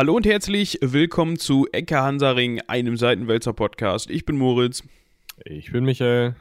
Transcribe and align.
Hallo 0.00 0.16
und 0.16 0.24
herzlich 0.24 0.78
willkommen 0.80 1.38
zu 1.38 1.68
Ecke 1.72 2.00
Hansaring, 2.00 2.62
einem 2.68 2.96
Seitenwälzer 2.96 3.52
Podcast. 3.52 4.08
Ich 4.08 4.24
bin 4.24 4.38
Moritz. 4.38 4.82
Ich 5.44 5.72
bin 5.72 5.84
Michael. 5.84 6.36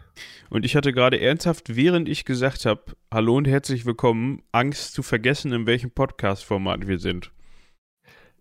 Und 0.50 0.64
ich 0.64 0.78
hatte 0.78 0.94
gerade 0.94 1.20
ernsthaft, 1.20 1.76
während 1.76 2.08
ich 2.08 2.24
gesagt 2.24 2.66
habe, 2.66 2.84
hallo 3.14 3.36
und 3.36 3.50
herzlich 3.50 3.86
willkommen, 3.86 4.44
Angst 4.54 4.94
zu 4.94 5.04
vergessen, 5.04 5.52
in 5.52 5.66
welchem 5.66 5.92
Podcast-Format 5.92 6.88
wir 6.88 7.00
sind. 7.00 7.34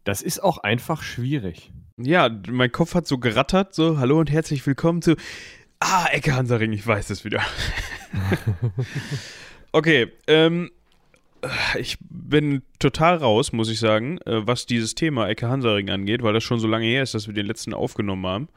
Das 0.04 0.22
ist 0.22 0.40
auch 0.40 0.58
einfach 0.58 1.02
schwierig. 1.02 1.72
Ja, 1.96 2.30
mein 2.48 2.70
Kopf 2.70 2.94
hat 2.94 3.08
so 3.08 3.18
gerattert, 3.18 3.74
so, 3.74 3.98
hallo 3.98 4.20
und 4.20 4.30
herzlich 4.30 4.64
willkommen 4.68 5.02
zu. 5.02 5.16
Ah, 5.80 6.06
Ecke 6.12 6.36
Hansaring, 6.36 6.72
ich 6.72 6.86
weiß 6.86 7.10
es 7.10 7.24
wieder. 7.24 7.42
okay, 9.72 10.12
ähm, 10.28 10.70
ich 11.78 11.98
bin 12.00 12.62
total 12.78 13.16
raus, 13.16 13.52
muss 13.52 13.70
ich 13.70 13.78
sagen, 13.78 14.18
äh, 14.26 14.46
was 14.46 14.66
dieses 14.66 14.94
Thema 14.94 15.28
Ecke 15.28 15.48
Hansaring 15.48 15.90
angeht, 15.90 16.22
weil 16.22 16.32
das 16.32 16.44
schon 16.44 16.60
so 16.60 16.68
lange 16.68 16.86
her 16.86 17.02
ist, 17.02 17.14
dass 17.14 17.26
wir 17.26 17.34
den 17.34 17.46
letzten 17.46 17.74
aufgenommen 17.74 18.26
haben. 18.26 18.48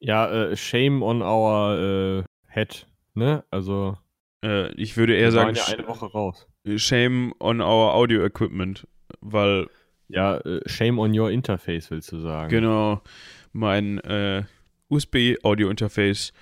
Ja, 0.00 0.30
äh, 0.30 0.56
shame 0.56 1.02
on 1.02 1.22
our 1.22 1.78
äh, 1.78 2.22
head, 2.48 2.86
ne? 3.14 3.44
Also. 3.50 3.96
Äh, 4.44 4.72
ich 4.74 4.96
würde 4.96 5.16
eher 5.16 5.32
sagen. 5.32 5.54
Ja 5.54 5.64
eine 5.66 5.86
Woche 5.86 6.06
raus. 6.06 6.46
Shame 6.76 7.32
on 7.40 7.60
our 7.60 7.94
Audio 7.94 8.24
Equipment, 8.24 8.86
weil. 9.20 9.68
Ja, 10.08 10.36
äh, 10.38 10.60
shame 10.66 10.98
on 10.98 11.18
your 11.18 11.30
Interface, 11.30 11.90
willst 11.90 12.12
du 12.12 12.20
sagen. 12.20 12.50
Genau. 12.50 13.00
Mein 13.52 13.98
äh, 14.00 14.42
USB-Audio-Interface 14.92 16.32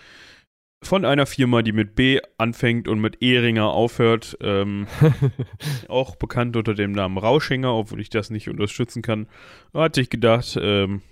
von 0.82 1.04
einer 1.04 1.26
Firma, 1.26 1.62
die 1.62 1.72
mit 1.72 1.94
B 1.94 2.20
anfängt 2.38 2.88
und 2.88 3.00
mit 3.00 3.22
Ehringer 3.22 3.66
aufhört, 3.66 4.36
ähm, 4.40 4.86
auch 5.88 6.16
bekannt 6.16 6.56
unter 6.56 6.74
dem 6.74 6.92
Namen 6.92 7.18
Rauschinger, 7.18 7.72
obwohl 7.72 8.00
ich 8.00 8.10
das 8.10 8.30
nicht 8.30 8.48
unterstützen 8.48 9.02
kann, 9.02 9.26
hat 9.74 9.94
sich 9.94 10.08
gedacht, 10.08 10.58
ähm, 10.60 11.02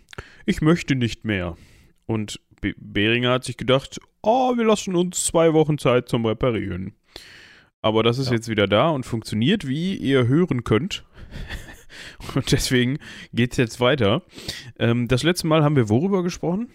ich 0.47 0.63
möchte 0.63 0.95
nicht 0.95 1.25
mehr. 1.25 1.57
Und 2.07 2.41
B 2.61 2.73
Behringer 2.79 3.33
hat 3.33 3.45
sich 3.45 3.57
gedacht, 3.57 4.01
oh, 4.23 4.57
wir 4.57 4.65
lassen 4.65 4.97
uns 4.97 5.25
zwei 5.25 5.53
Wochen 5.53 5.79
Zeit 5.79 6.09
zum 6.09 6.25
Reparieren. 6.25 6.95
Aber 7.83 8.03
das 8.03 8.19
ist 8.19 8.29
ja. 8.29 8.35
jetzt 8.35 8.49
wieder 8.49 8.67
da 8.67 8.89
und 8.89 9.05
funktioniert, 9.05 9.69
wie 9.69 9.95
ihr 9.97 10.27
hören 10.27 10.65
könnt. 10.65 11.05
und 12.35 12.51
deswegen 12.51 12.99
geht 13.33 13.53
es 13.53 13.59
jetzt 13.59 13.81
weiter. 13.81 14.23
Ähm, 14.79 15.09
das 15.09 15.23
letzte 15.23 15.47
Mal 15.47 15.63
haben 15.63 15.77
wir 15.77 15.89
worüber 15.89 16.23
gesprochen? 16.23 16.71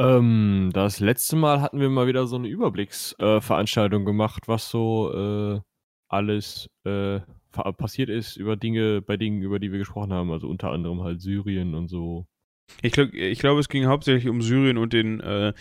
Ähm, 0.00 0.70
das 0.72 0.98
letzte 0.98 1.36
Mal 1.36 1.60
hatten 1.60 1.78
wir 1.78 1.90
mal 1.90 2.06
wieder 2.06 2.26
so 2.26 2.36
eine 2.36 2.48
Überblicksveranstaltung 2.48 4.02
äh, 4.02 4.06
gemacht, 4.06 4.48
was 4.48 4.70
so 4.70 5.12
äh, 5.12 5.60
alles 6.08 6.70
äh, 6.84 7.20
passiert 7.52 8.08
ist 8.08 8.36
über 8.36 8.56
Dinge, 8.56 9.02
bei 9.02 9.18
Dingen, 9.18 9.42
über 9.42 9.58
die 9.58 9.70
wir 9.72 9.78
gesprochen 9.78 10.12
haben. 10.12 10.30
Also 10.30 10.48
unter 10.48 10.70
anderem 10.70 11.02
halt 11.02 11.20
Syrien 11.20 11.74
und 11.74 11.88
so. 11.88 12.26
Ich 12.80 12.92
glaube, 12.92 13.14
ich 13.14 13.40
glaub, 13.40 13.58
es 13.58 13.68
ging 13.68 13.86
hauptsächlich 13.86 14.30
um 14.30 14.40
Syrien 14.40 14.78
und 14.78 14.94
den 14.94 15.20
äh, 15.20 15.52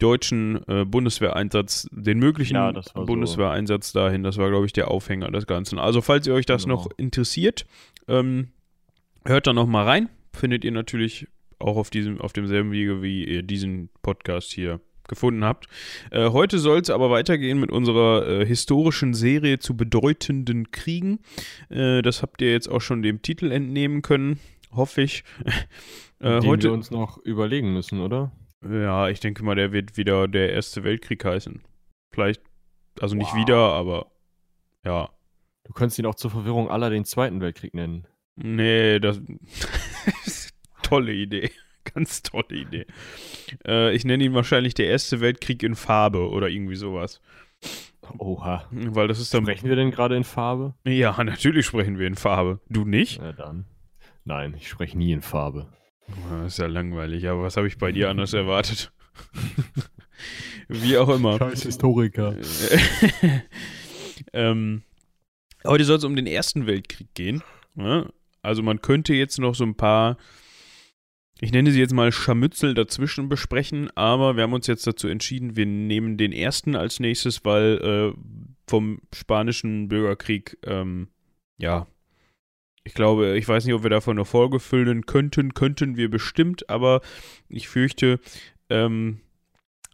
deutschen 0.00 0.66
äh, 0.66 0.84
Bundeswehreinsatz, 0.84 1.86
den 1.92 2.18
möglichen 2.18 2.56
ja, 2.56 2.72
Bundeswehreinsatz 2.94 3.92
so. 3.92 4.00
dahin. 4.00 4.24
Das 4.24 4.38
war, 4.38 4.48
glaube 4.48 4.66
ich, 4.66 4.72
der 4.72 4.90
Aufhänger 4.90 5.30
des 5.30 5.46
Ganzen. 5.46 5.78
Also, 5.78 6.00
falls 6.00 6.26
ihr 6.26 6.34
euch 6.34 6.46
das 6.46 6.64
genau. 6.64 6.76
noch 6.76 6.88
interessiert, 6.96 7.64
ähm, 8.08 8.48
hört 9.24 9.46
da 9.46 9.52
noch 9.52 9.66
mal 9.66 9.84
rein. 9.84 10.08
Findet 10.32 10.64
ihr 10.64 10.72
natürlich 10.72 11.28
auch 11.58 11.76
auf 11.76 11.90
diesem, 11.90 12.20
auf 12.20 12.32
demselben 12.32 12.72
Wege, 12.72 13.02
wie 13.02 13.24
ihr 13.24 13.42
diesen 13.42 13.90
Podcast 14.02 14.52
hier 14.52 14.80
gefunden 15.08 15.44
habt. 15.44 15.66
Äh, 16.10 16.30
heute 16.30 16.58
soll 16.58 16.80
es 16.80 16.90
aber 16.90 17.10
weitergehen 17.10 17.58
mit 17.58 17.72
unserer 17.72 18.28
äh, 18.28 18.46
historischen 18.46 19.14
Serie 19.14 19.58
zu 19.58 19.76
bedeutenden 19.76 20.70
Kriegen. 20.70 21.20
Äh, 21.70 22.02
das 22.02 22.22
habt 22.22 22.42
ihr 22.42 22.52
jetzt 22.52 22.68
auch 22.68 22.80
schon 22.80 23.02
dem 23.02 23.22
Titel 23.22 23.50
entnehmen 23.50 24.02
können, 24.02 24.38
hoffe 24.70 25.02
ich. 25.02 25.24
Den 26.20 26.44
heute 26.46 26.64
wir 26.64 26.72
uns 26.72 26.90
noch 26.90 27.18
überlegen 27.18 27.72
müssen, 27.72 28.00
oder? 28.00 28.32
Ja, 28.68 29.08
ich 29.08 29.20
denke 29.20 29.44
mal, 29.44 29.54
der 29.54 29.72
wird 29.72 29.96
wieder 29.96 30.26
der 30.26 30.52
Erste 30.52 30.82
Weltkrieg 30.82 31.24
heißen. 31.24 31.62
Vielleicht, 32.12 32.42
also 33.00 33.14
nicht 33.14 33.32
wow. 33.32 33.36
wieder, 33.36 33.56
aber 33.56 34.10
ja. 34.84 35.10
Du 35.62 35.72
könntest 35.74 35.98
ihn 36.00 36.06
auch 36.06 36.16
zur 36.16 36.32
Verwirrung 36.32 36.68
aller 36.68 36.90
den 36.90 37.04
Zweiten 37.04 37.40
Weltkrieg 37.40 37.74
nennen. 37.74 38.06
Nee, 38.34 38.98
das 38.98 39.20
tolle 40.88 41.12
Idee. 41.12 41.50
Ganz 41.94 42.22
tolle 42.22 42.50
Idee. 42.50 42.86
Äh, 43.66 43.94
ich 43.94 44.04
nenne 44.04 44.24
ihn 44.24 44.34
wahrscheinlich 44.34 44.74
der 44.74 44.86
Erste 44.86 45.20
Weltkrieg 45.20 45.62
in 45.62 45.74
Farbe 45.74 46.28
oder 46.28 46.48
irgendwie 46.48 46.76
sowas. 46.76 47.20
Oha. 48.18 48.66
Weil 48.70 49.08
das 49.08 49.20
ist 49.20 49.32
dann. 49.34 49.44
Sprechen 49.44 49.68
wir 49.68 49.76
denn 49.76 49.90
gerade 49.90 50.16
in 50.16 50.24
Farbe? 50.24 50.74
Ja, 50.84 51.22
natürlich 51.24 51.66
sprechen 51.66 51.98
wir 51.98 52.06
in 52.06 52.14
Farbe. 52.14 52.60
Du 52.68 52.84
nicht? 52.84 53.20
Ja, 53.20 53.32
dann. 53.32 53.64
Nein, 54.24 54.54
ich 54.56 54.68
spreche 54.68 54.96
nie 54.96 55.12
in 55.12 55.22
Farbe. 55.22 55.66
Das 56.30 56.54
ist 56.54 56.58
ja 56.58 56.66
langweilig, 56.66 57.28
aber 57.28 57.42
was 57.42 57.56
habe 57.56 57.66
ich 57.66 57.78
bei 57.78 57.92
dir 57.92 58.08
anders 58.08 58.32
erwartet? 58.32 58.92
Wie 60.68 60.96
auch 60.96 61.08
immer. 61.08 61.38
Scheiß 61.38 61.62
Historiker. 61.62 62.34
ähm, 64.32 64.82
heute 65.64 65.84
soll 65.84 65.98
es 65.98 66.04
um 66.04 66.16
den 66.16 66.26
Ersten 66.26 66.66
Weltkrieg 66.66 67.14
gehen. 67.14 67.42
Ja? 67.74 68.06
Also 68.42 68.62
man 68.62 68.80
könnte 68.80 69.14
jetzt 69.14 69.38
noch 69.38 69.54
so 69.54 69.64
ein 69.64 69.74
paar 69.74 70.16
ich 71.40 71.52
nenne 71.52 71.70
sie 71.70 71.80
jetzt 71.80 71.94
mal 71.94 72.10
Scharmützel 72.12 72.74
dazwischen 72.74 73.28
besprechen, 73.28 73.90
aber 73.96 74.36
wir 74.36 74.42
haben 74.42 74.52
uns 74.52 74.66
jetzt 74.66 74.86
dazu 74.86 75.08
entschieden, 75.08 75.56
wir 75.56 75.66
nehmen 75.66 76.16
den 76.16 76.32
ersten 76.32 76.74
als 76.74 77.00
nächstes, 77.00 77.44
weil 77.44 78.14
äh, 78.16 78.20
vom 78.66 79.00
spanischen 79.14 79.88
Bürgerkrieg, 79.88 80.58
ähm, 80.64 81.08
ja, 81.58 81.86
ich 82.84 82.94
glaube, 82.94 83.36
ich 83.36 83.46
weiß 83.46 83.66
nicht, 83.66 83.74
ob 83.74 83.82
wir 83.82 83.90
davon 83.90 84.16
eine 84.16 84.24
Folge 84.24 84.60
füllen 84.60 85.04
könnten, 85.04 85.52
könnten 85.52 85.96
wir 85.96 86.10
bestimmt, 86.10 86.70
aber 86.70 87.02
ich 87.48 87.68
fürchte, 87.68 88.18
ähm, 88.70 89.20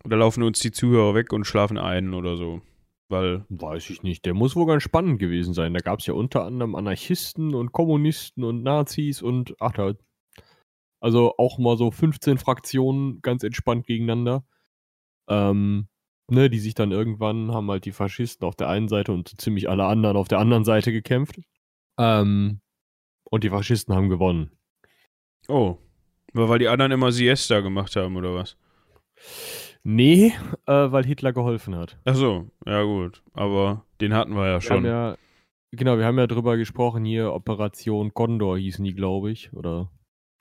da 0.04 0.16
laufen 0.16 0.42
uns 0.42 0.60
die 0.60 0.70
Zuhörer 0.70 1.14
weg 1.14 1.32
und 1.32 1.44
schlafen 1.44 1.78
ein 1.78 2.14
oder 2.14 2.36
so. 2.36 2.62
Weil 3.08 3.44
Weiß 3.48 3.90
ich 3.90 4.02
nicht. 4.02 4.24
Der 4.24 4.34
muss 4.34 4.56
wohl 4.56 4.66
ganz 4.66 4.82
spannend 4.82 5.18
gewesen 5.18 5.54
sein. 5.54 5.74
Da 5.74 5.80
gab 5.80 6.00
es 6.00 6.06
ja 6.06 6.14
unter 6.14 6.44
anderem 6.44 6.74
Anarchisten 6.74 7.54
und 7.54 7.72
Kommunisten 7.72 8.44
und 8.44 8.62
Nazis 8.62 9.22
und 9.22 9.54
ach, 9.60 9.72
da 9.72 9.94
also 11.04 11.34
auch 11.36 11.58
mal 11.58 11.76
so 11.76 11.90
15 11.90 12.38
Fraktionen 12.38 13.20
ganz 13.20 13.44
entspannt 13.44 13.86
gegeneinander. 13.86 14.42
Ähm, 15.28 15.88
ne, 16.30 16.48
die 16.48 16.58
sich 16.58 16.74
dann 16.74 16.92
irgendwann 16.92 17.52
haben 17.52 17.70
halt 17.70 17.84
die 17.84 17.92
Faschisten 17.92 18.48
auf 18.48 18.56
der 18.56 18.70
einen 18.70 18.88
Seite 18.88 19.12
und 19.12 19.38
ziemlich 19.38 19.68
alle 19.68 19.84
anderen 19.84 20.16
auf 20.16 20.28
der 20.28 20.38
anderen 20.38 20.64
Seite 20.64 20.92
gekämpft. 20.92 21.36
Ähm, 21.98 22.62
und 23.24 23.44
die 23.44 23.50
Faschisten 23.50 23.94
haben 23.94 24.08
gewonnen. 24.08 24.52
Oh. 25.46 25.76
Weil 26.32 26.58
die 26.58 26.68
anderen 26.68 26.92
immer 26.92 27.12
Siesta 27.12 27.60
gemacht 27.60 27.94
haben, 27.96 28.16
oder 28.16 28.34
was? 28.34 28.56
Nee, 29.82 30.32
äh, 30.64 30.90
weil 30.90 31.04
Hitler 31.04 31.34
geholfen 31.34 31.76
hat. 31.76 31.98
Ach 32.06 32.14
so, 32.14 32.48
ja 32.64 32.82
gut. 32.82 33.22
Aber 33.34 33.84
den 34.00 34.14
hatten 34.14 34.34
wir 34.34 34.46
ja 34.46 34.54
wir 34.54 34.60
schon. 34.62 34.86
Ja, 34.86 35.18
genau, 35.70 35.98
wir 35.98 36.06
haben 36.06 36.18
ja 36.18 36.26
drüber 36.26 36.56
gesprochen, 36.56 37.04
hier 37.04 37.34
Operation 37.34 38.14
Condor 38.14 38.56
hießen 38.56 38.82
die, 38.82 38.94
glaube 38.94 39.30
ich. 39.30 39.52
Oder 39.52 39.90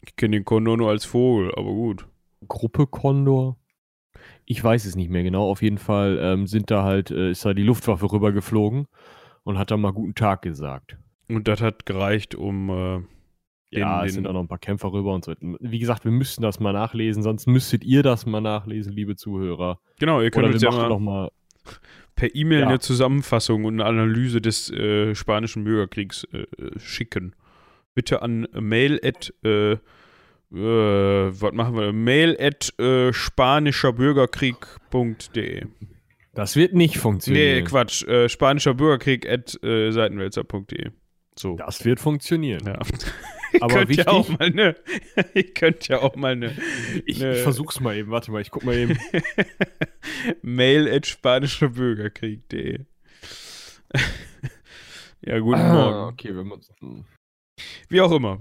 ich 0.05 0.15
kenne 0.15 0.37
den 0.37 0.45
Kondor 0.45 0.77
nur 0.77 0.89
als 0.89 1.05
Vogel, 1.05 1.51
aber 1.55 1.71
gut. 1.71 2.07
Gruppe 2.47 2.87
Kondor? 2.87 3.57
Ich 4.45 4.61
weiß 4.63 4.85
es 4.85 4.95
nicht 4.95 5.09
mehr 5.09 5.23
genau. 5.23 5.49
Auf 5.49 5.61
jeden 5.61 5.77
Fall 5.77 6.19
ähm, 6.21 6.47
sind 6.47 6.69
da 6.69 6.83
halt, 6.83 7.11
äh, 7.11 7.31
ist 7.31 7.45
da 7.45 7.53
die 7.53 7.63
Luftwaffe 7.63 8.11
rübergeflogen 8.11 8.87
und 9.43 9.57
hat 9.57 9.71
da 9.71 9.77
mal 9.77 9.93
guten 9.93 10.15
Tag 10.15 10.41
gesagt. 10.41 10.97
Und 11.29 11.47
das 11.47 11.61
hat 11.61 11.85
gereicht, 11.85 12.35
um. 12.35 12.69
Äh, 12.69 13.01
den, 13.71 13.79
ja, 13.79 14.05
es 14.05 14.13
sind 14.13 14.27
auch 14.27 14.33
noch 14.33 14.41
ein 14.41 14.47
paar 14.47 14.59
Kämpfer 14.59 14.93
rüber 14.93 15.15
und 15.15 15.25
so. 15.25 15.33
Wie 15.39 15.79
gesagt, 15.79 16.05
wir 16.05 16.11
müssten 16.11 16.43
das 16.43 16.59
mal 16.59 16.73
nachlesen, 16.73 17.23
sonst 17.23 17.47
müsstet 17.47 17.83
ihr 17.83 18.03
das 18.03 18.27
mal 18.27 18.39
nachlesen, 18.39 18.93
liebe 18.93 19.15
Zuhörer. 19.15 19.79
Genau, 19.99 20.21
ihr 20.21 20.29
könnt 20.29 20.45
Oder 20.45 20.53
uns 20.53 20.61
ja 20.61 20.69
mal, 20.69 20.89
noch 20.89 20.99
mal 20.99 21.31
per 22.15 22.35
E-Mail 22.35 22.59
ja. 22.59 22.67
eine 22.67 22.79
Zusammenfassung 22.79 23.65
und 23.65 23.81
eine 23.81 23.85
Analyse 23.85 24.41
des 24.41 24.69
äh, 24.69 25.15
spanischen 25.15 25.63
Bürgerkriegs 25.63 26.23
äh, 26.25 26.45
schicken 26.77 27.35
bitte 27.93 28.21
an 28.21 28.47
mail 28.53 28.99
at, 29.03 29.33
äh, 29.43 29.73
äh, 29.73 29.79
was 30.51 31.53
machen 31.53 31.75
wir, 31.75 31.91
mail 31.93 32.37
at 32.39 32.73
äh, 32.79 33.13
spanischerbürgerkrieg.de. 33.13 35.67
Das 36.33 36.55
wird 36.55 36.73
nicht 36.73 36.97
funktionieren. 36.97 37.59
Nee, 37.59 37.63
Quatsch. 37.63 38.03
Äh, 38.07 38.27
spanischer 38.27 38.73
Bürgerkrieg 38.73 39.29
at 39.29 39.63
äh, 39.63 39.91
seitenwälzer.de. 39.91 40.89
So. 41.37 41.55
Das 41.55 41.85
wird 41.85 41.99
funktionieren. 41.99 42.65
Ja. 42.65 42.79
Aber 43.61 43.87
wichtig, 43.87 44.05
ja 44.05 44.07
auch 44.07 44.27
mal 44.29 44.49
ne, 44.49 44.75
ich 45.35 45.53
könnte 45.53 45.93
ja 45.93 46.01
auch 46.01 46.15
mal 46.15 46.31
eine. 46.31 46.57
Ich, 47.05 47.19
ne, 47.19 47.35
ich 47.35 47.41
versuch's 47.41 47.79
mal 47.79 47.95
eben, 47.95 48.09
warte 48.09 48.31
mal, 48.31 48.41
ich 48.41 48.49
guck 48.49 48.63
mal 48.63 48.75
eben. 48.75 48.97
Mail 50.41 50.91
at 50.91 51.05
spanischerbürgerkrieg.de. 51.05 52.79
ja, 55.21 55.39
guten 55.39 55.59
ah, 55.59 55.73
Morgen. 55.73 56.13
Okay, 56.13 56.35
wenn 56.35 56.47
wir 56.47 56.55
uns. 56.55 56.71
Wie 57.89 58.01
auch 58.01 58.11
immer. 58.11 58.39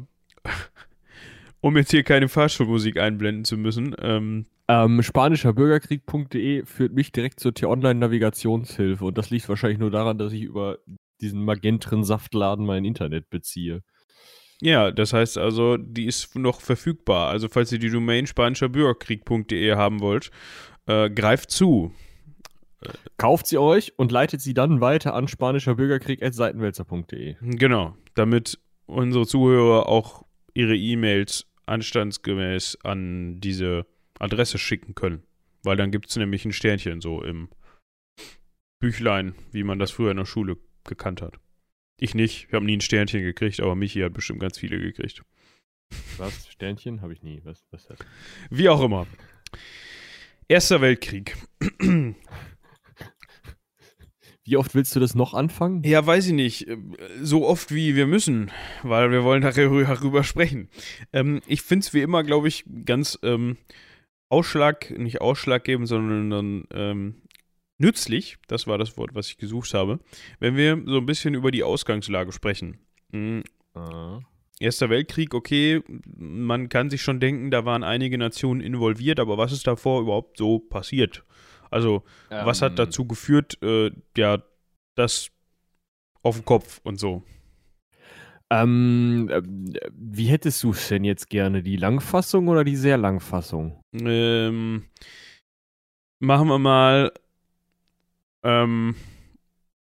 um 1.61 1.77
jetzt 1.77 1.91
hier 1.91 2.03
keine 2.03 2.29
Fahrschulmusik 2.29 2.99
einblenden 2.99 3.45
zu 3.45 3.57
müssen. 3.57 3.95
Ähm, 4.01 4.47
ähm, 4.69 5.03
Spanischerbürgerkrieg.de 5.03 6.67
führt 6.67 6.93
mich 6.93 7.13
direkt 7.13 7.41
zur 7.41 7.55
T-Online-Navigationshilfe 7.55 9.05
und 9.05 9.19
das 9.19 9.31
liegt 9.31 9.49
wahrscheinlich 9.49 9.79
nur 9.79 9.91
daran, 9.91 10.19
dass 10.19 10.33
ich 10.33 10.43
über 10.43 10.79
diesen 11.21 11.45
magentren 11.45 12.05
Saftladen 12.05 12.67
mein 12.67 12.85
Internet 12.85 13.31
beziehe. 13.31 13.83
Ja, 14.61 14.93
das 14.93 15.13
heißt 15.13 15.39
also, 15.39 15.77
die 15.77 16.07
ist 16.07 16.37
noch 16.37 16.61
verfügbar. 16.61 17.31
Also 17.31 17.49
falls 17.49 17.73
ihr 17.73 17.81
die 17.81 17.91
Domain 17.91 18.27
spanischerbürgerkrieg.de 18.27 19.75
haben 19.75 20.01
wollt, 20.01 20.31
äh, 20.87 21.11
greift 21.11 21.51
zu. 21.51 21.93
Kauft 23.17 23.47
sie 23.47 23.59
euch 23.59 23.97
und 23.97 24.11
leitet 24.11 24.41
sie 24.41 24.55
dann 24.55 24.81
weiter 24.81 25.15
an 25.15 25.29
spanischerbürgerkrieg.seitenwälzer.de. 25.29 27.37
Genau, 27.41 27.97
damit 28.15 28.59
unsere 28.87 29.27
Zuhörer 29.27 29.89
auch 29.89 30.25
ihre 30.55 30.77
E-Mails 30.77 31.47
anstandsgemäß 31.67 32.79
an 32.83 33.41
diese 33.41 33.87
Adresse 34.19 34.59
schicken 34.59 34.95
können. 34.95 35.23
Weil 35.63 35.77
dann 35.77 35.91
gibt 35.91 36.09
es 36.09 36.17
nämlich 36.17 36.45
ein 36.45 36.53
Sternchen 36.53 37.01
so 37.01 37.23
im 37.23 37.49
Büchlein, 38.81 39.35
wie 39.53 39.63
man 39.63 39.79
das 39.79 39.93
früher 39.93 40.11
in 40.11 40.17
der 40.17 40.27
Schule 40.27 40.59
gekannt 40.85 41.23
hat. 41.23 41.39
Ich 42.01 42.15
nicht, 42.15 42.47
ich 42.49 42.55
habe 42.55 42.65
nie 42.65 42.77
ein 42.77 42.81
Sternchen 42.81 43.23
gekriegt, 43.23 43.61
aber 43.61 43.77
Michi 43.77 44.01
hat 44.01 44.13
bestimmt 44.13 44.41
ganz 44.41 44.59
viele 44.59 44.79
gekriegt. 44.79 45.23
Was? 46.17 46.49
Sternchen? 46.49 47.01
Habe 47.01 47.13
ich 47.13 47.23
nie. 47.23 47.41
Was, 47.45 47.65
was 47.71 47.87
das? 47.87 47.99
Wie 48.51 48.69
auch 48.69 48.83
immer. 48.83 49.07
Erster 50.49 50.81
Weltkrieg. 50.81 51.37
Wie 54.45 54.57
oft 54.57 54.75
willst 54.75 54.97
du 54.97 55.01
das 55.01 55.15
noch 55.15 55.35
anfangen? 55.35 55.83
Ja, 55.85 56.05
weiß 56.05 56.27
ich 56.27 56.33
nicht. 56.33 56.67
So 57.21 57.47
oft 57.47 57.73
wie 57.73 57.95
wir 57.95 58.07
müssen, 58.07 58.51
weil 58.83 59.11
wir 59.13 59.23
wollen 59.23 59.43
darüber 59.43 60.25
sprechen. 60.25 60.69
Ähm, 61.13 61.41
ich 61.47 61.63
finde 61.63 61.85
es 61.85 61.95
wie 61.95 62.01
immer, 62.01 62.25
glaube 62.25 62.49
ich, 62.49 62.65
ganz 62.85 63.19
ähm, 63.23 63.57
Ausschlag, 64.29 64.91
nicht 64.99 65.21
ausschlaggebend, 65.21 65.87
sondern 65.87 66.65
ähm, 66.73 67.23
nützlich, 67.79 68.39
das 68.49 68.67
war 68.67 68.79
das 68.79 68.97
Wort, 68.97 69.15
was 69.15 69.29
ich 69.29 69.37
gesucht 69.37 69.75
habe, 69.75 70.01
wenn 70.41 70.57
wir 70.57 70.83
so 70.87 70.99
ein 70.99 71.07
bisschen 71.07 71.35
über 71.35 71.51
die 71.51 71.63
Ausgangslage 71.63 72.33
sprechen. 72.33 72.79
Mhm. 73.13 73.45
Erster 74.59 74.91
Weltkrieg, 74.91 75.35
okay, 75.35 75.83
man 76.17 76.69
kann 76.69 76.91
sich 76.91 77.03
schon 77.03 77.21
denken, 77.21 77.51
da 77.51 77.65
waren 77.65 77.83
einige 77.83 78.19
Nationen 78.19 78.61
involviert, 78.61 79.21
aber 79.21 79.39
was 79.39 79.53
ist 79.53 79.67
davor 79.67 80.01
überhaupt 80.03 80.39
so 80.39 80.59
passiert? 80.59 81.25
Also, 81.73 82.05
ähm, 82.31 82.47
was 82.47 82.63
hat 82.63 82.73
ähm. 82.73 82.77
dazu 82.77 83.07
geführt, 83.07 83.59
äh, 83.63 83.91
ja, 84.17 84.39
das 84.95 85.31
auf 86.23 86.37
dem 86.37 86.45
Kopf 86.45 86.81
und 86.85 86.99
so? 86.99 87.23
Ähm, 88.51 89.29
äh, 89.31 89.43
wie 89.93 90.27
hättest 90.27 90.63
du 90.63 90.73
es 90.73 90.89
denn 90.89 91.05
jetzt 91.05 91.31
gerne? 91.31 91.63
Die 91.63 91.77
Langfassung 91.77 92.49
oder 92.49 92.65
die 92.65 92.77
sehr 92.77 92.99
Langfassung? 92.99 93.83
Ähm, 93.95 94.85
machen 96.19 96.49
wir 96.49 96.59
mal. 96.59 97.13
Ähm, 98.43 98.95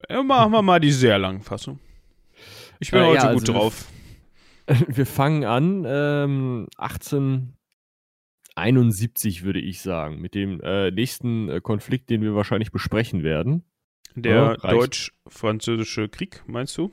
machen 0.08 0.52
wir 0.52 0.62
mal 0.62 0.80
die 0.80 0.90
sehr 0.90 1.18
Langfassung. 1.18 1.78
Ich 2.80 2.90
bin 2.90 3.02
äh, 3.02 3.06
heute 3.06 3.26
ja, 3.26 3.32
gut 3.32 3.42
also 3.42 3.52
drauf. 3.52 3.86
Wir, 4.66 4.86
wir 4.96 5.06
fangen 5.06 5.44
an, 5.44 5.84
ähm, 5.86 6.66
18, 6.76 7.56
71, 8.56 9.44
würde 9.44 9.60
ich 9.60 9.80
sagen, 9.80 10.20
mit 10.20 10.34
dem 10.34 10.60
äh, 10.60 10.90
nächsten 10.90 11.48
äh, 11.48 11.60
Konflikt, 11.60 12.10
den 12.10 12.22
wir 12.22 12.34
wahrscheinlich 12.34 12.72
besprechen 12.72 13.22
werden. 13.22 13.64
Der 14.14 14.56
ja, 14.62 14.70
deutsch-französische 14.70 16.08
Krieg, 16.08 16.42
meinst 16.46 16.76
du? 16.78 16.90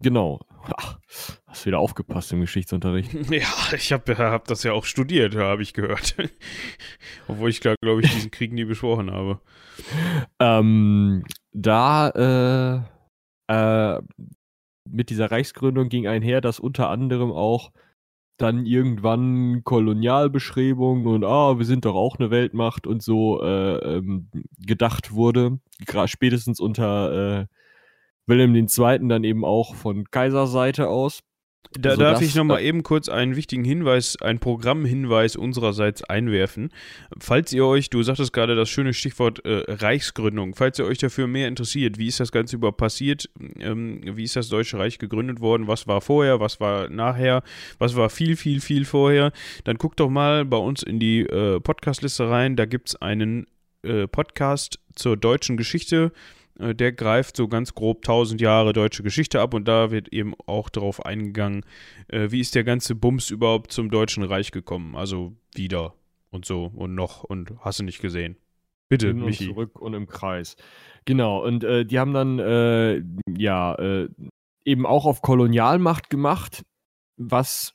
Genau. 0.00 0.40
Ach, 0.76 0.98
hast 1.46 1.66
wieder 1.66 1.78
aufgepasst 1.78 2.32
im 2.32 2.40
Geschichtsunterricht. 2.40 3.12
Ja, 3.30 3.48
ich 3.74 3.92
habe 3.92 4.16
hab 4.18 4.46
das 4.48 4.62
ja 4.62 4.72
auch 4.72 4.84
studiert, 4.84 5.36
habe 5.36 5.62
ich 5.62 5.74
gehört. 5.74 6.16
Obwohl 7.28 7.50
ich, 7.50 7.60
glaube 7.60 8.00
ich, 8.00 8.10
diesen 8.10 8.30
Krieg 8.30 8.52
nie 8.52 8.64
besprochen 8.64 9.10
habe. 9.10 9.40
Ähm, 10.40 11.24
da 11.52 12.86
äh, 13.48 13.54
äh, 13.54 14.02
mit 14.88 15.10
dieser 15.10 15.30
Reichsgründung 15.30 15.88
ging 15.88 16.06
einher, 16.06 16.40
dass 16.40 16.60
unter 16.60 16.88
anderem 16.88 17.30
auch 17.32 17.72
dann 18.36 18.66
irgendwann 18.66 19.62
Kolonialbeschreibung 19.64 21.06
und 21.06 21.24
ah, 21.24 21.58
wir 21.58 21.64
sind 21.64 21.84
doch 21.84 21.94
auch 21.94 22.18
eine 22.18 22.30
Weltmacht 22.30 22.86
und 22.86 23.02
so 23.02 23.42
äh, 23.42 23.96
ähm, 23.96 24.28
gedacht 24.58 25.12
wurde. 25.12 25.60
Spätestens 26.06 26.58
unter 26.60 27.42
äh, 27.42 27.46
Wilhelm 28.26 28.54
II. 28.54 29.08
dann 29.08 29.24
eben 29.24 29.44
auch 29.44 29.74
von 29.74 30.10
Kaiserseite 30.10 30.88
aus. 30.88 31.20
Da 31.72 31.90
also 31.90 32.02
darf 32.02 32.22
ich 32.22 32.34
nochmal 32.34 32.62
eben 32.62 32.82
kurz 32.84 33.08
einen 33.08 33.34
wichtigen 33.34 33.64
Hinweis, 33.64 34.16
einen 34.20 34.38
Programmhinweis 34.38 35.34
unsererseits 35.34 36.04
einwerfen. 36.04 36.70
Falls 37.18 37.52
ihr 37.52 37.66
euch, 37.66 37.90
du 37.90 38.02
sagtest 38.02 38.32
gerade 38.32 38.54
das 38.54 38.70
schöne 38.70 38.94
Stichwort 38.94 39.44
äh, 39.44 39.64
Reichsgründung, 39.68 40.54
falls 40.54 40.78
ihr 40.78 40.84
euch 40.84 40.98
dafür 40.98 41.26
mehr 41.26 41.48
interessiert, 41.48 41.98
wie 41.98 42.06
ist 42.06 42.20
das 42.20 42.30
Ganze 42.30 42.56
überhaupt 42.56 42.78
passiert, 42.78 43.28
ähm, 43.58 44.00
wie 44.04 44.22
ist 44.22 44.36
das 44.36 44.48
Deutsche 44.48 44.78
Reich 44.78 44.98
gegründet 44.98 45.40
worden, 45.40 45.66
was 45.66 45.88
war 45.88 46.00
vorher, 46.00 46.38
was 46.38 46.60
war 46.60 46.88
nachher, 46.90 47.42
was 47.78 47.96
war 47.96 48.08
viel, 48.08 48.36
viel, 48.36 48.60
viel 48.60 48.84
vorher, 48.84 49.32
dann 49.64 49.76
guckt 49.76 49.98
doch 49.98 50.10
mal 50.10 50.44
bei 50.44 50.58
uns 50.58 50.82
in 50.82 51.00
die 51.00 51.22
äh, 51.22 51.58
Podcastliste 51.58 52.30
rein, 52.30 52.54
da 52.54 52.66
gibt 52.66 52.90
es 52.90 52.96
einen 52.96 53.46
äh, 53.82 54.06
Podcast 54.06 54.78
zur 54.94 55.16
deutschen 55.16 55.56
Geschichte. 55.56 56.12
äh, 56.12 56.43
der 56.58 56.92
greift 56.92 57.36
so 57.36 57.48
ganz 57.48 57.74
grob 57.74 57.98
1000 57.98 58.40
Jahre 58.40 58.72
deutsche 58.72 59.02
Geschichte 59.02 59.40
ab 59.40 59.54
und 59.54 59.66
da 59.66 59.90
wird 59.90 60.08
eben 60.12 60.34
auch 60.46 60.68
darauf 60.68 61.04
eingegangen, 61.04 61.64
äh, 62.08 62.30
wie 62.30 62.40
ist 62.40 62.54
der 62.54 62.64
ganze 62.64 62.94
Bums 62.94 63.30
überhaupt 63.30 63.72
zum 63.72 63.90
Deutschen 63.90 64.22
Reich 64.22 64.50
gekommen. 64.52 64.94
Also 64.96 65.32
wieder 65.54 65.94
und 66.30 66.44
so 66.44 66.70
und 66.74 66.94
noch 66.94 67.24
und 67.24 67.52
hast 67.60 67.80
du 67.80 67.84
nicht 67.84 68.00
gesehen. 68.00 68.36
Bitte, 68.88 69.08
Hin 69.08 69.24
Michi. 69.24 69.46
zurück 69.46 69.80
und 69.80 69.94
im 69.94 70.06
Kreis. 70.06 70.56
Genau, 71.04 71.44
und 71.44 71.64
äh, 71.64 71.84
die 71.84 71.98
haben 71.98 72.12
dann, 72.12 72.38
äh, 72.38 73.02
ja, 73.36 73.74
äh, 73.74 74.08
eben 74.64 74.86
auch 74.86 75.06
auf 75.06 75.22
Kolonialmacht 75.22 76.10
gemacht, 76.10 76.64
was 77.16 77.74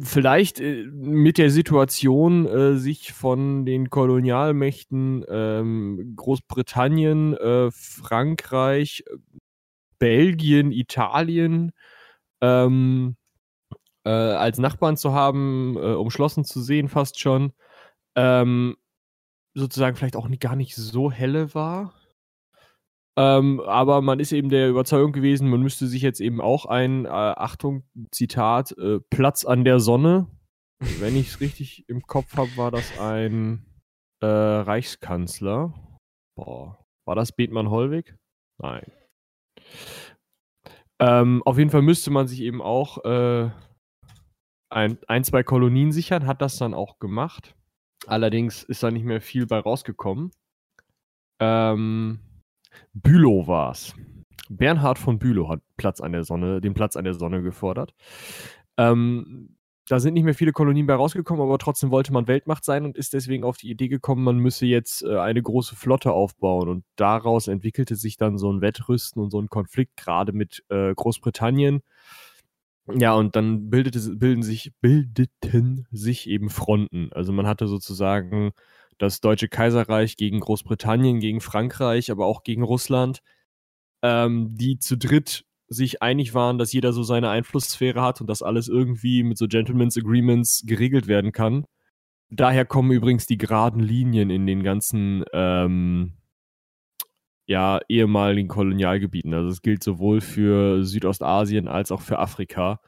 vielleicht 0.00 0.60
äh, 0.60 0.84
mit 0.84 1.38
der 1.38 1.50
Situation 1.50 2.46
äh, 2.46 2.76
sich 2.76 3.12
von 3.12 3.64
den 3.64 3.90
Kolonialmächten 3.90 5.24
ähm, 5.28 6.14
Großbritannien, 6.16 7.36
äh, 7.36 7.70
Frankreich, 7.70 9.04
Belgien, 9.98 10.72
Italien 10.72 11.72
ähm, 12.40 13.16
äh, 14.04 14.10
als 14.10 14.58
Nachbarn 14.58 14.96
zu 14.96 15.12
haben, 15.12 15.76
äh, 15.76 15.94
umschlossen 15.94 16.44
zu 16.44 16.60
sehen, 16.60 16.88
fast 16.88 17.18
schon, 17.18 17.52
ähm, 18.16 18.76
sozusagen 19.54 19.96
vielleicht 19.96 20.16
auch 20.16 20.28
gar 20.40 20.56
nicht 20.56 20.74
so 20.76 21.10
helle 21.10 21.54
war. 21.54 21.94
Ähm, 23.16 23.60
aber 23.60 24.02
man 24.02 24.18
ist 24.18 24.32
eben 24.32 24.48
der 24.48 24.68
Überzeugung 24.68 25.12
gewesen, 25.12 25.48
man 25.48 25.62
müsste 25.62 25.86
sich 25.86 26.02
jetzt 26.02 26.20
eben 26.20 26.40
auch 26.40 26.66
ein, 26.66 27.04
äh, 27.04 27.08
Achtung, 27.08 27.84
Zitat, 28.10 28.72
äh, 28.72 28.98
Platz 29.10 29.44
an 29.44 29.64
der 29.64 29.78
Sonne, 29.78 30.26
wenn 30.98 31.16
ich 31.16 31.28
es 31.28 31.40
richtig 31.40 31.88
im 31.88 32.02
Kopf 32.02 32.36
habe, 32.36 32.56
war 32.56 32.70
das 32.70 32.98
ein 32.98 33.64
äh, 34.20 34.26
Reichskanzler. 34.26 35.72
Boah, 36.36 36.84
war 37.06 37.14
das 37.14 37.32
Bethmann 37.32 37.70
Hollweg? 37.70 38.16
Nein. 38.60 38.90
Ähm, 41.00 41.42
auf 41.44 41.58
jeden 41.58 41.70
Fall 41.70 41.82
müsste 41.82 42.10
man 42.10 42.26
sich 42.26 42.40
eben 42.40 42.62
auch 42.62 43.04
äh, 43.04 43.50
ein, 44.70 44.98
ein, 45.06 45.24
zwei 45.24 45.42
Kolonien 45.42 45.92
sichern, 45.92 46.26
hat 46.26 46.42
das 46.42 46.56
dann 46.56 46.74
auch 46.74 46.98
gemacht. 46.98 47.54
Allerdings 48.06 48.62
ist 48.64 48.82
da 48.82 48.90
nicht 48.90 49.04
mehr 49.04 49.20
viel 49.20 49.46
bei 49.46 49.58
rausgekommen. 49.58 50.32
Ähm, 51.40 52.20
Bülow 52.92 53.46
war 53.46 53.72
es. 53.72 53.94
Bernhard 54.48 54.98
von 54.98 55.18
Bülow 55.18 55.48
hat 55.48 55.60
Platz 55.76 56.00
an 56.00 56.12
der 56.12 56.24
Sonne, 56.24 56.60
den 56.60 56.74
Platz 56.74 56.96
an 56.96 57.04
der 57.04 57.14
Sonne 57.14 57.42
gefordert. 57.42 57.94
Ähm, 58.76 59.56
da 59.86 60.00
sind 60.00 60.14
nicht 60.14 60.24
mehr 60.24 60.34
viele 60.34 60.52
Kolonien 60.52 60.86
bei 60.86 60.94
rausgekommen, 60.94 61.42
aber 61.42 61.58
trotzdem 61.58 61.90
wollte 61.90 62.12
man 62.12 62.26
Weltmacht 62.26 62.64
sein 62.64 62.84
und 62.84 62.96
ist 62.96 63.12
deswegen 63.12 63.44
auf 63.44 63.58
die 63.58 63.70
Idee 63.70 63.88
gekommen, 63.88 64.24
man 64.24 64.38
müsse 64.38 64.64
jetzt 64.64 65.02
äh, 65.02 65.18
eine 65.18 65.42
große 65.42 65.76
Flotte 65.76 66.12
aufbauen. 66.12 66.68
Und 66.68 66.84
daraus 66.96 67.48
entwickelte 67.48 67.96
sich 67.96 68.16
dann 68.16 68.38
so 68.38 68.50
ein 68.50 68.62
Wettrüsten 68.62 69.22
und 69.22 69.30
so 69.30 69.40
ein 69.40 69.48
Konflikt, 69.48 69.96
gerade 69.96 70.32
mit 70.32 70.64
äh, 70.70 70.94
Großbritannien. 70.94 71.82
Ja, 72.86 73.14
und 73.14 73.36
dann 73.36 73.70
bildete, 73.70 73.98
bilden 74.16 74.42
sich, 74.42 74.72
bildeten 74.80 75.86
sich 75.90 76.28
eben 76.28 76.50
Fronten. 76.50 77.10
Also 77.12 77.32
man 77.32 77.46
hatte 77.46 77.66
sozusagen 77.66 78.52
das 78.98 79.20
Deutsche 79.20 79.48
Kaiserreich 79.48 80.16
gegen 80.16 80.40
Großbritannien, 80.40 81.20
gegen 81.20 81.40
Frankreich, 81.40 82.10
aber 82.10 82.26
auch 82.26 82.42
gegen 82.42 82.62
Russland, 82.62 83.20
ähm, 84.02 84.54
die 84.56 84.78
zu 84.78 84.96
dritt 84.96 85.44
sich 85.68 86.02
einig 86.02 86.34
waren, 86.34 86.58
dass 86.58 86.72
jeder 86.72 86.92
so 86.92 87.02
seine 87.02 87.30
Einflusssphäre 87.30 88.02
hat 88.02 88.20
und 88.20 88.28
dass 88.28 88.42
alles 88.42 88.68
irgendwie 88.68 89.22
mit 89.22 89.38
so 89.38 89.48
Gentleman's 89.48 89.96
Agreements 89.96 90.62
geregelt 90.66 91.06
werden 91.06 91.32
kann. 91.32 91.64
Daher 92.30 92.64
kommen 92.64 92.90
übrigens 92.90 93.26
die 93.26 93.38
geraden 93.38 93.80
Linien 93.80 94.30
in 94.30 94.46
den 94.46 94.62
ganzen 94.62 95.24
ähm, 95.32 96.14
ja, 97.46 97.80
ehemaligen 97.88 98.48
Kolonialgebieten. 98.48 99.34
Also 99.34 99.48
es 99.48 99.62
gilt 99.62 99.82
sowohl 99.82 100.20
für 100.20 100.84
Südostasien 100.84 101.68
als 101.68 101.92
auch 101.92 102.00
für 102.00 102.18
Afrika. 102.18 102.80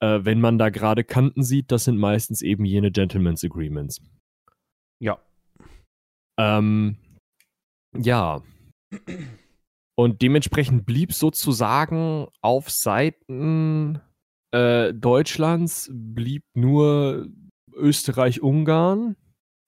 Äh, 0.00 0.20
wenn 0.22 0.40
man 0.40 0.58
da 0.58 0.70
gerade 0.70 1.04
Kanten 1.04 1.42
sieht, 1.42 1.70
das 1.72 1.84
sind 1.84 1.98
meistens 1.98 2.42
eben 2.42 2.64
jene 2.64 2.90
Gentleman's 2.90 3.44
Agreements. 3.44 4.00
Ja. 5.02 5.18
Ähm, 6.38 6.96
ja. 7.96 8.40
Und 9.96 10.22
dementsprechend 10.22 10.86
blieb 10.86 11.12
sozusagen 11.12 12.28
auf 12.40 12.70
Seiten 12.70 14.00
äh, 14.52 14.94
Deutschlands 14.94 15.90
blieb 15.92 16.44
nur 16.54 17.28
Österreich-Ungarn, 17.74 19.16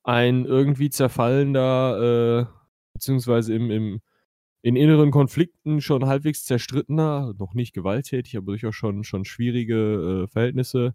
ein 0.05 0.45
irgendwie 0.45 0.91
zerfallender, 0.91 2.47
äh, 2.47 2.47
beziehungsweise 2.95 3.55
im, 3.55 3.71
im, 3.71 4.01
in 4.63 4.77
inneren 4.77 5.11
Konflikten 5.11 5.81
schon 5.81 6.07
halbwegs 6.07 6.45
zerstrittener, 6.45 7.35
noch 7.39 7.55
nicht 7.55 7.75
gewalttätig, 7.75 8.37
aber 8.37 8.47
durchaus 8.47 8.77
schon, 8.77 9.03
schon 9.05 9.25
schwierige 9.25 10.25
äh, 10.25 10.29
Verhältnisse, 10.29 10.95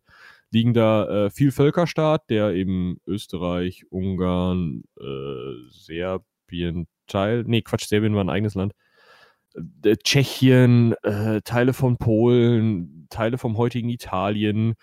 liegen 0.52 0.74
da 0.74 1.26
äh, 1.26 1.30
viel 1.30 1.52
Völkerstaat, 1.52 2.30
der 2.30 2.52
eben 2.54 2.98
Österreich, 3.06 3.86
Ungarn, 3.90 4.84
äh, 5.00 5.70
Serbien, 5.70 6.88
Teil, 7.08 7.44
nee, 7.46 7.62
Quatsch, 7.62 7.88
Serbien 7.88 8.16
war 8.16 8.24
ein 8.24 8.30
eigenes 8.30 8.56
Land, 8.56 8.74
äh, 9.84 9.96
Tschechien, 9.98 10.94
äh, 11.04 11.42
Teile 11.44 11.74
von 11.74 11.98
Polen, 11.98 13.08
Teile 13.10 13.38
vom 13.38 13.58
heutigen 13.58 13.90
Italien, 13.90 14.76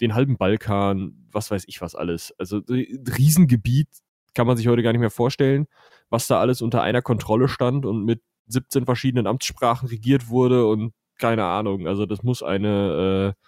den 0.00 0.14
halben 0.14 0.36
Balkan, 0.36 1.26
was 1.32 1.50
weiß 1.50 1.64
ich 1.66 1.80
was 1.80 1.94
alles. 1.94 2.34
Also 2.38 2.60
Riesengebiet 2.68 3.88
kann 4.34 4.46
man 4.46 4.56
sich 4.56 4.68
heute 4.68 4.82
gar 4.82 4.92
nicht 4.92 5.00
mehr 5.00 5.10
vorstellen, 5.10 5.66
was 6.10 6.26
da 6.28 6.40
alles 6.40 6.62
unter 6.62 6.82
einer 6.82 7.02
Kontrolle 7.02 7.48
stand 7.48 7.84
und 7.86 8.04
mit 8.04 8.22
17 8.46 8.84
verschiedenen 8.84 9.26
Amtssprachen 9.26 9.88
regiert 9.88 10.28
wurde 10.28 10.66
und 10.66 10.92
keine 11.18 11.44
Ahnung. 11.44 11.86
Also 11.88 12.06
das 12.06 12.22
muss 12.22 12.42
eine 12.42 13.34
äh, 13.36 13.47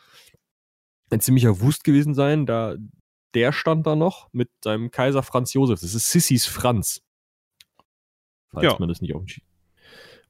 ein 1.10 1.20
ziemlicher 1.20 1.60
Wust 1.60 1.84
gewesen 1.84 2.14
sein. 2.14 2.46
Da 2.46 2.76
der 3.34 3.52
stand 3.52 3.86
da 3.86 3.94
noch 3.94 4.28
mit 4.32 4.50
seinem 4.64 4.90
Kaiser 4.90 5.22
Franz 5.22 5.52
Josef. 5.52 5.80
Das 5.80 5.94
ist 5.94 6.10
Sissis 6.10 6.46
Franz. 6.46 7.02
Falls 8.50 8.64
ja. 8.64 8.76
man 8.78 8.88
das 8.88 9.00
nicht 9.00 9.14
auf 9.14 9.24
dem 9.24 9.42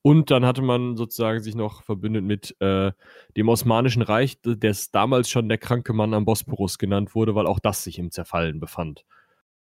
und 0.03 0.31
dann 0.31 0.47
hatte 0.47 0.63
man 0.63 0.97
sozusagen 0.97 1.41
sich 1.41 1.55
noch 1.55 1.83
verbündet 1.83 2.25
mit 2.25 2.57
äh, 2.61 2.93
dem 3.37 3.49
Osmanischen 3.49 4.01
Reich, 4.01 4.39
das 4.43 4.91
damals 4.91 5.29
schon 5.29 5.49
der 5.49 5.59
kranke 5.59 5.93
Mann 5.93 6.15
am 6.15 6.25
Bosporus 6.25 6.79
genannt 6.79 7.15
wurde, 7.15 7.35
weil 7.35 7.47
auch 7.47 7.59
das 7.59 7.85
sich 7.85 7.99
im 7.99 8.11
Zerfallen 8.11 8.61
befand. 8.61 9.05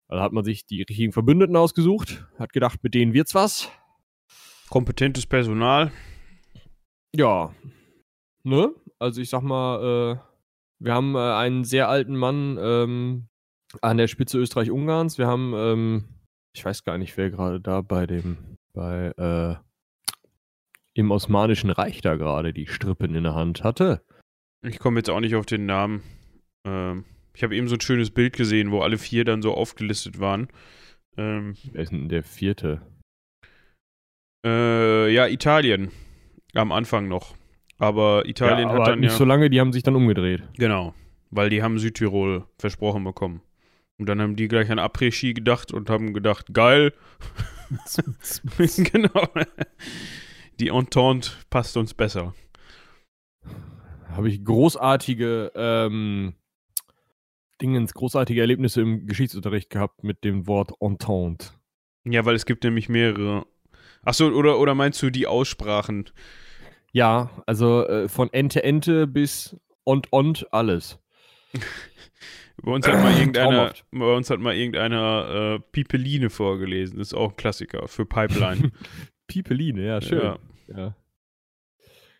Also 0.10 0.22
hat 0.22 0.34
man 0.34 0.44
sich 0.44 0.66
die 0.66 0.84
richtigen 0.84 1.14
Verbündeten 1.14 1.56
ausgesucht, 1.56 2.28
hat 2.38 2.52
gedacht, 2.52 2.84
mit 2.84 2.94
denen 2.94 3.14
wird's 3.14 3.36
was. 3.36 3.72
Kompetentes 4.70 5.26
Personal. 5.26 5.92
Ja. 7.16 7.54
Ne? 8.44 8.72
Also 9.00 9.22
ich 9.22 9.30
sag 9.30 9.44
mal, 9.44 10.20
äh, 10.20 10.27
wir 10.80 10.94
haben 10.94 11.16
äh, 11.16 11.20
einen 11.20 11.64
sehr 11.64 11.90
alten 11.90 12.16
Mann 12.16 12.58
ähm, 12.60 13.28
an 13.82 13.98
der 13.98 14.08
Spitze 14.08 14.38
Österreich-Ungarns. 14.38 15.18
Wir 15.18 15.28
haben, 15.28 15.54
ähm, 15.56 16.06
ich 16.54 16.64
weiß 16.64 16.84
gar 16.84 16.98
nicht, 16.98 17.18
wer 17.18 17.30
gerade 17.30 17.60
da 17.60 17.82
bei 17.82 18.08
dem, 18.08 18.58
bei, 18.74 19.12
äh, 19.18 19.56
im 20.94 21.12
Osmanischen 21.12 21.70
Reich 21.70 22.02
da 22.02 22.16
gerade 22.16 22.54
die 22.54 22.68
Strippen 22.68 23.16
in 23.16 23.24
der 23.24 23.36
Hand 23.36 23.64
hatte. 23.64 24.02
Ich 24.64 24.80
komme 24.80 25.00
jetzt 25.00 25.10
auch 25.10 25.20
nicht 25.20 25.36
auf 25.36 25.46
den 25.46 25.66
Namen. 25.66 26.02
Ähm, 26.66 27.06
ich 27.34 27.44
habe 27.44 27.56
eben 27.56 27.68
so 27.68 27.76
ein 27.76 27.82
schönes 27.82 28.10
Bild 28.10 28.36
gesehen, 28.36 28.72
wo 28.72 28.82
alle 28.82 28.98
vier 28.98 29.24
dann 29.24 29.44
so 29.44 29.54
aufgelistet 29.54 30.20
waren. 30.20 30.48
Ähm, 31.16 31.56
Wer 31.72 31.84
ist 31.84 31.92
denn 31.92 32.10
der 32.10 32.24
vierte? 32.24 32.82
Äh, 34.44 35.14
ja, 35.14 35.28
Italien. 35.28 35.92
Am 36.54 36.72
Anfang 36.72 37.08
noch. 37.08 37.37
Aber 37.78 38.26
Italien 38.26 38.70
ja, 38.70 38.74
aber 38.74 38.80
hat 38.80 38.88
dann 38.88 39.00
nicht 39.00 39.12
ja. 39.12 39.18
so 39.18 39.26
lange, 39.26 39.50
die 39.50 39.60
haben 39.60 39.74
sich 39.74 39.84
dann 39.84 39.96
umgedreht. 39.96 40.44
Genau. 40.58 40.94
Weil 41.30 41.50
die 41.50 41.62
haben 41.62 41.78
Südtirol 41.78 42.46
versprochen 42.58 43.04
bekommen. 43.04 43.42
Und 44.00 44.08
dann 44.08 44.22
haben 44.22 44.36
die 44.36 44.48
gleich 44.48 44.72
an 44.72 44.80
Après-Ski 44.80 45.34
gedacht 45.34 45.72
und 45.72 45.90
haben 45.90 46.14
gedacht, 46.14 46.54
geil. 46.54 46.94
genau 48.58 49.28
die 50.60 50.70
Entente 50.70 51.32
passt 51.50 51.78
uns 51.78 51.94
besser. 51.94 52.34
Habe 54.10 54.30
ich 54.30 54.44
großartige 54.44 55.52
ähm, 55.56 56.34
Dingens, 57.62 57.94
großartige 57.94 58.42
Erlebnisse 58.42 58.82
im 58.82 59.06
Geschichtsunterricht 59.06 59.70
gehabt 59.70 60.04
mit 60.04 60.24
dem 60.24 60.48
Wort 60.48 60.72
Entente. 60.80 61.50
Ja, 62.06 62.26
weil 62.26 62.36
es 62.36 62.46
gibt 62.46 62.64
nämlich 62.64 62.90
mehrere. 62.90 63.46
Achso, 64.04 64.28
oder, 64.28 64.60
oder 64.60 64.76
meinst 64.76 65.02
du 65.02 65.10
die 65.10 65.28
Aussprachen? 65.28 66.10
Ja, 66.98 67.30
also 67.46 67.86
äh, 67.86 68.10
von 68.10 68.34
Ente 68.34 68.64
Ente 68.64 69.06
bis 69.06 69.56
und 69.84 70.12
und 70.12 70.52
alles. 70.52 70.98
bei 72.64 72.72
uns 72.72 72.88
hat 72.88 72.96
mal 72.96 73.16
irgendeiner, 73.16 73.72
bei 73.92 74.16
uns 74.16 74.32
hat 74.32 74.40
mal 74.40 74.56
irgendeiner 74.56 75.60
äh, 75.60 75.60
Pipeline 75.72 76.32
vorgelesen. 76.32 76.98
Das 76.98 77.10
ist 77.10 77.14
auch 77.14 77.30
ein 77.30 77.36
Klassiker 77.36 77.88
für 77.88 78.08
Pipeline. 78.08 78.72
Pipeline, 79.28 79.86
ja, 79.86 80.02
schön. 80.02 80.24
Ja. 80.24 80.40
ja. 80.76 80.96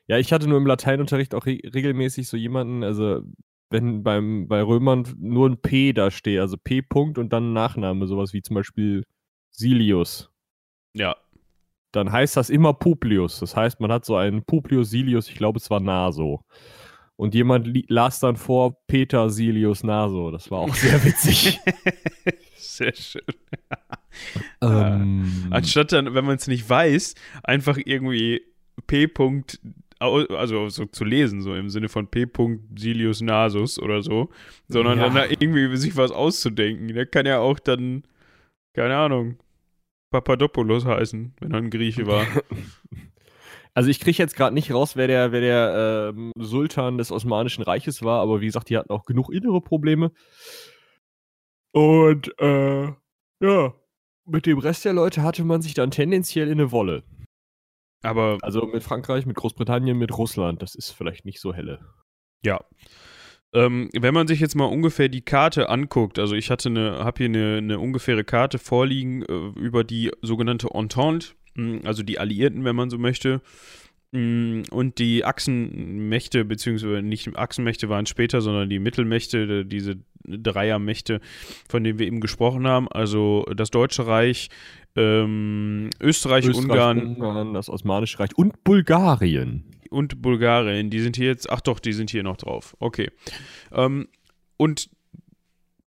ja. 0.06 0.18
ich 0.20 0.32
hatte 0.32 0.48
nur 0.48 0.60
im 0.60 0.68
Lateinunterricht 0.68 1.34
auch 1.34 1.48
re 1.48 1.58
regelmäßig 1.74 2.28
so 2.28 2.38
jemanden, 2.38 2.84
also 2.84 3.24
wenn 3.72 4.04
beim, 4.04 4.48
bei 4.48 4.62
Römern 4.62 5.12
nur 5.18 5.50
ein 5.50 5.60
P 5.60 5.92
da 5.92 6.12
steht, 6.12 6.40
also 6.40 6.56
P. 6.56 6.82
-Punkt 6.82 7.18
und 7.18 7.34
dann 7.34 7.50
ein 7.50 7.54
Nachname, 7.54 8.06
sowas 8.06 8.32
wie 8.32 8.44
zum 8.44 8.54
Beispiel 8.54 9.06
Silius. 9.50 10.30
Ja. 10.94 11.16
Dann 11.98 12.12
heißt 12.12 12.38
das 12.38 12.52
immer 12.52 12.74
Publius. 12.74 13.40
Das 13.40 13.56
heißt, 13.56 13.80
man 13.80 13.92
hat 13.92 14.06
so 14.06 14.16
einen 14.16 14.44
Publius 14.44 14.92
Silius, 14.92 15.30
ich 15.30 15.36
glaube, 15.36 15.58
es 15.58 15.72
war 15.72 15.80
Naso. 15.80 16.42
Und 17.16 17.34
jemand 17.34 17.68
las 17.90 18.20
dann 18.20 18.36
vor 18.36 18.78
Peter 18.86 19.32
Silius 19.32 19.84
Naso. 19.84 20.30
Das 20.30 20.52
war 20.52 20.60
auch 20.60 20.76
sehr 20.76 21.04
witzig. 21.04 21.60
sehr 22.56 22.94
schön. 22.94 23.24
ähm, 24.62 25.48
Anstatt 25.50 25.92
dann, 25.92 26.14
wenn 26.14 26.24
man 26.24 26.36
es 26.36 26.46
nicht 26.46 26.70
weiß, 26.70 27.16
einfach 27.44 27.80
irgendwie 27.84 28.44
P. 28.86 29.12
also 30.00 30.70
so 30.70 30.86
zu 30.86 31.04
lesen, 31.04 31.42
so 31.42 31.56
im 31.56 31.72
Sinne 31.72 31.90
von 31.90 32.08
P. 32.08 32.28
Silius 32.78 33.22
Nasus 33.22 33.80
oder 33.80 34.04
so, 34.04 34.30
sondern 34.68 35.00
ja. 35.00 35.06
dann 35.06 35.16
da 35.16 35.26
irgendwie 35.26 35.76
sich 35.78 35.98
was 35.98 36.12
auszudenken. 36.12 36.94
Der 36.94 37.08
kann 37.08 37.26
ja 37.26 37.40
auch 37.40 37.58
dann, 37.58 38.04
keine 38.76 38.96
Ahnung, 38.98 39.40
Papadopoulos 40.12 40.86
heißen, 40.86 41.36
wenn 41.40 41.52
er 41.52 41.58
ein 41.58 41.70
Grieche 41.70 42.08
war. 42.08 42.26
Also 43.74 43.92
ich 43.92 44.00
kriege 44.00 44.18
jetzt 44.18 44.36
gerade 44.36 44.56
nicht 44.56 44.74
raus, 44.74 44.96
wer 44.96 45.06
der, 45.06 45.32
wer 45.32 45.40
der 45.40 46.14
ähm, 46.16 46.32
Sultan 46.36 46.98
des 46.98 47.12
Osmanischen 47.12 47.62
Reiches 47.62 48.02
war, 48.02 48.22
aber 48.22 48.42
wie 48.42 48.48
gesagt, 48.48 48.72
die 48.72 48.78
hatten 48.78 48.90
auch 48.90 49.06
genug 49.06 49.30
innere 49.32 49.62
Probleme. 49.62 50.12
Und 51.74 52.34
äh, 52.40 52.88
ja, 53.40 53.74
mit 54.26 54.48
dem 54.48 54.58
Rest 54.58 54.84
der 54.84 54.94
Leute 54.94 55.22
hatte 55.22 55.44
man 55.44 55.62
sich 55.62 55.76
dann 55.76 55.92
tendenziell 55.92 56.48
in 56.48 56.60
eine 56.60 56.72
Wolle. 56.72 57.04
Aber. 58.02 58.40
Also 58.42 58.66
mit 58.66 58.82
Frankreich, 58.82 59.28
mit 59.28 59.36
Großbritannien, 59.36 59.96
mit 59.96 60.18
Russland, 60.18 60.64
das 60.64 60.74
ist 60.74 60.90
vielleicht 60.90 61.26
nicht 61.26 61.40
so 61.40 61.54
helle. 61.54 61.80
Ja. 62.44 62.66
Ähm, 63.54 63.90
wenn 63.94 64.14
man 64.14 64.28
sich 64.28 64.40
jetzt 64.40 64.56
mal 64.56 64.66
ungefähr 64.66 65.10
die 65.10 65.22
Karte 65.22 65.70
anguckt, 65.70 66.20
also 66.20 66.36
ich 66.36 66.52
hatte 66.52 66.70
eine, 66.70 67.04
habe 67.04 67.18
hier 67.18 67.28
eine, 67.28 67.58
eine 67.58 67.80
ungefähre 67.80 68.24
Karte 68.24 68.60
vorliegen 68.60 69.24
äh, 69.24 69.60
über 69.60 69.84
die 69.84 70.12
sogenannte 70.22 70.70
Entente, 70.74 71.34
hm, 71.56 71.82
also 71.86 72.04
die 72.04 72.20
Alliierten, 72.20 72.66
wenn 72.66 72.76
man 72.76 72.90
so 72.90 72.98
möchte. 72.98 73.42
Hm, 74.14 74.64
und 74.72 75.00
die 75.00 75.26
Achsenmächte, 75.26 76.46
beziehungsweise 76.46 77.02
nicht 77.02 77.36
Achsenmächte 77.36 77.90
waren 77.90 78.06
später, 78.06 78.42
sondern 78.42 78.70
die 78.70 78.80
Mittelmächte, 78.80 79.66
diese 79.66 79.98
Dreiermächte, 80.24 81.20
von 81.70 81.84
denen 81.84 82.00
wir 82.00 82.08
eben 82.08 82.22
gesprochen 82.22 82.68
haben. 82.68 82.88
Also 82.90 83.46
das 83.56 83.70
Deutsche 83.70 84.08
Reich, 84.08 84.50
ähm, 84.96 85.90
Österreich, 86.00 86.46
Österreich, 86.46 86.70
Ungarn, 86.70 87.16
Ungarn, 87.16 87.54
das 87.54 87.70
Osmanische 87.70 88.20
Reich 88.20 88.38
und 88.38 88.64
Bulgarien. 88.64 89.66
Und 89.90 90.22
Bulgarien, 90.22 90.90
die 90.90 91.00
sind 91.00 91.16
hier 91.16 91.28
jetzt, 91.28 91.50
ach 91.50 91.62
doch, 91.62 91.80
die 91.80 91.94
sind 91.94 92.10
hier 92.10 92.24
noch 92.24 92.38
drauf. 92.38 92.76
Okay. 92.80 93.10
Ähm, 93.72 94.08
und 94.58 94.90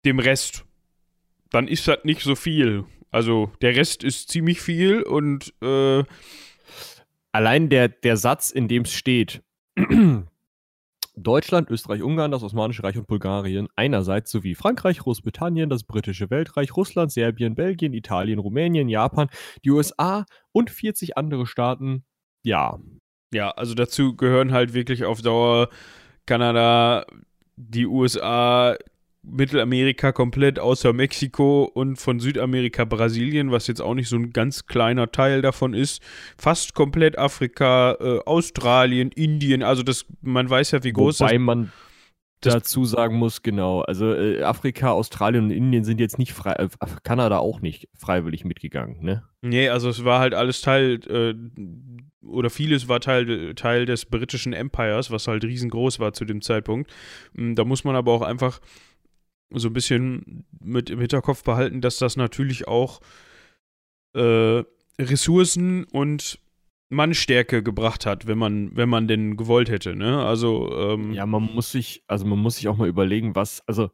dem 0.05 0.19
Rest, 0.19 0.65
dann 1.51 1.67
ist 1.67 1.87
das 1.87 1.99
nicht 2.03 2.21
so 2.21 2.35
viel. 2.35 2.85
Also 3.11 3.51
der 3.61 3.75
Rest 3.75 4.03
ist 4.03 4.29
ziemlich 4.29 4.61
viel 4.61 5.03
und 5.03 5.53
äh, 5.61 6.03
allein 7.33 7.69
der, 7.69 7.89
der 7.89 8.15
Satz, 8.15 8.51
in 8.51 8.69
dem 8.69 8.83
es 8.83 8.93
steht, 8.93 9.43
Deutschland, 11.15 11.69
Österreich, 11.69 12.01
Ungarn, 12.01 12.31
das 12.31 12.43
Osmanische 12.43 12.83
Reich 12.83 12.97
und 12.97 13.07
Bulgarien 13.07 13.67
einerseits 13.75 14.31
sowie 14.31 14.55
Frankreich, 14.55 14.99
Großbritannien, 14.99 15.69
das 15.69 15.83
britische 15.83 16.29
Weltreich, 16.29 16.75
Russland, 16.75 17.11
Serbien, 17.11 17.55
Belgien, 17.55 17.93
Italien, 17.93 18.39
Rumänien, 18.39 18.87
Japan, 18.87 19.29
die 19.63 19.71
USA 19.71 20.25
und 20.51 20.69
40 20.69 21.17
andere 21.17 21.45
Staaten. 21.45 22.05
Ja. 22.43 22.79
Ja, 23.33 23.49
also 23.51 23.73
dazu 23.73 24.15
gehören 24.15 24.53
halt 24.53 24.73
wirklich 24.73 25.05
auf 25.05 25.21
Dauer 25.21 25.69
Kanada, 26.25 27.05
die 27.55 27.87
USA, 27.87 28.75
Mittelamerika 29.23 30.11
komplett 30.11 30.59
außer 30.59 30.91
Mexiko 30.93 31.63
und 31.63 31.95
von 31.95 32.19
Südamerika 32.19 32.85
Brasilien, 32.85 33.51
was 33.51 33.67
jetzt 33.67 33.81
auch 33.81 33.93
nicht 33.93 34.09
so 34.09 34.17
ein 34.17 34.31
ganz 34.31 34.65
kleiner 34.65 35.11
Teil 35.11 35.41
davon 35.41 35.73
ist, 35.73 36.01
fast 36.37 36.73
komplett 36.73 37.17
Afrika, 37.17 37.97
äh, 37.99 38.19
Australien, 38.25 39.11
Indien, 39.11 39.63
also 39.63 39.81
das, 39.81 40.05
man 40.21 40.49
weiß 40.49 40.71
ja, 40.71 40.83
wie 40.83 40.91
groß 40.91 41.21
Wobei 41.21 41.33
das 41.33 41.41
man 41.41 41.71
dazu 42.41 42.85
sagen 42.85 43.17
muss, 43.17 43.41
genau. 43.41 43.81
Also 43.81 44.13
äh, 44.13 44.43
Afrika, 44.43 44.91
Australien 44.91 45.45
und 45.45 45.51
Indien 45.51 45.83
sind 45.83 45.99
jetzt 45.99 46.19
nicht 46.19 46.33
frei, 46.33 46.53
äh, 46.53 46.67
Kanada 47.03 47.37
auch 47.37 47.61
nicht 47.61 47.87
freiwillig 47.97 48.43
mitgegangen, 48.43 49.01
ne? 49.01 49.23
Nee, 49.41 49.69
also 49.69 49.89
es 49.89 50.03
war 50.03 50.19
halt 50.19 50.33
alles 50.33 50.61
Teil, 50.61 50.99
äh, 51.07 51.33
oder 52.25 52.49
vieles 52.49 52.87
war 52.87 52.99
Teil, 52.99 53.55
Teil 53.55 53.85
des 53.85 54.05
britischen 54.05 54.53
Empires, 54.53 55.11
was 55.11 55.27
halt 55.27 55.43
riesengroß 55.43 55.99
war 55.99 56.13
zu 56.13 56.25
dem 56.25 56.41
Zeitpunkt. 56.41 56.91
Hm, 57.35 57.55
da 57.55 57.63
muss 57.63 57.83
man 57.83 57.95
aber 57.95 58.11
auch 58.11 58.21
einfach 58.21 58.59
so 59.59 59.69
ein 59.69 59.73
bisschen 59.73 60.45
mit 60.59 60.89
im 60.89 60.99
Hinterkopf 60.99 61.43
behalten, 61.43 61.81
dass 61.81 61.97
das 61.97 62.15
natürlich 62.15 62.67
auch 62.67 63.01
äh, 64.13 64.63
Ressourcen 64.99 65.85
und 65.85 66.39
Mannstärke 66.89 67.63
gebracht 67.63 68.05
hat, 68.05 68.27
wenn 68.27 68.37
man, 68.37 68.75
wenn 68.75 68.89
man 68.89 69.07
denn 69.07 69.35
gewollt 69.35 69.69
hätte. 69.69 69.95
Ne? 69.95 70.23
Also 70.23 70.71
ähm, 70.77 71.13
ja, 71.13 71.25
man 71.25 71.43
muss 71.43 71.71
sich, 71.71 72.03
also 72.07 72.25
man 72.25 72.39
muss 72.39 72.57
sich 72.57 72.67
auch 72.67 72.77
mal 72.77 72.87
überlegen, 72.87 73.35
was, 73.35 73.67
also 73.67 73.89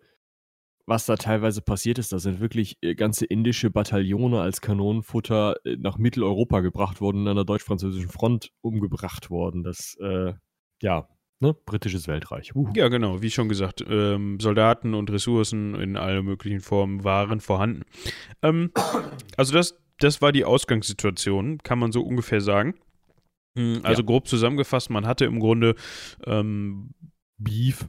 was 0.85 1.05
da 1.05 1.15
teilweise 1.15 1.61
passiert 1.61 1.99
ist. 1.99 2.11
Da 2.11 2.19
sind 2.19 2.39
wirklich 2.39 2.77
äh, 2.81 2.95
ganze 2.95 3.25
indische 3.25 3.69
Bataillone 3.69 4.41
als 4.41 4.59
Kanonenfutter 4.59 5.55
äh, 5.63 5.77
nach 5.77 5.97
Mitteleuropa 5.97 6.59
gebracht 6.59 6.99
worden 6.99 7.21
und 7.21 7.27
an 7.27 7.35
der 7.35 7.45
deutsch-französischen 7.45 8.09
Front 8.09 8.51
umgebracht 8.61 9.29
worden. 9.29 9.63
Das, 9.63 9.95
äh, 10.01 10.33
ja, 10.81 11.07
ne, 11.39 11.53
britisches 11.65 12.07
Weltreich. 12.07 12.55
Uh. 12.55 12.69
Ja, 12.75 12.87
genau, 12.87 13.21
wie 13.21 13.31
schon 13.31 13.49
gesagt, 13.49 13.83
ähm, 13.87 14.39
Soldaten 14.39 14.93
und 14.93 15.11
Ressourcen 15.11 15.75
in 15.75 15.97
allen 15.97 16.25
möglichen 16.25 16.59
Formen 16.59 17.03
waren 17.03 17.39
vorhanden. 17.39 17.83
Ähm, 18.41 18.71
also 19.37 19.53
das, 19.53 19.77
das 19.99 20.21
war 20.21 20.31
die 20.31 20.45
Ausgangssituation, 20.45 21.59
kann 21.59 21.79
man 21.79 21.91
so 21.91 22.01
ungefähr 22.01 22.41
sagen. 22.41 22.75
Hm, 23.57 23.81
also 23.83 24.01
ja. 24.01 24.05
grob 24.05 24.27
zusammengefasst, 24.27 24.89
man 24.89 25.07
hatte 25.07 25.25
im 25.25 25.39
Grunde 25.39 25.75
ähm, 26.25 26.93
Beef. 27.37 27.87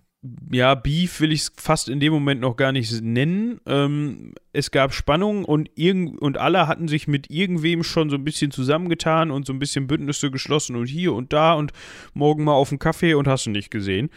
Ja, 0.50 0.74
Beef 0.74 1.20
will 1.20 1.32
ich 1.32 1.42
es 1.42 1.52
fast 1.56 1.88
in 1.88 1.98
dem 1.98 2.12
Moment 2.12 2.42
noch 2.42 2.56
gar 2.56 2.72
nicht 2.72 3.00
nennen. 3.00 3.58
Ähm, 3.64 4.34
es 4.52 4.70
gab 4.70 4.92
Spannungen 4.92 5.46
und, 5.46 5.70
und 5.78 6.36
alle 6.36 6.66
hatten 6.66 6.88
sich 6.88 7.08
mit 7.08 7.30
irgendwem 7.30 7.82
schon 7.82 8.10
so 8.10 8.16
ein 8.16 8.24
bisschen 8.24 8.50
zusammengetan 8.50 9.30
und 9.30 9.46
so 9.46 9.54
ein 9.54 9.58
bisschen 9.58 9.86
Bündnisse 9.86 10.30
geschlossen 10.30 10.76
und 10.76 10.86
hier 10.86 11.14
und 11.14 11.32
da 11.32 11.54
und 11.54 11.72
morgen 12.12 12.44
mal 12.44 12.52
auf 12.52 12.68
den 12.68 12.78
Kaffee 12.78 13.14
und 13.14 13.28
hast 13.28 13.46
du 13.46 13.50
nicht 13.50 13.70
gesehen. 13.70 14.10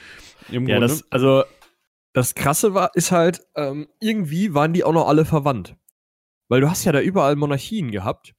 Im 0.50 0.68
ja, 0.68 0.78
Grunde. 0.78 0.88
das, 0.88 1.10
also 1.10 1.46
das 2.12 2.36
Krasse 2.36 2.74
war, 2.74 2.92
ist 2.96 3.14
halt, 3.14 3.42
ähm, 3.56 3.88
irgendwie 4.02 4.54
waren 4.54 4.74
die 4.74 4.84
auch 4.84 4.94
noch 4.94 5.08
alle 5.08 5.24
verwandt. 5.24 5.78
Weil 6.50 6.60
du 6.60 6.70
hast 6.70 6.84
ja 6.84 6.92
da 6.92 7.00
überall 7.00 7.38
Monarchien 7.38 7.92
gehabt. 7.92 8.36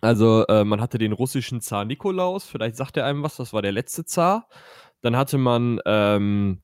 Also 0.00 0.46
äh, 0.48 0.64
man 0.64 0.80
hatte 0.80 0.96
den 0.96 1.12
russischen 1.12 1.60
Zar 1.60 1.84
Nikolaus, 1.84 2.46
vielleicht 2.46 2.76
sagt 2.76 2.96
er 2.96 3.04
einem 3.04 3.22
was, 3.22 3.36
das 3.36 3.52
war 3.52 3.60
der 3.60 3.72
letzte 3.72 4.06
Zar. 4.06 4.48
Dann 5.02 5.14
hatte 5.16 5.36
man 5.36 5.80
ähm, 5.84 6.62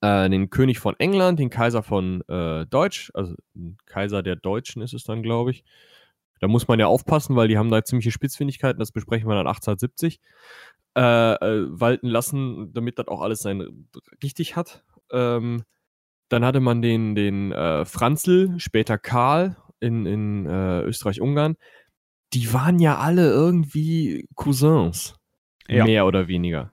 äh, 0.00 0.28
den 0.28 0.50
König 0.50 0.78
von 0.78 0.94
England, 0.98 1.38
den 1.38 1.50
Kaiser 1.50 1.82
von 1.82 2.22
äh, 2.28 2.66
Deutsch, 2.66 3.10
also 3.14 3.34
Kaiser 3.86 4.22
der 4.22 4.36
Deutschen 4.36 4.82
ist 4.82 4.94
es 4.94 5.04
dann, 5.04 5.22
glaube 5.22 5.50
ich. 5.50 5.64
Da 6.40 6.48
muss 6.48 6.68
man 6.68 6.80
ja 6.80 6.86
aufpassen, 6.86 7.36
weil 7.36 7.48
die 7.48 7.58
haben 7.58 7.70
da 7.70 7.84
ziemliche 7.84 8.10
Spitzfindigkeiten, 8.10 8.78
das 8.78 8.92
besprechen 8.92 9.28
wir 9.28 9.34
dann 9.34 9.46
1870, 9.46 10.20
äh, 10.96 11.00
äh, 11.00 11.66
walten 11.68 12.06
lassen, 12.06 12.72
damit 12.72 12.98
das 12.98 13.08
auch 13.08 13.20
alles 13.20 13.40
sein 13.40 13.88
richtig 14.22 14.56
hat. 14.56 14.82
Ähm, 15.12 15.64
dann 16.28 16.44
hatte 16.44 16.60
man 16.60 16.80
den, 16.80 17.14
den 17.14 17.52
äh, 17.52 17.84
Franzl, 17.84 18.54
später 18.58 18.96
Karl 18.96 19.56
in, 19.80 20.06
in 20.06 20.46
Österreich-Ungarn 20.46 21.56
die 22.32 22.52
waren 22.52 22.78
ja 22.78 22.98
alle 22.98 23.30
irgendwie 23.30 24.28
Cousins. 24.34 25.16
Ja. 25.68 25.84
Mehr 25.84 26.06
oder 26.06 26.28
weniger. 26.28 26.72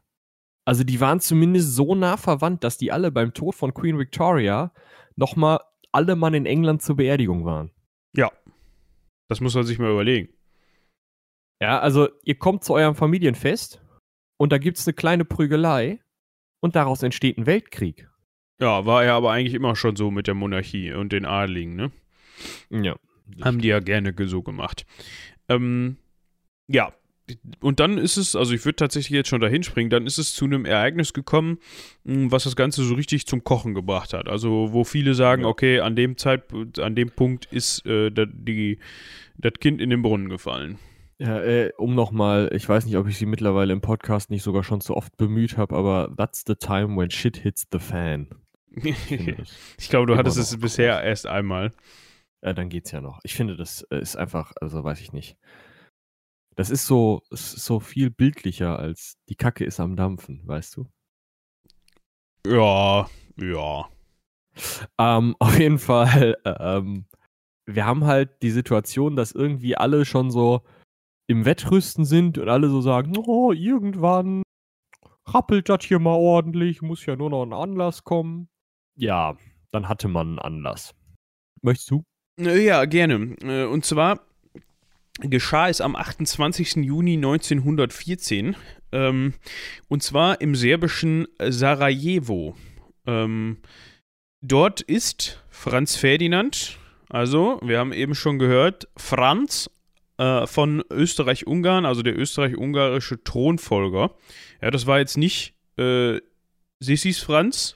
Also 0.68 0.84
die 0.84 1.00
waren 1.00 1.22
zumindest 1.22 1.76
so 1.76 1.96
nah 1.96 2.18
verwandt, 2.18 2.66
dass 2.66 2.78
die 2.78 2.92
alle 2.92 3.10
beim 3.10 3.34
Tod 3.34 3.56
von 3.56 3.74
Queen 3.74 3.98
Victoria 3.98 4.74
nochmal 5.16 5.62
alle 5.94 6.18
Mann 6.18 6.34
in 6.34 6.46
England 6.46 6.82
zur 6.82 6.98
Beerdigung 6.98 7.46
waren. 7.46 7.72
Ja. 8.14 8.34
Das 9.30 9.40
muss 9.40 9.56
man 9.56 9.64
sich 9.64 9.80
mal 9.80 9.92
überlegen. 9.92 10.28
Ja, 11.62 11.80
also 11.80 12.10
ihr 12.26 12.38
kommt 12.38 12.66
zu 12.66 12.74
eurem 12.74 12.96
Familienfest 12.96 13.82
und 14.36 14.52
da 14.52 14.58
gibt 14.58 14.78
es 14.78 14.86
eine 14.86 14.94
kleine 14.94 15.24
Prügelei 15.24 16.02
und 16.60 16.76
daraus 16.76 17.02
entsteht 17.02 17.38
ein 17.38 17.46
Weltkrieg. 17.46 18.10
Ja, 18.60 18.86
war 18.86 19.06
ja 19.06 19.16
aber 19.16 19.32
eigentlich 19.32 19.54
immer 19.54 19.78
schon 19.78 19.96
so 19.96 20.12
mit 20.12 20.28
der 20.28 20.34
Monarchie 20.34 20.92
und 20.92 21.14
den 21.14 21.26
Adligen, 21.26 21.78
ne? 21.78 21.92
Ja. 22.70 22.98
Haben 23.42 23.62
die 23.62 23.70
ja 23.70 23.80
gerne 23.80 24.14
so 24.28 24.44
gemacht. 24.44 24.86
Ähm, 25.48 25.96
ja, 26.68 26.94
und 27.60 27.80
dann 27.80 27.98
ist 27.98 28.18
es, 28.18 28.36
also 28.36 28.54
ich 28.54 28.64
würde 28.66 28.78
tatsächlich 28.78 29.16
jetzt 29.16 29.30
schon 29.30 29.42
dahin 29.42 29.64
springen, 29.64 29.90
dann 29.90 30.06
ist 30.06 30.18
es 30.18 30.34
zu 30.34 30.46
einem 30.46 30.66
Ereignis 30.66 31.14
gekommen, 31.14 31.60
hm, 32.06 32.32
was 32.32 32.46
das 32.46 32.56
Ganze 32.56 32.84
so 32.84 32.94
richtig 32.94 33.28
zum 33.28 33.44
Kochen 33.44 33.74
gebracht 33.74 34.14
hat. 34.14 34.30
Also 34.30 34.70
wo 34.72 34.84
viele 34.84 35.14
sagen, 35.14 35.44
ja. 35.44 35.48
okay, 35.48 35.80
an 35.80 35.96
dem 35.96 36.18
Zeitpunkt, 36.18 36.80
an 36.80 36.96
dem 36.96 37.10
Punkt 37.12 37.46
ist 37.46 37.86
äh, 37.86 38.12
das, 38.12 38.28
die, 38.32 38.80
das 39.38 39.54
Kind 39.60 39.82
in 39.82 39.90
den 39.90 40.02
Brunnen 40.02 40.30
gefallen. 40.30 40.80
Ja, 41.20 41.42
äh, 41.42 41.72
um 41.78 41.96
nochmal, 41.96 42.50
ich 42.54 42.68
weiß 42.68 42.86
nicht, 42.86 42.96
ob 42.96 43.08
ich 43.08 43.18
sie 43.18 43.26
mittlerweile 43.26 43.74
im 43.74 43.82
Podcast 43.82 44.30
nicht 44.30 44.44
sogar 44.44 44.64
schon 44.64 44.82
zu 44.82 44.96
oft 44.96 45.18
bemüht 45.18 45.58
habe, 45.58 45.76
aber 45.76 46.14
that's 46.16 46.44
the 46.46 46.56
time 46.56 46.96
when 46.96 47.10
shit 47.10 47.38
hits 47.38 47.68
the 47.72 47.80
fan. 47.80 48.28
ich 48.72 49.90
glaube, 49.90 50.06
du 50.06 50.16
hattest 50.16 50.38
es 50.38 50.58
bisher 50.58 51.02
erst 51.04 51.26
einmal. 51.26 51.74
Ja, 52.44 52.54
dann 52.54 52.70
geht's 52.70 52.92
ja 52.92 53.02
noch. 53.02 53.20
Ich 53.24 53.34
finde, 53.34 53.58
das 53.58 53.82
äh, 53.90 54.00
ist 54.00 54.16
einfach, 54.16 54.54
also 54.62 54.84
weiß 54.84 55.02
ich 55.02 55.12
nicht. 55.12 55.38
Das 56.58 56.72
ist 56.72 56.88
so, 56.88 57.22
ist 57.30 57.52
so 57.52 57.80
viel 57.80 58.10
bildlicher 58.10 58.80
als 58.80 59.20
die 59.30 59.36
Kacke 59.36 59.64
ist 59.64 59.80
am 59.80 59.96
Dampfen, 59.96 60.42
weißt 60.46 60.76
du? 60.76 60.88
Ja, 62.48 63.08
ja. 63.40 63.88
Ähm, 64.98 65.36
auf 65.40 65.60
jeden 65.60 65.78
Fall, 65.78 66.36
ähm, 66.44 67.06
wir 67.68 67.86
haben 67.86 68.06
halt 68.06 68.42
die 68.42 68.50
Situation, 68.50 69.16
dass 69.16 69.34
irgendwie 69.34 69.78
alle 69.78 70.04
schon 70.04 70.32
so 70.32 70.64
im 71.28 71.46
Wettrüsten 71.46 72.06
sind 72.06 72.40
und 72.40 72.50
alle 72.50 72.70
so 72.70 72.82
sagen, 72.82 73.16
oh, 73.18 73.52
irgendwann 73.52 74.42
rappelt 75.28 75.70
das 75.70 75.86
hier 75.86 76.00
mal 76.00 76.16
ordentlich, 76.16 76.82
muss 76.82 77.06
ja 77.06 77.16
nur 77.16 77.30
noch 77.30 77.44
ein 77.44 77.54
Anlass 77.54 78.04
kommen. 78.04 78.50
Ja, 78.96 79.38
dann 79.72 79.88
hatte 79.88 80.08
man 80.08 80.28
einen 80.30 80.40
Anlass. 80.40 80.96
Möchtest 81.62 81.92
du? 81.92 82.04
Äh, 82.40 82.66
ja, 82.66 82.86
gerne. 82.86 83.36
Äh, 83.44 83.66
und 83.66 83.86
zwar 83.86 84.27
geschah 85.20 85.70
es 85.70 85.82
am 85.82 85.96
28. 85.96 86.76
Juni 86.78 87.16
1914. 87.16 88.56
Ähm, 88.92 89.34
und 89.88 90.04
zwar 90.04 90.42
im 90.42 90.56
serbischen 90.56 91.28
Sarajevo. 91.40 92.56
Ähm, 93.06 93.58
dort 94.42 94.82
ist 94.82 95.44
Franz 95.50 95.96
Ferdinand, 95.96 96.78
also 97.10 97.60
wir 97.64 97.80
haben 97.80 97.94
eben 97.94 98.16
schon 98.16 98.38
gehört, 98.38 98.88
Franz 98.98 99.70
äh, 100.18 100.46
von 100.46 100.84
Österreich-Ungarn, 100.90 101.86
also 101.86 102.02
der 102.02 102.18
österreich-ungarische 102.18 103.24
Thronfolger. 103.24 104.12
Ja, 104.62 104.72
das 104.72 104.88
war 104.88 105.00
jetzt 105.00 105.18
nicht 105.18 105.54
äh, 105.78 106.20
Sissis 106.80 107.20
Franz. 107.20 107.76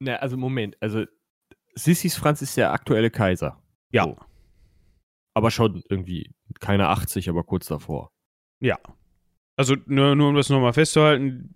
Na, 0.00 0.16
also 0.16 0.36
Moment, 0.36 0.76
also 0.80 1.04
Sissis 1.74 2.16
Franz 2.16 2.42
ist 2.42 2.56
der 2.56 2.72
aktuelle 2.72 3.10
Kaiser. 3.10 3.58
Ja. 3.90 4.04
So. 4.04 4.16
Aber 5.34 5.50
schon 5.50 5.82
irgendwie 5.88 6.30
keine 6.60 6.88
80, 6.88 7.28
aber 7.28 7.42
kurz 7.42 7.66
davor. 7.66 8.10
Ja. 8.60 8.78
Also 9.56 9.76
nur, 9.86 10.14
nur 10.14 10.28
um 10.28 10.34
das 10.34 10.48
nochmal 10.48 10.72
festzuhalten, 10.72 11.52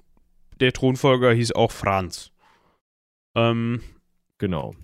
der 0.60 0.72
Thronfolger 0.72 1.32
hieß 1.32 1.52
auch 1.52 1.70
Franz. 1.70 2.32
Ähm, 3.34 3.80
genau. 4.38 4.74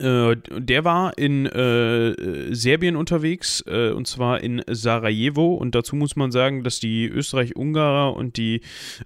Äh, 0.00 0.36
der 0.36 0.84
war 0.84 1.18
in 1.18 1.46
äh, 1.46 2.54
Serbien 2.54 2.96
unterwegs, 2.96 3.62
äh, 3.66 3.90
und 3.90 4.06
zwar 4.06 4.40
in 4.40 4.62
Sarajevo. 4.66 5.54
Und 5.54 5.74
dazu 5.74 5.94
muss 5.94 6.16
man 6.16 6.32
sagen, 6.32 6.64
dass 6.64 6.80
die 6.80 7.06
Österreich-Ungarer 7.06 8.14
und 8.14 8.36
die 8.36 8.62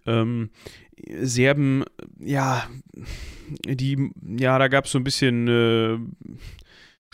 ähm, 0.07 0.50
Serben, 1.20 1.85
ja, 2.18 2.68
die, 3.66 4.11
ja, 4.38 4.59
da 4.59 4.68
gab 4.68 4.85
es 4.85 4.92
so 4.92 4.98
ein 4.98 5.04
bisschen 5.04 5.48
äh, 5.48 5.98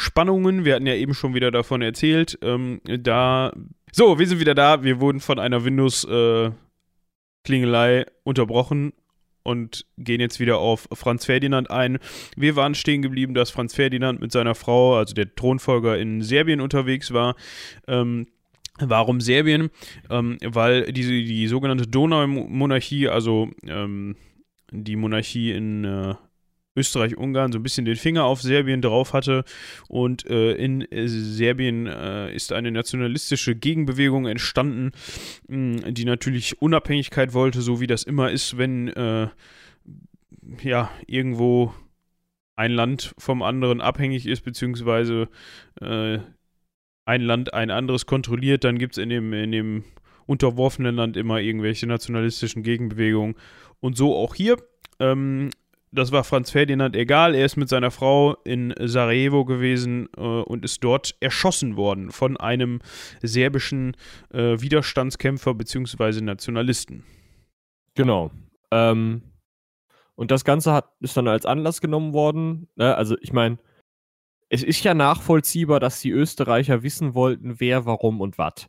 Spannungen. 0.01 0.65
Wir 0.65 0.75
hatten 0.75 0.87
ja 0.87 0.95
eben 0.95 1.13
schon 1.13 1.35
wieder 1.35 1.51
davon 1.51 1.83
erzählt. 1.83 2.39
Ähm, 2.43 2.81
da. 2.85 3.53
So, 3.93 4.19
wir 4.19 4.27
sind 4.27 4.41
wieder 4.41 4.55
da. 4.55 4.83
Wir 4.83 4.99
wurden 5.01 5.21
von 5.21 5.39
einer 5.39 5.63
Windows-Klingelei 5.65 8.01
äh, 8.01 8.07
unterbrochen 8.25 8.95
und 9.43 9.85
gehen 9.99 10.21
jetzt 10.21 10.41
wieder 10.41 10.59
auf 10.59 10.89
Franz 10.93 11.27
Ferdinand 11.27 11.71
ein. 11.71 11.99
Wir 12.35 12.57
waren 12.57 12.75
stehen 12.75 13.03
geblieben, 13.03 13.35
dass 13.35 13.51
Franz 13.51 13.75
Ferdinand 13.75 14.21
mit 14.21 14.33
seiner 14.33 14.55
Frau, 14.55 14.97
also 14.97 15.13
der 15.13 15.35
Thronfolger, 15.35 15.99
in 15.99 16.23
Serbien 16.23 16.63
unterwegs 16.63 17.13
war. 17.13 17.37
Ähm, 17.87 18.27
Warum 18.79 19.21
Serbien? 19.21 19.69
Ähm, 20.09 20.39
weil 20.43 20.91
diese, 20.93 21.11
die 21.11 21.47
sogenannte 21.47 21.87
Donaumonarchie, 21.87 23.09
also 23.09 23.51
ähm, 23.67 24.17
die 24.71 24.97
Monarchie 24.97 25.53
in 25.53 25.85
äh, 25.85 26.15
Österreich-Ungarn 26.81 27.53
so 27.53 27.59
ein 27.59 27.62
bisschen 27.62 27.85
den 27.85 27.97
Finger 27.97 28.25
auf 28.25 28.43
Serbien 28.43 28.83
drauf 28.83 29.12
hatte. 29.12 29.45
Und 29.88 30.27
äh, 30.29 30.53
in 30.53 30.83
äh, 30.90 31.07
Serbien 31.07 31.87
äh, 31.87 32.35
ist 32.35 32.53
eine 32.53 32.73
nationalistische 32.73 33.55
Gegenbewegung 33.55 34.27
entstanden, 34.27 34.90
mh, 35.49 35.93
die 35.93 36.05
natürlich 36.05 36.61
Unabhängigkeit 36.61 37.33
wollte, 37.33 37.62
so 37.62 37.81
wie 37.81 37.87
das 37.87 38.03
immer 38.03 38.31
ist, 38.31 38.59
wenn 38.59 38.88
äh, 38.88 39.29
ja, 40.62 40.90
irgendwo 41.07 41.73
ein 42.57 42.73
Land 42.73 43.14
vom 43.19 43.43
anderen 43.43 43.81
abhängig 43.81 44.27
ist, 44.27 44.43
beziehungsweise 44.43 45.29
äh, 45.81 46.19
ein 47.07 47.23
Land 47.23 47.55
ein 47.55 47.71
anderes 47.71 48.07
kontrolliert, 48.07 48.64
dann 48.64 48.79
gibt 48.79 48.95
es 48.95 49.03
in 49.03 49.09
dem, 49.09 49.33
in 49.33 49.53
dem 49.53 49.85
unterworfenen 50.27 50.95
Land 50.95 51.16
immer 51.16 51.40
irgendwelche 51.40 51.87
nationalistischen 51.87 52.62
Gegenbewegungen. 52.62 53.35
Und 53.81 53.97
so 53.97 54.14
auch 54.14 54.35
hier. 54.35 54.57
Ähm, 55.01 55.51
das 55.92 56.12
war 56.12 56.24
Franz 56.24 56.50
Ferdinand 56.50 56.94
egal. 56.94 57.35
Er 57.35 57.44
ist 57.44 57.57
mit 57.57 57.68
seiner 57.68 57.90
Frau 57.90 58.37
in 58.44 58.72
Sarajevo 58.79 59.44
gewesen 59.44 60.09
äh, 60.16 60.20
und 60.20 60.64
ist 60.64 60.85
dort 60.85 61.16
erschossen 61.20 61.76
worden 61.76 62.12
von 62.12 62.37
einem 62.37 62.81
serbischen 63.22 63.96
äh, 64.33 64.61
Widerstandskämpfer 64.61 65.55
bzw. 65.55 66.20
Nationalisten. 66.20 67.05
Genau. 67.94 68.31
Ähm, 68.70 69.22
und 70.14 70.31
das 70.31 70.44
Ganze 70.44 70.72
hat, 70.72 70.92
ist 71.00 71.16
dann 71.16 71.26
als 71.26 71.46
Anlass 71.46 71.81
genommen 71.81 72.12
worden. 72.12 72.68
Ne? 72.76 72.94
Also 72.94 73.16
ich 73.20 73.33
meine, 73.33 73.59
es 74.48 74.62
ist 74.62 74.85
ja 74.85 74.94
nachvollziehbar, 74.94 75.81
dass 75.81 76.00
die 76.00 76.11
Österreicher 76.11 76.83
wissen 76.83 77.14
wollten, 77.14 77.59
wer, 77.59 77.87
warum 77.87 78.20
und 78.20 78.38
was. 78.38 78.68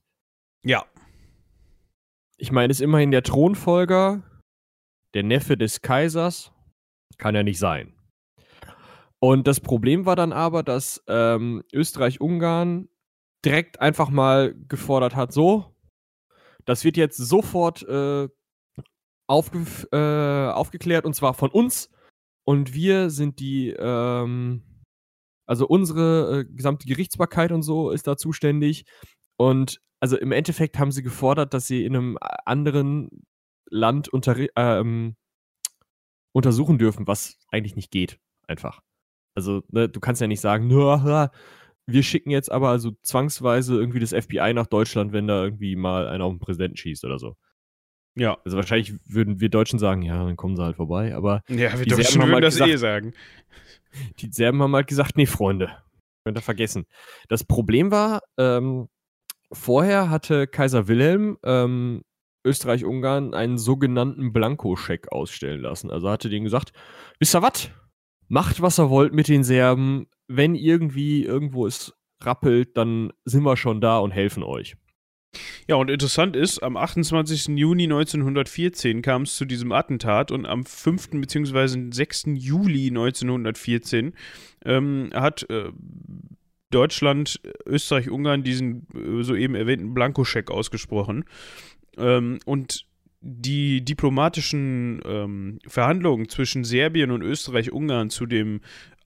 Ja. 0.63 0.85
Ich 2.37 2.51
meine, 2.51 2.71
ist 2.71 2.81
immerhin 2.81 3.11
der 3.11 3.23
Thronfolger, 3.23 4.23
der 5.13 5.23
Neffe 5.23 5.57
des 5.57 5.81
Kaisers 5.81 6.51
kann 7.21 7.35
ja 7.35 7.43
nicht 7.43 7.59
sein. 7.59 7.93
Und 9.19 9.47
das 9.47 9.59
Problem 9.59 10.05
war 10.05 10.15
dann 10.15 10.33
aber, 10.33 10.63
dass 10.63 11.03
ähm, 11.07 11.63
Österreich-Ungarn 11.71 12.89
direkt 13.45 13.79
einfach 13.79 14.09
mal 14.09 14.55
gefordert 14.67 15.15
hat, 15.15 15.31
so, 15.31 15.77
das 16.65 16.83
wird 16.83 16.97
jetzt 16.97 17.17
sofort 17.17 17.83
äh, 17.83 18.27
aufge 19.27 19.65
äh, 19.91 20.51
aufgeklärt 20.51 21.05
und 21.05 21.13
zwar 21.13 21.35
von 21.35 21.51
uns. 21.51 21.89
Und 22.43 22.73
wir 22.73 23.11
sind 23.11 23.39
die, 23.39 23.69
ähm, 23.69 24.63
also 25.45 25.67
unsere 25.67 26.39
äh, 26.39 26.45
gesamte 26.45 26.87
Gerichtsbarkeit 26.87 27.51
und 27.51 27.61
so 27.61 27.91
ist 27.91 28.07
da 28.07 28.17
zuständig. 28.17 28.85
Und 29.37 29.79
also 29.99 30.17
im 30.17 30.31
Endeffekt 30.31 30.79
haben 30.79 30.91
sie 30.91 31.03
gefordert, 31.03 31.53
dass 31.53 31.67
sie 31.67 31.85
in 31.85 31.95
einem 31.95 32.17
anderen 32.45 33.23
Land 33.69 34.09
unter, 34.09 34.35
ähm, 34.55 35.15
untersuchen 36.31 36.77
dürfen, 36.77 37.07
was 37.07 37.37
eigentlich 37.49 37.75
nicht 37.75 37.91
geht. 37.91 38.19
Einfach. 38.47 38.81
Also, 39.35 39.63
ne, 39.69 39.87
du 39.87 39.99
kannst 39.99 40.21
ja 40.21 40.27
nicht 40.27 40.41
sagen, 40.41 40.69
wir 41.87 42.03
schicken 42.03 42.31
jetzt 42.31 42.51
aber 42.51 42.69
also 42.69 42.91
zwangsweise 43.01 43.75
irgendwie 43.75 43.99
das 43.99 44.13
FBI 44.13 44.53
nach 44.53 44.67
Deutschland, 44.67 45.13
wenn 45.13 45.27
da 45.27 45.43
irgendwie 45.43 45.75
mal 45.75 46.07
einer 46.07 46.25
auf 46.25 46.33
den 46.33 46.39
Präsidenten 46.39 46.77
schießt 46.77 47.05
oder 47.05 47.19
so. 47.19 47.35
Ja. 48.15 48.37
Also 48.43 48.57
wahrscheinlich 48.57 48.93
würden 49.05 49.39
wir 49.39 49.49
Deutschen 49.49 49.79
sagen, 49.79 50.01
ja, 50.01 50.23
dann 50.23 50.35
kommen 50.35 50.55
sie 50.55 50.63
halt 50.63 50.75
vorbei, 50.75 51.15
aber 51.15 51.43
ja, 51.47 51.77
wir 51.77 51.85
Deutschen 51.85 52.21
würden 52.21 52.33
halt 52.33 52.43
das 52.43 52.55
gesagt, 52.55 52.71
eh 52.71 52.77
sagen. 52.77 53.13
Die 54.19 54.31
Serben 54.31 54.61
haben 54.61 54.75
halt 54.75 54.87
gesagt, 54.87 55.17
nee, 55.17 55.25
Freunde, 55.25 55.77
könnt 56.25 56.37
ihr 56.37 56.41
vergessen. 56.41 56.85
Das 57.29 57.43
Problem 57.43 57.91
war, 57.91 58.21
ähm, 58.37 58.89
vorher 59.51 60.09
hatte 60.09 60.47
Kaiser 60.47 60.87
Wilhelm 60.87 61.37
ähm, 61.43 62.03
Österreich-Ungarn 62.43 63.33
einen 63.33 63.57
sogenannten 63.57 64.33
Blankoscheck 64.33 65.11
ausstellen 65.11 65.61
lassen. 65.61 65.91
Also 65.91 66.09
hatte 66.09 66.29
denen 66.29 66.45
gesagt, 66.45 66.73
wisst 67.19 67.35
ihr 67.35 67.41
was? 67.41 67.69
Macht, 68.27 68.61
was 68.61 68.79
ihr 68.79 68.89
wollt 68.89 69.13
mit 69.13 69.27
den 69.27 69.43
Serben. 69.43 70.07
Wenn 70.27 70.55
irgendwie 70.55 71.23
irgendwo 71.23 71.67
es 71.67 71.93
rappelt, 72.23 72.77
dann 72.77 73.11
sind 73.25 73.43
wir 73.43 73.57
schon 73.57 73.81
da 73.81 73.99
und 73.99 74.11
helfen 74.11 74.43
euch. 74.43 74.75
Ja, 75.67 75.75
und 75.75 75.89
interessant 75.89 76.35
ist, 76.35 76.61
am 76.61 76.75
28. 76.75 77.57
Juni 77.57 77.83
1914 77.83 79.01
kam 79.01 79.21
es 79.21 79.35
zu 79.35 79.45
diesem 79.45 79.71
Attentat 79.71 80.31
und 80.31 80.45
am 80.45 80.65
5. 80.65 81.11
bzw. 81.11 81.91
6. 81.91 82.23
Juli 82.35 82.87
1914 82.87 84.13
ähm, 84.65 85.09
hat 85.13 85.49
äh, 85.49 85.71
Deutschland, 86.69 87.39
Österreich, 87.65 88.09
Ungarn 88.09 88.43
diesen 88.43 88.87
äh, 88.93 89.23
soeben 89.23 89.55
erwähnten 89.55 89.93
Blankoscheck 89.93 90.51
ausgesprochen. 90.51 91.25
Ähm, 91.97 92.39
und 92.45 92.85
die 93.21 93.85
diplomatischen 93.85 95.01
ähm, 95.05 95.59
Verhandlungen 95.67 96.27
zwischen 96.27 96.63
Serbien 96.63 97.11
und 97.11 97.21
Österreich-Ungarn 97.21 98.09
zu 98.09 98.25
dem 98.25 98.61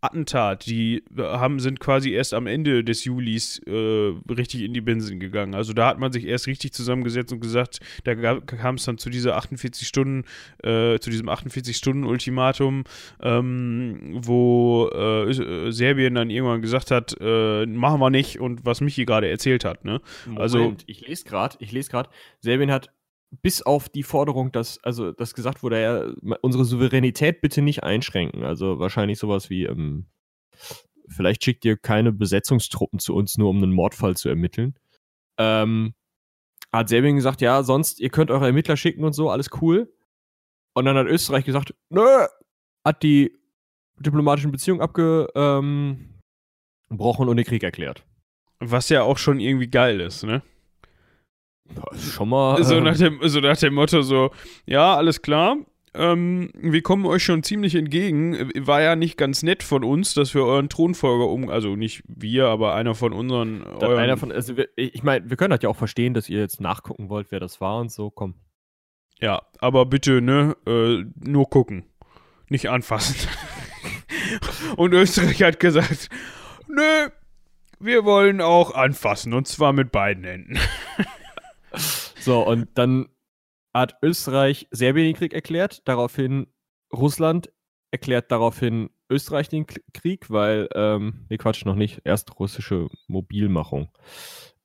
Attentat, 0.05 0.65
die 0.65 1.03
äh, 1.17 1.21
haben, 1.21 1.59
sind 1.59 1.79
quasi 1.79 2.11
erst 2.11 2.33
am 2.33 2.47
Ende 2.47 2.83
des 2.83 3.03
Julis 3.03 3.59
äh, 3.65 4.13
richtig 4.29 4.61
in 4.61 4.73
die 4.73 4.81
Binsen 4.81 5.19
gegangen. 5.19 5.55
Also 5.55 5.73
da 5.73 5.87
hat 5.87 5.99
man 5.99 6.11
sich 6.11 6.25
erst 6.25 6.47
richtig 6.47 6.73
zusammengesetzt 6.73 7.33
und 7.33 7.39
gesagt, 7.39 7.79
da 8.03 8.15
kam 8.39 8.75
es 8.75 8.85
dann 8.85 8.97
zu 8.97 9.09
dieser 9.09 9.35
48 9.35 9.87
Stunden, 9.87 10.23
äh, 10.63 10.99
zu 10.99 11.09
diesem 11.09 11.29
48-Stunden-Ultimatum, 11.29 12.83
ähm, 13.21 14.19
wo 14.21 14.89
äh, 14.89 15.71
Serbien 15.71 16.15
dann 16.15 16.29
irgendwann 16.29 16.61
gesagt 16.61 16.91
hat, 16.91 17.15
äh, 17.19 17.65
machen 17.65 17.99
wir 17.99 18.09
nicht 18.09 18.39
und 18.39 18.65
was 18.65 18.81
Michi 18.81 19.05
gerade 19.05 19.29
erzählt 19.29 19.65
hat. 19.65 19.85
Ne? 19.85 20.01
Moment, 20.25 20.41
also 20.41 20.75
ich 20.85 21.05
lese 21.07 21.25
gerade, 21.25 21.57
ich 21.59 21.71
lese 21.71 21.89
gerade, 21.89 22.09
Serbien 22.39 22.71
hat 22.71 22.91
bis 23.41 23.61
auf 23.61 23.89
die 23.89 24.03
Forderung, 24.03 24.51
dass, 24.51 24.83
also, 24.83 25.11
dass 25.11 25.33
gesagt 25.33 25.63
wurde, 25.63 25.81
ja, 25.81 26.35
unsere 26.41 26.65
Souveränität 26.65 27.41
bitte 27.41 27.61
nicht 27.61 27.83
einschränken. 27.83 28.43
Also 28.43 28.79
wahrscheinlich 28.79 29.19
sowas 29.19 29.49
wie, 29.49 29.65
ähm, 29.65 30.07
vielleicht 31.07 31.43
schickt 31.43 31.65
ihr 31.65 31.77
keine 31.77 32.11
Besetzungstruppen 32.11 32.99
zu 32.99 33.15
uns, 33.15 33.37
nur 33.37 33.49
um 33.49 33.61
einen 33.61 33.73
Mordfall 33.73 34.15
zu 34.15 34.29
ermitteln. 34.29 34.75
Ähm, 35.37 35.93
hat 36.71 36.89
Serbien 36.89 37.15
gesagt, 37.15 37.41
ja, 37.41 37.63
sonst, 37.63 37.99
ihr 37.99 38.09
könnt 38.09 38.31
eure 38.31 38.47
Ermittler 38.47 38.77
schicken 38.77 39.03
und 39.03 39.13
so, 39.13 39.29
alles 39.29 39.49
cool. 39.61 39.91
Und 40.73 40.85
dann 40.85 40.97
hat 40.97 41.07
Österreich 41.07 41.45
gesagt, 41.45 41.73
nö, 41.89 42.25
hat 42.83 43.03
die 43.03 43.37
diplomatischen 43.99 44.51
Beziehungen 44.51 44.81
abgebrochen 44.81 45.33
ähm, 45.35 47.29
und 47.29 47.37
den 47.37 47.45
Krieg 47.45 47.63
erklärt. 47.63 48.05
Was 48.59 48.89
ja 48.89 49.03
auch 49.03 49.17
schon 49.17 49.39
irgendwie 49.39 49.67
geil 49.69 50.01
ist, 50.01 50.23
ne? 50.23 50.41
Schon 51.97 52.29
mal. 52.29 52.63
So, 52.63 52.75
äh, 52.75 52.81
nach 52.81 52.97
dem, 52.97 53.19
so 53.23 53.39
nach 53.39 53.57
dem 53.57 53.73
Motto: 53.73 54.01
so, 54.01 54.31
ja, 54.65 54.95
alles 54.95 55.21
klar. 55.21 55.57
Ähm, 55.93 56.49
wir 56.53 56.81
kommen 56.81 57.05
euch 57.05 57.23
schon 57.23 57.41
ziemlich 57.41 57.73
entgegen. 57.75 58.51
War 58.59 58.81
ja 58.81 58.95
nicht 58.95 59.17
ganz 59.17 59.43
nett 59.43 59.63
von 59.63 59.83
uns, 59.83 60.13
dass 60.13 60.33
wir 60.33 60.43
euren 60.43 60.67
Thronfolger 60.67 61.27
um, 61.27 61.49
also 61.49 61.75
nicht 61.75 62.03
wir, 62.07 62.47
aber 62.47 62.75
einer 62.75 62.95
von 62.95 63.13
unseren. 63.13 63.65
Einer 63.81 64.17
von, 64.17 64.31
also 64.31 64.57
wir, 64.57 64.67
ich 64.75 65.03
meine, 65.03 65.29
wir 65.29 65.37
können 65.37 65.51
das 65.51 65.61
ja 65.61 65.69
auch 65.69 65.77
verstehen, 65.77 66.13
dass 66.13 66.29
ihr 66.29 66.39
jetzt 66.39 66.59
nachgucken 66.59 67.09
wollt, 67.09 67.31
wer 67.31 67.39
das 67.39 67.61
war 67.61 67.79
und 67.79 67.91
so. 67.91 68.09
Komm. 68.09 68.35
Ja, 69.21 69.41
aber 69.59 69.85
bitte, 69.85 70.21
ne, 70.21 70.57
äh, 70.67 71.05
nur 71.25 71.49
gucken, 71.49 71.85
nicht 72.49 72.69
anfassen. 72.69 73.15
und 74.75 74.93
Österreich 74.93 75.41
hat 75.43 75.61
gesagt, 75.61 76.09
nö, 76.67 77.09
wir 77.79 78.03
wollen 78.03 78.41
auch 78.41 78.73
anfassen 78.73 79.33
und 79.33 79.47
zwar 79.47 79.71
mit 79.71 79.93
beiden 79.93 80.25
Händen. 80.25 80.59
So, 81.77 82.45
und 82.45 82.69
dann 82.75 83.07
hat 83.73 83.97
Österreich 84.01 84.67
Serbien 84.71 85.07
den 85.07 85.15
Krieg 85.15 85.33
erklärt, 85.33 85.87
daraufhin 85.87 86.47
Russland 86.93 87.51
erklärt 87.91 88.31
daraufhin 88.31 88.89
Österreich 89.09 89.49
den 89.49 89.65
Krieg, 89.93 90.29
weil, 90.29 90.67
ähm, 90.73 91.25
nee, 91.29 91.37
Quatsch, 91.37 91.65
noch 91.65 91.75
nicht, 91.75 92.01
erst 92.03 92.39
russische 92.39 92.87
Mobilmachung. 93.07 93.89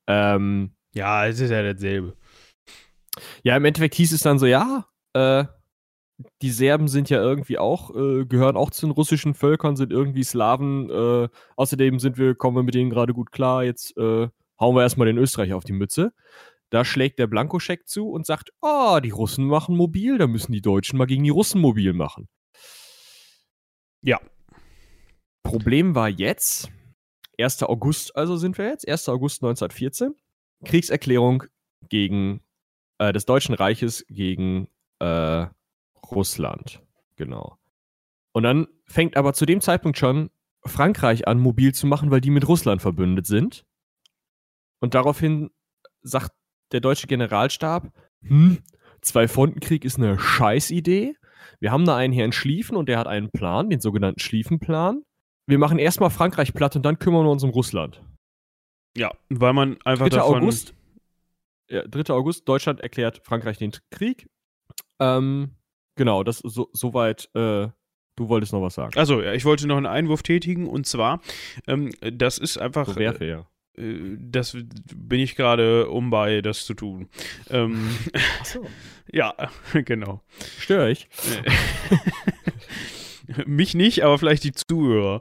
Ähm, 0.06 0.74
ja, 0.92 1.26
es 1.26 1.40
ist 1.40 1.50
ja 1.50 1.62
dasselbe. 1.62 2.16
Ja, 3.42 3.56
im 3.56 3.64
Endeffekt 3.64 3.94
hieß 3.96 4.12
es 4.12 4.22
dann 4.22 4.38
so, 4.38 4.46
ja, 4.46 4.86
äh, 5.12 5.44
die 6.42 6.50
Serben 6.50 6.88
sind 6.88 7.10
ja 7.10 7.20
irgendwie 7.20 7.58
auch, 7.58 7.94
äh, 7.94 8.24
gehören 8.26 8.56
auch 8.56 8.70
zu 8.70 8.86
den 8.86 8.92
russischen 8.92 9.34
Völkern, 9.34 9.76
sind 9.76 9.92
irgendwie 9.92 10.24
Slawen. 10.24 10.90
Äh, 10.90 11.28
außerdem 11.56 11.98
sind 11.98 12.18
wir, 12.18 12.34
kommen 12.34 12.56
wir 12.56 12.62
mit 12.62 12.74
denen 12.74 12.90
gerade 12.90 13.14
gut 13.14 13.32
klar. 13.32 13.64
Jetzt 13.64 13.96
äh, 13.96 14.28
hauen 14.58 14.76
wir 14.76 14.82
erstmal 14.82 15.06
den 15.06 15.18
Österreich 15.18 15.52
auf 15.52 15.64
die 15.64 15.72
Mütze. 15.72 16.12
Da 16.70 16.84
schlägt 16.84 17.18
der 17.18 17.26
Blankoscheck 17.26 17.88
zu 17.88 18.10
und 18.10 18.26
sagt, 18.26 18.50
oh, 18.60 19.00
die 19.02 19.10
Russen 19.10 19.46
machen 19.46 19.76
mobil, 19.76 20.18
da 20.18 20.26
müssen 20.26 20.52
die 20.52 20.62
Deutschen 20.62 20.98
mal 20.98 21.06
gegen 21.06 21.24
die 21.24 21.30
Russen 21.30 21.60
mobil 21.60 21.92
machen. 21.92 22.28
Ja. 24.02 24.20
Problem 25.42 25.94
war 25.94 26.08
jetzt, 26.08 26.70
1. 27.38 27.62
August 27.64 28.14
also 28.16 28.36
sind 28.36 28.56
wir 28.56 28.66
jetzt, 28.66 28.88
1. 28.88 29.08
August 29.08 29.42
1914, 29.42 30.14
Kriegserklärung 30.64 31.44
gegen 31.88 32.40
äh, 32.98 33.12
des 33.12 33.24
Deutschen 33.24 33.54
Reiches 33.54 34.04
gegen 34.08 34.68
äh, 35.00 35.46
Russland. 36.10 36.82
Genau. 37.16 37.58
Und 38.32 38.44
dann 38.44 38.68
fängt 38.86 39.16
aber 39.16 39.32
zu 39.34 39.44
dem 39.44 39.60
Zeitpunkt 39.60 39.98
schon 39.98 40.30
Frankreich 40.64 41.26
an, 41.26 41.38
mobil 41.38 41.74
zu 41.74 41.86
machen, 41.86 42.10
weil 42.10 42.20
die 42.20 42.30
mit 42.30 42.46
Russland 42.46 42.82
verbündet 42.82 43.26
sind. 43.26 43.64
Und 44.78 44.94
daraufhin 44.94 45.50
sagt 46.02 46.32
der 46.72 46.80
deutsche 46.80 47.06
Generalstab, 47.06 47.92
hm, 48.22 48.58
Zwei-Fronten-Krieg 49.02 49.84
ist 49.84 49.96
eine 49.96 50.18
Scheißidee. 50.18 51.14
Wir 51.58 51.72
haben 51.72 51.86
da 51.86 51.96
einen 51.96 52.12
Herrn 52.12 52.32
Schlieffen 52.32 52.76
und 52.76 52.88
der 52.88 52.98
hat 52.98 53.06
einen 53.06 53.30
Plan, 53.30 53.70
den 53.70 53.80
sogenannten 53.80 54.20
Schlieffenplan. 54.20 55.02
Wir 55.46 55.58
machen 55.58 55.78
erstmal 55.78 56.10
Frankreich 56.10 56.52
platt 56.52 56.76
und 56.76 56.82
dann 56.82 56.98
kümmern 56.98 57.24
wir 57.24 57.30
uns 57.30 57.42
um 57.42 57.50
Russland. 57.50 58.02
Ja, 58.96 59.12
weil 59.28 59.52
man 59.52 59.78
einfach 59.84 60.08
3. 60.08 60.16
davon... 60.16 60.42
August, 60.42 60.74
ja, 61.70 61.86
3. 61.86 62.12
August, 62.12 62.48
Deutschland 62.48 62.80
erklärt 62.80 63.22
Frankreich 63.24 63.58
den 63.58 63.72
Krieg. 63.90 64.28
Ähm, 64.98 65.56
genau, 65.96 66.22
das 66.24 66.38
so, 66.38 66.68
soweit 66.72 67.30
äh, 67.34 67.68
Du 68.16 68.28
wolltest 68.28 68.52
noch 68.52 68.60
was 68.60 68.74
sagen. 68.74 68.92
Also, 68.96 69.22
ja, 69.22 69.32
ich 69.32 69.46
wollte 69.46 69.66
noch 69.66 69.78
einen 69.78 69.86
Einwurf 69.86 70.22
tätigen 70.22 70.66
und 70.66 70.86
zwar, 70.86 71.22
ähm, 71.66 71.90
das 72.02 72.36
ist 72.36 72.58
einfach. 72.58 72.86
So 72.88 72.96
werfe 72.96 73.24
ja. 73.24 73.46
Äh, 73.76 74.16
das 74.18 74.56
bin 74.94 75.20
ich 75.20 75.36
gerade 75.36 75.88
um 75.88 76.10
bei, 76.10 76.40
das 76.40 76.64
zu 76.64 76.74
tun. 76.74 77.08
Ähm, 77.50 77.88
Achso. 78.40 78.66
ja, 79.12 79.34
genau. 79.84 80.22
Störe 80.58 80.90
ich? 80.90 81.08
Mich 83.46 83.74
nicht, 83.74 84.02
aber 84.02 84.18
vielleicht 84.18 84.42
die 84.42 84.50
Zuhörer. 84.52 85.20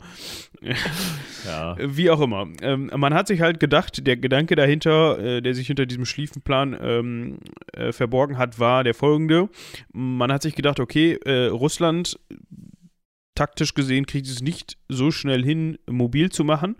Ja. 1.45 1.77
Wie 1.79 2.09
auch 2.09 2.21
immer. 2.21 2.47
Ähm, 2.61 2.89
man 2.95 3.13
hat 3.13 3.27
sich 3.27 3.41
halt 3.41 3.59
gedacht, 3.59 4.05
der 4.07 4.17
Gedanke 4.17 4.55
dahinter, 4.55 5.19
äh, 5.19 5.41
der 5.41 5.53
sich 5.53 5.67
hinter 5.67 5.85
diesem 5.85 6.05
Schlieffenplan 6.05 6.75
ähm, 6.81 7.37
äh, 7.73 7.91
verborgen 7.91 8.39
hat, 8.39 8.57
war 8.57 8.83
der 8.83 8.95
folgende. 8.95 9.49
Man 9.93 10.31
hat 10.31 10.41
sich 10.41 10.55
gedacht, 10.55 10.79
okay, 10.79 11.19
äh, 11.23 11.45
Russland 11.47 12.19
taktisch 13.35 13.73
gesehen 13.73 14.05
kriegt 14.05 14.27
es 14.27 14.41
nicht 14.41 14.77
so 14.89 15.11
schnell 15.11 15.43
hin, 15.43 15.77
mobil 15.89 16.29
zu 16.29 16.43
machen. 16.43 16.75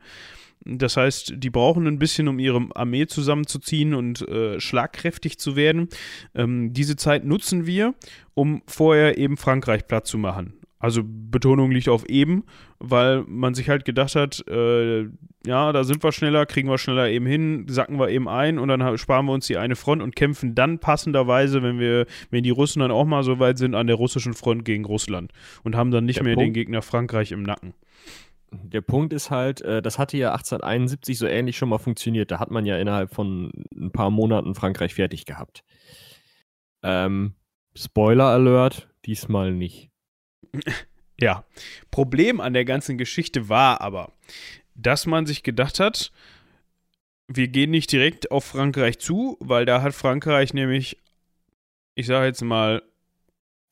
Das 0.65 0.97
heißt, 0.97 1.33
die 1.37 1.49
brauchen 1.49 1.87
ein 1.87 1.99
bisschen, 1.99 2.27
um 2.27 2.37
ihre 2.37 2.67
Armee 2.75 3.07
zusammenzuziehen 3.07 3.93
und 3.93 4.27
äh, 4.27 4.59
schlagkräftig 4.59 5.39
zu 5.39 5.55
werden. 5.55 5.87
Ähm, 6.35 6.73
diese 6.73 6.95
Zeit 6.95 7.25
nutzen 7.25 7.65
wir, 7.65 7.93
um 8.33 8.61
vorher 8.67 9.17
eben 9.17 9.37
Frankreich 9.37 9.87
platt 9.87 10.05
zu 10.05 10.17
machen. 10.17 10.53
Also 10.81 11.01
Betonung 11.03 11.71
liegt 11.71 11.89
auf 11.89 12.07
eben, 12.07 12.45
weil 12.79 13.23
man 13.27 13.53
sich 13.53 13.67
halt 13.69 13.83
gedacht 13.83 14.15
hat, 14.15 14.45
äh, 14.47 15.07
ja, 15.45 15.73
da 15.73 15.83
sind 15.83 16.01
wir 16.03 16.13
schneller, 16.13 16.45
kriegen 16.45 16.69
wir 16.69 16.77
schneller 16.77 17.09
eben 17.09 17.25
hin, 17.25 17.65
sacken 17.67 17.99
wir 17.99 18.09
eben 18.09 18.29
ein 18.29 18.57
und 18.57 18.69
dann 18.69 18.97
sparen 18.97 19.25
wir 19.25 19.33
uns 19.33 19.47
die 19.47 19.57
eine 19.57 19.75
Front 19.75 20.01
und 20.01 20.15
kämpfen 20.15 20.55
dann 20.55 20.79
passenderweise, 20.79 21.63
wenn 21.63 21.79
wir, 21.79 22.05
wenn 22.31 22.43
die 22.43 22.49
Russen 22.49 22.79
dann 22.79 22.91
auch 22.91 23.05
mal 23.05 23.23
so 23.23 23.39
weit 23.39 23.57
sind, 23.57 23.75
an 23.75 23.87
der 23.87 23.97
russischen 23.97 24.33
Front 24.33 24.63
gegen 24.63 24.85
Russland 24.85 25.33
und 25.63 25.75
haben 25.75 25.91
dann 25.91 26.05
nicht 26.05 26.19
Der 26.19 26.23
mehr 26.23 26.35
Punkt- 26.35 26.47
den 26.47 26.53
Gegner 26.53 26.81
Frankreich 26.81 27.33
im 27.33 27.43
Nacken. 27.43 27.73
Der 28.51 28.81
Punkt 28.81 29.13
ist 29.13 29.29
halt, 29.31 29.61
äh, 29.61 29.81
das 29.81 29.99
hatte 29.99 30.17
ja 30.17 30.31
1871 30.31 31.17
so 31.17 31.27
ähnlich 31.27 31.57
schon 31.57 31.69
mal 31.69 31.77
funktioniert. 31.77 32.31
Da 32.31 32.39
hat 32.39 32.51
man 32.51 32.65
ja 32.65 32.77
innerhalb 32.77 33.13
von 33.13 33.51
ein 33.75 33.91
paar 33.91 34.09
Monaten 34.09 34.55
Frankreich 34.55 34.95
fertig 34.95 35.25
gehabt. 35.25 35.63
Ähm, 36.83 37.35
Spoiler 37.75 38.25
Alert, 38.25 38.89
diesmal 39.05 39.51
nicht. 39.53 39.89
Ja, 41.21 41.43
Problem 41.91 42.39
an 42.39 42.53
der 42.53 42.63
ganzen 42.63 42.97
Geschichte 42.97 43.49
war 43.49 43.81
aber, 43.81 44.13
dass 44.73 45.05
man 45.05 45.25
sich 45.25 45.43
gedacht 45.43 45.81
hat, 45.81 46.13
wir 47.27 47.49
gehen 47.49 47.71
nicht 47.71 47.91
direkt 47.91 48.31
auf 48.31 48.45
Frankreich 48.45 48.99
zu, 48.99 49.37
weil 49.41 49.65
da 49.65 49.81
hat 49.81 49.93
Frankreich 49.93 50.53
nämlich, 50.53 50.97
ich 51.95 52.07
sage 52.07 52.27
jetzt 52.27 52.41
mal, 52.41 52.81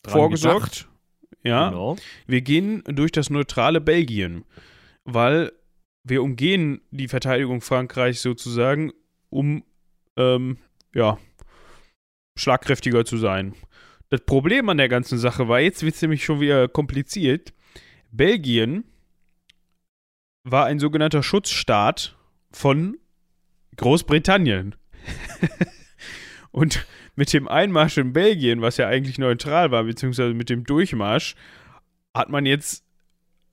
vorgesorgt. 0.06 0.88
gedacht. 0.88 0.90
Ja, 1.48 1.70
Genau. 1.70 1.96
wir 2.28 2.42
gehen 2.42 2.84
durch 2.86 3.12
das 3.12 3.30
neutrale 3.30 3.82
Belgien, 3.82 4.44
weil 5.06 5.52
wir 6.04 6.24
umgehen 6.24 6.82
die 6.92 7.08
Verteidigung 7.08 7.62
Frankreichs 7.62 8.22
sozusagen, 8.22 8.92
um 9.30 9.64
ähm, 10.16 10.58
ja, 10.94 11.18
schlagkräftiger 12.38 13.06
zu 13.06 13.18
sein. 13.18 13.54
Das 14.10 14.22
Problem 14.22 14.70
an 14.70 14.78
der 14.78 14.88
ganzen 14.90 15.18
Sache 15.18 15.48
war, 15.50 15.60
jetzt 15.60 15.84
wird 15.84 15.96
es 15.96 16.02
nämlich 16.02 16.24
schon 16.24 16.40
wieder 16.40 16.68
kompliziert. 16.70 17.54
Belgien 18.12 18.86
war 20.46 20.66
ein 20.66 20.80
sogenannter 20.80 21.24
Schutzstaat 21.24 22.16
von 22.52 22.98
Großbritannien. 23.76 24.76
Und 26.58 26.88
mit 27.16 27.34
dem 27.34 27.48
Einmarsch 27.48 28.00
in 28.00 28.14
Belgien, 28.14 28.64
was 28.64 28.78
ja 28.78 28.88
eigentlich 28.88 29.20
neutral 29.20 29.70
war, 29.70 29.84
beziehungsweise 29.84 30.34
mit 30.34 30.50
dem 30.50 30.64
Durchmarsch, 30.64 31.36
hat 32.16 32.30
man 32.30 32.48
jetzt 32.48 32.84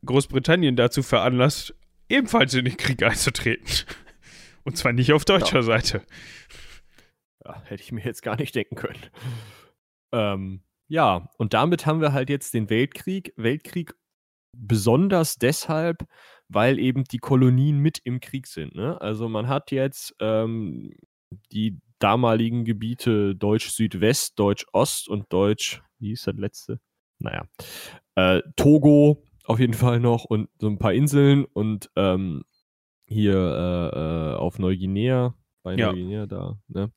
Großbritannien 0.07 0.75
dazu 0.75 1.03
veranlasst, 1.03 1.75
ebenfalls 2.09 2.55
in 2.55 2.65
den 2.65 2.79
Krieg 2.79 3.03
einzutreten. 3.03 3.67
Und 4.63 4.79
zwar 4.79 4.95
nicht 4.95 5.13
auf 5.13 5.27
deutscher 5.27 5.63
Seite. 5.63 6.01
Ja, 7.45 7.63
hätte 7.67 7.83
ich 7.83 7.93
mir 7.93 8.03
jetzt 8.03 8.23
gar 8.23 8.37
nicht 8.37 8.55
denken 8.55 8.77
können. 8.77 9.03
Ähm, 10.11 10.63
ja, 10.89 11.29
und 11.37 11.53
damit 11.53 11.85
haben 11.85 12.01
wir 12.01 12.15
halt 12.15 12.31
jetzt 12.31 12.55
den 12.55 12.71
Weltkrieg. 12.71 13.35
Weltkrieg 13.37 13.95
besonders 14.57 15.37
deshalb, 15.37 16.07
weil 16.49 16.79
eben 16.79 17.05
die 17.05 17.19
Kolonien 17.19 17.81
mit 17.81 18.01
im 18.05 18.21
Krieg 18.21 18.47
sind. 18.47 18.75
Ne? 18.75 18.99
Also 18.99 19.29
man 19.29 19.49
hat 19.49 19.73
jetzt 19.73 20.17
ähm, 20.21 20.95
die 21.53 21.83
damaligen 21.99 22.65
Gebiete 22.65 23.35
Deutsch-Südwest, 23.35 24.39
Deutsch-Ost 24.39 25.09
und 25.09 25.33
Deutsch, 25.33 25.83
wie 25.99 26.09
hieß 26.09 26.25
das 26.25 26.37
letzte? 26.37 26.81
Naja, 27.19 27.45
äh, 28.17 28.43
Togo 28.57 29.23
auf 29.45 29.61
jeden 29.61 29.75
Fall 29.75 30.01
noch 30.01 30.25
und 30.25 30.49
so 30.59 30.69
ein 30.69 30.79
paar 30.79 30.93
Inseln 30.93 31.45
und 31.45 31.91
ähm, 31.97 32.45
hier 33.07 33.35
äh, 33.35 33.99
äh, 33.99 34.35
auf 34.37 34.59
Neuguinea, 34.59 35.35
bei 35.63 35.75
Ja. 35.77 35.89
Neuguinea 35.89 36.27
da. 36.27 36.59
Ne? 36.69 36.93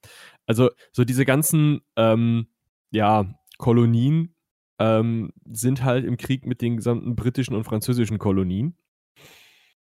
Also 0.46 0.70
so 0.92 1.04
diese 1.04 1.26
ganzen 1.26 1.82
ähm, 1.96 2.48
ja, 2.92 3.34
Kolonien 3.58 4.34
ähm, 4.80 5.32
sind 5.46 5.84
halt 5.84 6.06
im 6.06 6.18
Krieg 6.18 6.46
mit 6.46 6.62
den 6.62 6.78
gesamten 6.78 7.16
britischen 7.16 7.56
und 7.56 7.64
französischen 7.64 8.18
Kolonien. 8.18 8.78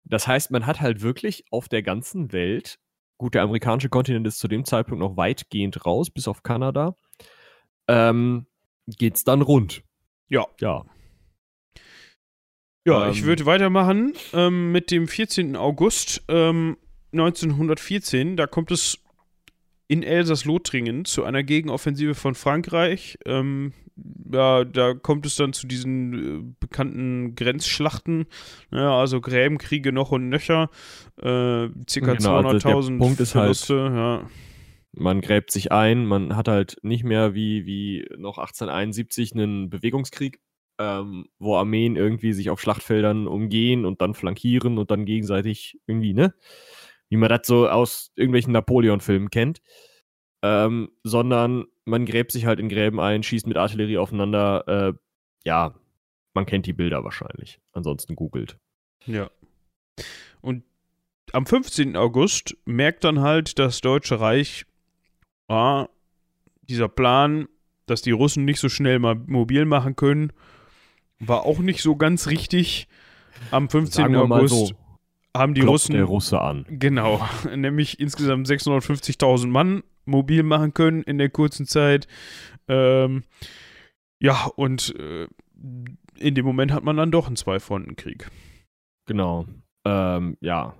Das 0.05 0.27
heißt, 0.27 0.51
man 0.51 0.67
hat 0.67 0.81
halt 0.81 1.03
wirklich 1.03 1.45
auf 1.51 1.69
der 1.69 1.83
ganzen 1.83 2.33
Welt, 2.33 2.79
gut, 3.21 3.35
der 3.35 3.43
amerikanische 3.43 3.91
Kontinent 3.91 4.27
ist 4.27 4.39
zu 4.39 4.49
dem 4.49 4.65
Zeitpunkt 4.65 4.99
noch 4.99 5.19
weitgehend 5.19 5.85
raus, 5.85 6.09
bis 6.09 6.27
auf 6.27 6.43
Kanada, 6.43 6.97
ähm, 7.87 8.47
geht's 8.87 9.25
dann 9.25 9.43
rund. 9.43 9.83
Ja. 10.29 10.47
Ja. 10.59 10.87
Ja, 12.87 13.05
Ähm, 13.05 13.13
ich 13.13 13.25
würde 13.25 13.45
weitermachen 13.45 14.15
ähm, 14.33 14.73
mit 14.73 14.91
dem 14.91 15.07
14. 15.07 15.55
August 15.55 16.23
ähm, 16.29 16.79
1914. 17.13 18.39
Da 18.39 18.47
kommt 18.47 18.71
es 18.71 18.99
in 19.91 20.05
Elsass-Lothringen 20.05 21.05
zu 21.05 21.25
einer 21.25 21.43
Gegenoffensive 21.43 22.15
von 22.15 22.37
Frankreich. 22.37 23.19
Ähm, 23.27 23.73
ja, 24.33 24.65
da 24.65 24.95
kommt 24.95 25.27
es 25.27 25.35
dann 25.35 25.53
zu 25.53 25.67
diesen 25.67 26.13
äh, 26.15 26.55
bekannten 26.61 27.35
Grenzschlachten, 27.35 28.27
ja, 28.71 28.97
also 28.97 29.21
Gräbenkriege 29.21 29.91
noch 29.93 30.13
und 30.13 30.29
nöcher, 30.29 30.71
äh, 31.19 31.69
circa 31.89 32.15
Genau, 32.15 32.37
also 32.37 32.51
der 32.51 32.61
200.000 32.61 32.99
Punkt 32.99 33.19
ist 33.19 33.35
halt- 33.35 33.57
Verluste, 33.57 33.75
ja. 33.93 34.31
Man 34.93 35.21
gräbt 35.21 35.51
sich 35.51 35.73
ein, 35.73 36.07
man 36.07 36.37
hat 36.37 36.47
halt 36.47 36.77
nicht 36.83 37.03
mehr 37.03 37.35
wie, 37.35 37.67
wie 37.67 38.07
noch 38.17 38.39
1871 38.39 39.35
einen 39.35 39.71
Bewegungskrieg, 39.71 40.39
ähm, 40.79 41.27
wo 41.41 41.57
Armeen 41.57 41.97
irgendwie 41.97 42.33
sich 42.33 42.49
auf 42.51 42.61
Schlachtfeldern 42.61 43.27
umgehen 43.27 43.85
und 43.85 44.01
dann 44.01 44.15
flankieren 44.15 44.79
und 44.79 44.91
dann 44.93 45.05
gegenseitig 45.05 45.81
irgendwie, 45.87 46.15
ne? 46.15 46.33
Wie 47.11 47.17
man 47.17 47.29
das 47.29 47.47
so 47.47 47.69
aus 47.69 48.13
irgendwelchen 48.15 48.53
Napoleon-Filmen 48.53 49.31
kennt. 49.31 49.61
Ähm, 50.43 50.91
sondern 51.05 51.67
man 51.85 52.07
gräbt 52.07 52.33
sich 52.33 52.47
halt 52.47 52.61
in 52.61 52.71
Gräben 52.71 52.99
ein, 52.99 53.23
schießt 53.23 53.47
mit 53.47 53.59
Artillerie 53.59 53.99
aufeinander. 53.99 54.65
Äh, 54.67 54.93
ja, 55.45 55.75
man 56.33 56.47
kennt 56.47 56.67
die 56.67 56.73
Bilder 56.73 57.05
wahrscheinlich. 57.05 57.61
Ansonsten 57.73 58.17
googelt. 58.17 58.57
Ja. 59.05 59.31
Und 60.41 60.65
am 61.33 61.47
15. 61.47 61.97
August 61.97 62.57
merkt 62.65 63.05
dann 63.05 63.21
halt 63.21 63.59
das 63.59 63.81
Deutsche 63.81 64.21
Reich, 64.21 64.67
ah, 65.49 65.89
dieser 66.63 66.89
Plan, 66.89 67.49
dass 67.87 68.03
die 68.03 68.13
Russen 68.13 68.45
nicht 68.45 68.61
so 68.61 68.69
schnell 68.69 68.99
mal 68.99 69.15
mobil 69.15 69.65
machen 69.65 69.97
können, 69.97 70.33
war 71.19 71.45
auch 71.45 71.59
nicht 71.59 71.83
so 71.83 71.97
ganz 71.97 72.29
richtig. 72.29 72.89
Am 73.51 73.69
15. 73.69 74.03
Sagen 74.03 74.15
wir 74.15 74.27
mal 74.27 74.41
August 74.41 74.69
so, 74.69 74.71
haben 75.37 75.55
die 75.55 75.61
klopft 75.61 75.85
Russen 75.85 75.95
der 75.95 76.05
Russe 76.05 76.41
an. 76.41 76.67
Genau, 76.69 77.27
nämlich 77.55 78.01
insgesamt 78.01 78.49
650.000 78.49 79.47
Mann 79.49 79.83
mobil 80.05 80.43
machen 80.43 80.75
können 80.75 81.03
in 81.03 81.19
der 81.19 81.31
kurzen 81.31 81.67
Zeit. 81.67 82.09
Ähm, 82.69 83.25
ja, 84.19 84.47
und 84.57 84.95
äh, 84.99 85.29
in 86.19 86.35
dem 86.35 86.45
Moment 86.45 86.73
hat 86.73 86.85
man 86.85 86.97
dann 86.97 87.11
doch 87.11 87.27
einen 87.27 87.37
Zwei-Fronten-Krieg. 87.37 88.29
Genau. 89.07 89.47
Ähm, 89.85 90.37
ja. 90.41 90.75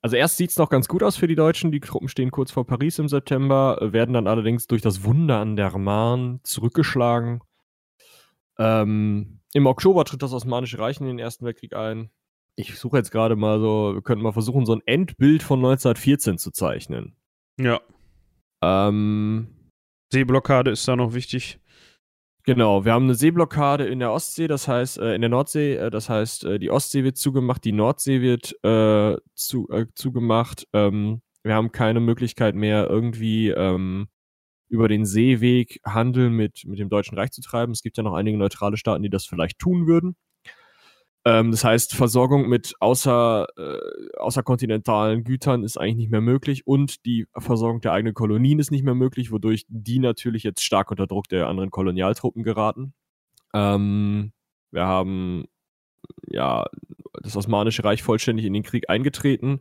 Also 0.00 0.16
erst 0.16 0.36
sieht 0.36 0.50
es 0.50 0.58
noch 0.58 0.70
ganz 0.70 0.88
gut 0.88 1.02
aus 1.02 1.16
für 1.16 1.26
die 1.26 1.34
Deutschen. 1.34 1.72
Die 1.72 1.80
Truppen 1.80 2.08
stehen 2.08 2.30
kurz 2.30 2.50
vor 2.50 2.66
Paris 2.66 2.98
im 2.98 3.08
September, 3.08 3.78
werden 3.80 4.14
dann 4.14 4.26
allerdings 4.26 4.66
durch 4.66 4.82
das 4.82 5.04
Wunder 5.04 5.38
an 5.38 5.56
der 5.56 5.76
Marne 5.76 6.40
zurückgeschlagen. 6.44 7.40
Ähm, 8.58 9.40
Im 9.54 9.66
Oktober 9.66 10.04
tritt 10.04 10.22
das 10.22 10.32
Osmanische 10.32 10.78
Reich 10.78 11.00
in 11.00 11.06
den 11.06 11.18
Ersten 11.18 11.44
Weltkrieg 11.44 11.74
ein. 11.74 12.10
Ich 12.58 12.76
suche 12.76 12.96
jetzt 12.96 13.12
gerade 13.12 13.36
mal 13.36 13.60
so, 13.60 13.94
wir 13.94 14.02
könnten 14.02 14.24
mal 14.24 14.32
versuchen, 14.32 14.66
so 14.66 14.72
ein 14.74 14.82
Endbild 14.84 15.44
von 15.44 15.60
1914 15.60 16.38
zu 16.38 16.50
zeichnen. 16.50 17.16
Ja, 17.56 17.80
Ähm, 18.60 19.70
Seeblockade 20.12 20.72
ist 20.72 20.88
da 20.88 20.96
noch 20.96 21.14
wichtig. 21.14 21.60
Genau, 22.44 22.84
wir 22.84 22.92
haben 22.92 23.04
eine 23.04 23.14
Seeblockade 23.14 23.86
in 23.86 24.00
der 24.00 24.10
Ostsee, 24.10 24.48
das 24.48 24.66
heißt, 24.66 24.98
äh, 24.98 25.14
in 25.14 25.20
der 25.20 25.30
Nordsee, 25.30 25.76
äh, 25.76 25.90
das 25.90 26.08
heißt, 26.08 26.44
äh, 26.46 26.58
die 26.58 26.70
Ostsee 26.70 27.04
wird 27.04 27.16
zugemacht, 27.16 27.62
die 27.64 27.72
Nordsee 27.72 28.22
wird 28.22 28.52
äh, 28.64 29.16
zu, 29.34 29.68
äh, 29.70 29.86
zugemacht. 29.94 30.66
Ähm, 30.72 31.20
wir 31.44 31.54
haben 31.54 31.70
keine 31.70 32.00
Möglichkeit 32.00 32.56
mehr, 32.56 32.88
irgendwie 32.88 33.50
ähm, 33.50 34.08
über 34.68 34.88
den 34.88 35.04
Seeweg 35.06 35.80
Handel 35.84 36.30
mit, 36.30 36.64
mit 36.66 36.80
dem 36.80 36.88
Deutschen 36.88 37.16
Reich 37.16 37.30
zu 37.30 37.40
treiben. 37.42 37.72
Es 37.72 37.82
gibt 37.82 37.98
ja 37.98 38.02
noch 38.02 38.14
einige 38.14 38.36
neutrale 38.36 38.76
Staaten, 38.76 39.02
die 39.02 39.10
das 39.10 39.26
vielleicht 39.26 39.58
tun 39.60 39.86
würden. 39.86 40.16
Ähm, 41.24 41.50
das 41.50 41.64
heißt, 41.64 41.94
Versorgung 41.94 42.48
mit 42.48 42.74
außer, 42.80 43.46
äh, 43.56 44.18
außerkontinentalen 44.18 45.24
Gütern 45.24 45.64
ist 45.64 45.78
eigentlich 45.78 45.96
nicht 45.96 46.10
mehr 46.10 46.20
möglich 46.20 46.66
und 46.66 47.04
die 47.06 47.26
Versorgung 47.36 47.80
der 47.80 47.92
eigenen 47.92 48.14
Kolonien 48.14 48.58
ist 48.58 48.70
nicht 48.70 48.84
mehr 48.84 48.94
möglich, 48.94 49.32
wodurch 49.32 49.64
die 49.68 49.98
natürlich 49.98 50.42
jetzt 50.42 50.62
stark 50.62 50.90
unter 50.90 51.06
Druck 51.06 51.28
der 51.28 51.48
anderen 51.48 51.70
Kolonialtruppen 51.70 52.44
geraten. 52.44 52.94
Ähm, 53.52 54.32
wir 54.70 54.86
haben 54.86 55.44
ja 56.26 56.66
das 57.22 57.36
Osmanische 57.36 57.84
Reich 57.84 58.02
vollständig 58.02 58.46
in 58.46 58.52
den 58.52 58.62
Krieg 58.62 58.88
eingetreten. 58.88 59.60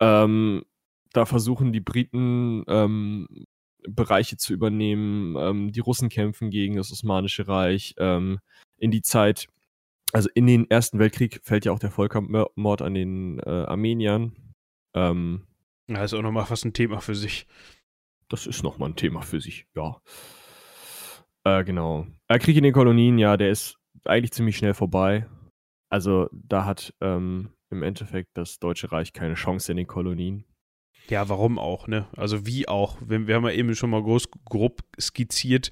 Ähm, 0.00 0.64
da 1.12 1.26
versuchen 1.26 1.72
die 1.72 1.80
Briten 1.80 2.64
ähm, 2.68 3.46
Bereiche 3.88 4.36
zu 4.36 4.52
übernehmen. 4.52 5.36
Ähm, 5.38 5.72
die 5.72 5.80
Russen 5.80 6.08
kämpfen 6.08 6.50
gegen 6.50 6.76
das 6.76 6.92
Osmanische 6.92 7.48
Reich. 7.48 7.94
Ähm, 7.98 8.40
in 8.78 8.90
die 8.90 9.02
Zeit, 9.02 9.46
also 10.12 10.28
in 10.34 10.46
den 10.46 10.70
Ersten 10.70 10.98
Weltkrieg 10.98 11.40
fällt 11.42 11.64
ja 11.64 11.72
auch 11.72 11.78
der 11.78 11.90
Völkermord 11.90 12.82
an 12.82 12.94
den 12.94 13.38
äh, 13.40 13.50
Armeniern. 13.50 14.32
Ähm, 14.94 15.46
ja, 15.88 16.02
ist 16.04 16.14
auch 16.14 16.22
nochmal 16.22 16.46
fast 16.46 16.64
ein 16.64 16.72
Thema 16.72 17.00
für 17.00 17.14
sich. 17.14 17.46
Das 18.28 18.46
ist 18.46 18.62
nochmal 18.62 18.90
ein 18.90 18.96
Thema 18.96 19.22
für 19.22 19.40
sich, 19.40 19.66
ja. 19.76 20.00
Äh, 21.44 21.64
genau. 21.64 22.06
Der 22.28 22.38
Krieg 22.38 22.56
in 22.56 22.64
den 22.64 22.72
Kolonien, 22.72 23.18
ja, 23.18 23.36
der 23.36 23.50
ist 23.50 23.78
eigentlich 24.04 24.32
ziemlich 24.32 24.56
schnell 24.56 24.74
vorbei. 24.74 25.28
Also 25.90 26.28
da 26.32 26.64
hat 26.64 26.92
ähm, 27.00 27.50
im 27.70 27.82
Endeffekt 27.82 28.30
das 28.34 28.58
Deutsche 28.58 28.90
Reich 28.90 29.12
keine 29.12 29.34
Chance 29.34 29.70
in 29.70 29.76
den 29.76 29.86
Kolonien. 29.86 30.44
Ja, 31.08 31.28
warum 31.28 31.58
auch, 31.58 31.86
ne? 31.86 32.08
Also 32.16 32.46
wie 32.46 32.66
auch. 32.66 32.98
Wir, 33.06 33.28
wir 33.28 33.36
haben 33.36 33.44
ja 33.44 33.52
eben 33.52 33.74
schon 33.76 33.90
mal 33.90 34.02
groß, 34.02 34.28
grob 34.44 34.80
skizziert, 35.00 35.70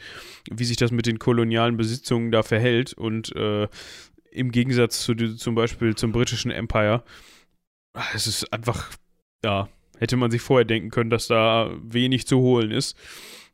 wie 0.49 0.65
sich 0.65 0.77
das 0.77 0.93
mit 0.93 1.07
den 1.07 1.19
kolonialen 1.19 1.77
Besitzungen 1.77 2.31
da 2.31 2.45
verhält 2.45 2.93
und 2.93 3.35
äh, 3.35 3.67
im 4.35 4.51
Gegensatz 4.51 5.03
zu 5.03 5.15
zum 5.15 5.55
Beispiel 5.55 5.95
zum 5.95 6.13
britischen 6.13 6.51
Empire, 6.51 7.05
es 8.15 8.27
ist 8.27 8.53
einfach, 8.53 8.91
ja, 9.45 9.69
hätte 9.99 10.17
man 10.17 10.31
sich 10.31 10.43
vorher 10.43 10.65
denken 10.65 10.91
können, 10.91 11.11
dass 11.11 11.29
da 11.29 11.71
wenig 11.83 12.27
zu 12.27 12.39
holen 12.39 12.71
ist. 12.71 12.97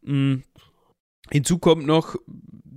Mhm. 0.03 0.43
Hinzu 1.31 1.59
kommt 1.59 1.87
noch, 1.87 2.17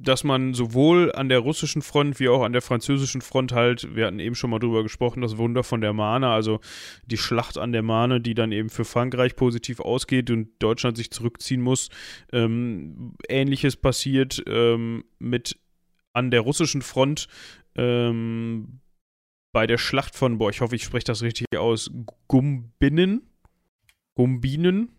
dass 0.03 0.25
man 0.25 0.53
sowohl 0.53 1.13
an 1.13 1.29
der 1.29 1.39
russischen 1.39 1.81
Front 1.81 2.19
wie 2.19 2.27
auch 2.27 2.43
an 2.43 2.51
der 2.51 2.61
französischen 2.61 3.21
Front 3.21 3.53
halt, 3.53 3.95
wir 3.95 4.05
hatten 4.05 4.19
eben 4.19 4.35
schon 4.35 4.49
mal 4.49 4.59
drüber 4.59 4.83
gesprochen, 4.83 5.21
das 5.21 5.37
Wunder 5.37 5.63
von 5.63 5.79
der 5.79 5.93
Mahne, 5.93 6.27
also 6.27 6.59
die 7.05 7.17
Schlacht 7.17 7.57
an 7.57 7.71
der 7.71 7.83
Mahne, 7.83 8.19
die 8.19 8.33
dann 8.33 8.51
eben 8.51 8.69
für 8.69 8.83
Frankreich 8.83 9.37
positiv 9.37 9.79
ausgeht 9.79 10.29
und 10.29 10.49
Deutschland 10.59 10.97
sich 10.97 11.09
zurückziehen 11.09 11.61
muss. 11.61 11.89
Ähm, 12.33 13.15
Ähnliches 13.29 13.77
passiert 13.77 14.43
ähm, 14.45 15.05
mit 15.19 15.57
an 16.11 16.29
der 16.29 16.41
russischen 16.41 16.81
Front 16.81 17.27
ähm, 17.75 18.79
bei 19.51 19.67
der 19.67 19.77
Schlacht 19.77 20.15
von, 20.15 20.37
boah, 20.37 20.49
ich 20.49 20.61
hoffe, 20.61 20.75
ich 20.75 20.83
spreche 20.83 21.05
das 21.05 21.21
richtig 21.21 21.47
aus, 21.57 21.91
Gumbinnen. 22.27 23.29
Gumbinen, 24.15 24.89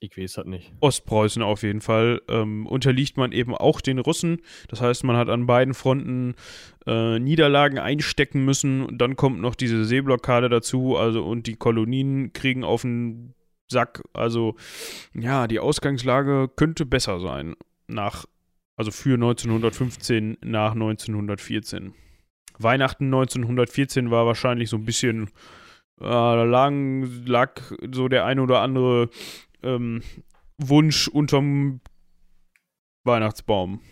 ich 0.00 0.16
weiß 0.16 0.32
das 0.32 0.46
nicht. 0.46 0.72
Ostpreußen 0.80 1.42
auf 1.42 1.62
jeden 1.62 1.82
Fall, 1.82 2.22
ähm, 2.28 2.66
unterliegt 2.66 3.18
man 3.18 3.32
eben 3.32 3.54
auch 3.54 3.82
den 3.82 3.98
Russen. 3.98 4.40
Das 4.68 4.80
heißt, 4.80 5.04
man 5.04 5.16
hat 5.16 5.28
an 5.28 5.46
beiden 5.46 5.74
Fronten 5.74 6.34
äh, 6.86 7.18
Niederlagen 7.18 7.78
einstecken 7.78 8.44
müssen. 8.44 8.82
Und 8.86 8.98
dann 8.98 9.16
kommt 9.16 9.40
noch 9.40 9.54
diese 9.54 9.84
Seeblockade 9.84 10.48
dazu, 10.48 10.96
also 10.96 11.22
und 11.22 11.46
die 11.46 11.56
Kolonien 11.56 12.32
kriegen 12.32 12.64
auf 12.64 12.82
den 12.82 13.34
Sack. 13.68 14.02
Also 14.14 14.56
ja, 15.12 15.46
die 15.46 15.60
Ausgangslage 15.60 16.48
könnte 16.48 16.86
besser 16.86 17.20
sein 17.20 17.54
nach, 17.86 18.24
also 18.80 18.92
für 18.92 19.12
1915 19.12 20.38
nach 20.40 20.72
1914. 20.72 21.92
Weihnachten 22.58 23.04
1914 23.04 24.10
war 24.10 24.24
wahrscheinlich 24.24 24.70
so 24.70 24.78
ein 24.78 24.86
bisschen 24.86 25.28
äh, 26.00 26.44
lang 26.44 27.26
lag 27.26 27.60
so 27.92 28.08
der 28.08 28.24
ein 28.24 28.38
oder 28.38 28.62
andere 28.62 29.10
ähm, 29.62 30.00
Wunsch 30.56 31.08
unterm 31.08 31.82
Weihnachtsbaum. 33.04 33.82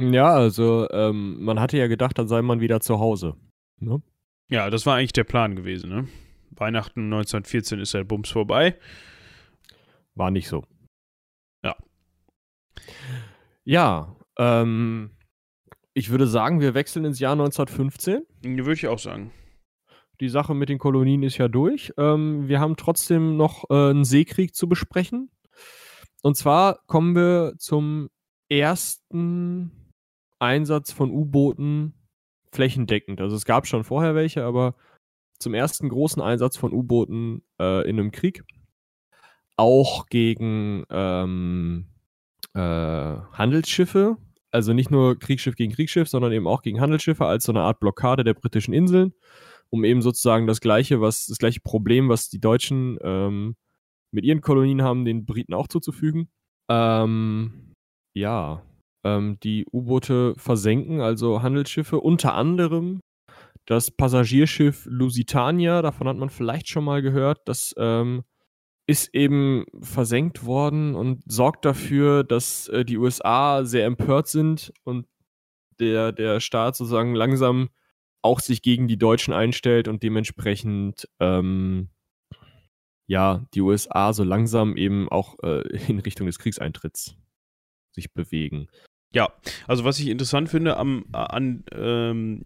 Ja, 0.00 0.32
also 0.32 0.88
ähm, 0.90 1.40
man 1.44 1.60
hatte 1.60 1.78
ja 1.78 1.86
gedacht, 1.86 2.18
dann 2.18 2.26
sei 2.26 2.42
man 2.42 2.60
wieder 2.60 2.80
zu 2.80 2.98
Hause. 2.98 3.36
Ne? 3.78 4.02
Ja, 4.48 4.70
das 4.70 4.86
war 4.86 4.96
eigentlich 4.96 5.12
der 5.12 5.22
Plan 5.22 5.54
gewesen. 5.54 5.88
Ne? 5.88 6.08
Weihnachten 6.50 7.04
1914 7.04 7.78
ist 7.78 7.94
der 7.94 8.02
Bums 8.02 8.30
vorbei. 8.30 8.76
War 10.16 10.32
nicht 10.32 10.48
so. 10.48 10.64
Ja. 11.62 11.76
Ja, 13.70 14.16
ähm, 14.36 15.12
ich 15.94 16.10
würde 16.10 16.26
sagen, 16.26 16.60
wir 16.60 16.74
wechseln 16.74 17.04
ins 17.04 17.20
Jahr 17.20 17.34
1915. 17.34 18.26
Würde 18.42 18.72
ich 18.72 18.88
auch 18.88 18.98
sagen. 18.98 19.30
Die 20.18 20.28
Sache 20.28 20.56
mit 20.56 20.68
den 20.68 20.80
Kolonien 20.80 21.22
ist 21.22 21.38
ja 21.38 21.46
durch. 21.46 21.92
Ähm, 21.96 22.48
wir 22.48 22.58
haben 22.58 22.74
trotzdem 22.76 23.36
noch 23.36 23.70
äh, 23.70 23.90
einen 23.90 24.04
Seekrieg 24.04 24.56
zu 24.56 24.68
besprechen. 24.68 25.30
Und 26.20 26.36
zwar 26.36 26.80
kommen 26.88 27.14
wir 27.14 27.54
zum 27.58 28.10
ersten 28.48 29.70
Einsatz 30.40 30.90
von 30.90 31.12
U-Booten 31.12 31.94
flächendeckend. 32.50 33.20
Also 33.20 33.36
es 33.36 33.44
gab 33.44 33.68
schon 33.68 33.84
vorher 33.84 34.16
welche, 34.16 34.42
aber 34.42 34.74
zum 35.38 35.54
ersten 35.54 35.88
großen 35.88 36.20
Einsatz 36.20 36.56
von 36.56 36.72
U-Booten 36.72 37.44
äh, 37.60 37.88
in 37.88 38.00
einem 38.00 38.10
Krieg. 38.10 38.42
Auch 39.56 40.06
gegen 40.06 40.82
ähm, 40.90 41.89
äh, 42.54 42.60
Handelsschiffe. 42.60 44.16
Also 44.52 44.72
nicht 44.72 44.90
nur 44.90 45.18
Kriegsschiff 45.18 45.54
gegen 45.54 45.72
Kriegsschiff, 45.72 46.08
sondern 46.08 46.32
eben 46.32 46.48
auch 46.48 46.62
gegen 46.62 46.80
Handelsschiffe 46.80 47.24
als 47.24 47.44
so 47.44 47.52
eine 47.52 47.60
Art 47.62 47.78
Blockade 47.80 48.24
der 48.24 48.34
britischen 48.34 48.74
Inseln 48.74 49.14
um 49.70 49.84
eben 49.84 50.02
sozusagen 50.02 50.46
das 50.46 50.60
gleiche, 50.60 51.00
was 51.00 51.26
das 51.26 51.38
gleiche 51.38 51.60
Problem, 51.60 52.08
was 52.08 52.28
die 52.28 52.40
Deutschen 52.40 52.98
ähm, 53.02 53.56
mit 54.12 54.24
ihren 54.24 54.40
Kolonien 54.40 54.82
haben, 54.82 55.04
den 55.04 55.24
Briten 55.24 55.54
auch 55.54 55.68
zuzufügen. 55.68 56.28
Ähm, 56.68 57.72
ja, 58.14 58.62
ähm, 59.04 59.38
die 59.42 59.64
U-Boote 59.72 60.34
versenken, 60.36 61.00
also 61.00 61.42
Handelsschiffe, 61.42 62.00
unter 62.00 62.34
anderem 62.34 63.00
das 63.66 63.92
Passagierschiff 63.92 64.86
Lusitania, 64.86 65.80
davon 65.82 66.08
hat 66.08 66.16
man 66.16 66.30
vielleicht 66.30 66.68
schon 66.68 66.84
mal 66.84 67.02
gehört, 67.02 67.38
das 67.44 67.72
ähm, 67.78 68.24
ist 68.90 69.14
eben 69.14 69.66
versenkt 69.80 70.44
worden 70.44 70.96
und 70.96 71.22
sorgt 71.30 71.64
dafür, 71.64 72.24
dass 72.24 72.66
äh, 72.70 72.84
die 72.84 72.98
USA 72.98 73.64
sehr 73.64 73.86
empört 73.86 74.26
sind 74.26 74.72
und 74.82 75.06
der, 75.78 76.10
der 76.10 76.40
Staat 76.40 76.74
sozusagen 76.74 77.14
langsam 77.14 77.68
auch 78.20 78.40
sich 78.40 78.62
gegen 78.62 78.88
die 78.88 78.98
Deutschen 78.98 79.32
einstellt 79.32 79.86
und 79.86 80.02
dementsprechend 80.02 81.08
ähm, 81.20 81.90
ja 83.06 83.46
die 83.54 83.60
USA 83.60 84.12
so 84.12 84.24
langsam 84.24 84.76
eben 84.76 85.08
auch 85.08 85.36
äh, 85.44 85.60
in 85.88 86.00
Richtung 86.00 86.26
des 86.26 86.40
Kriegseintritts 86.40 87.14
sich 87.92 88.12
bewegen. 88.12 88.66
Ja, 89.14 89.32
also 89.68 89.84
was 89.84 90.00
ich 90.00 90.08
interessant 90.08 90.48
finde 90.48 90.76
am, 90.78 91.04
an 91.12 91.62
ähm, 91.70 92.42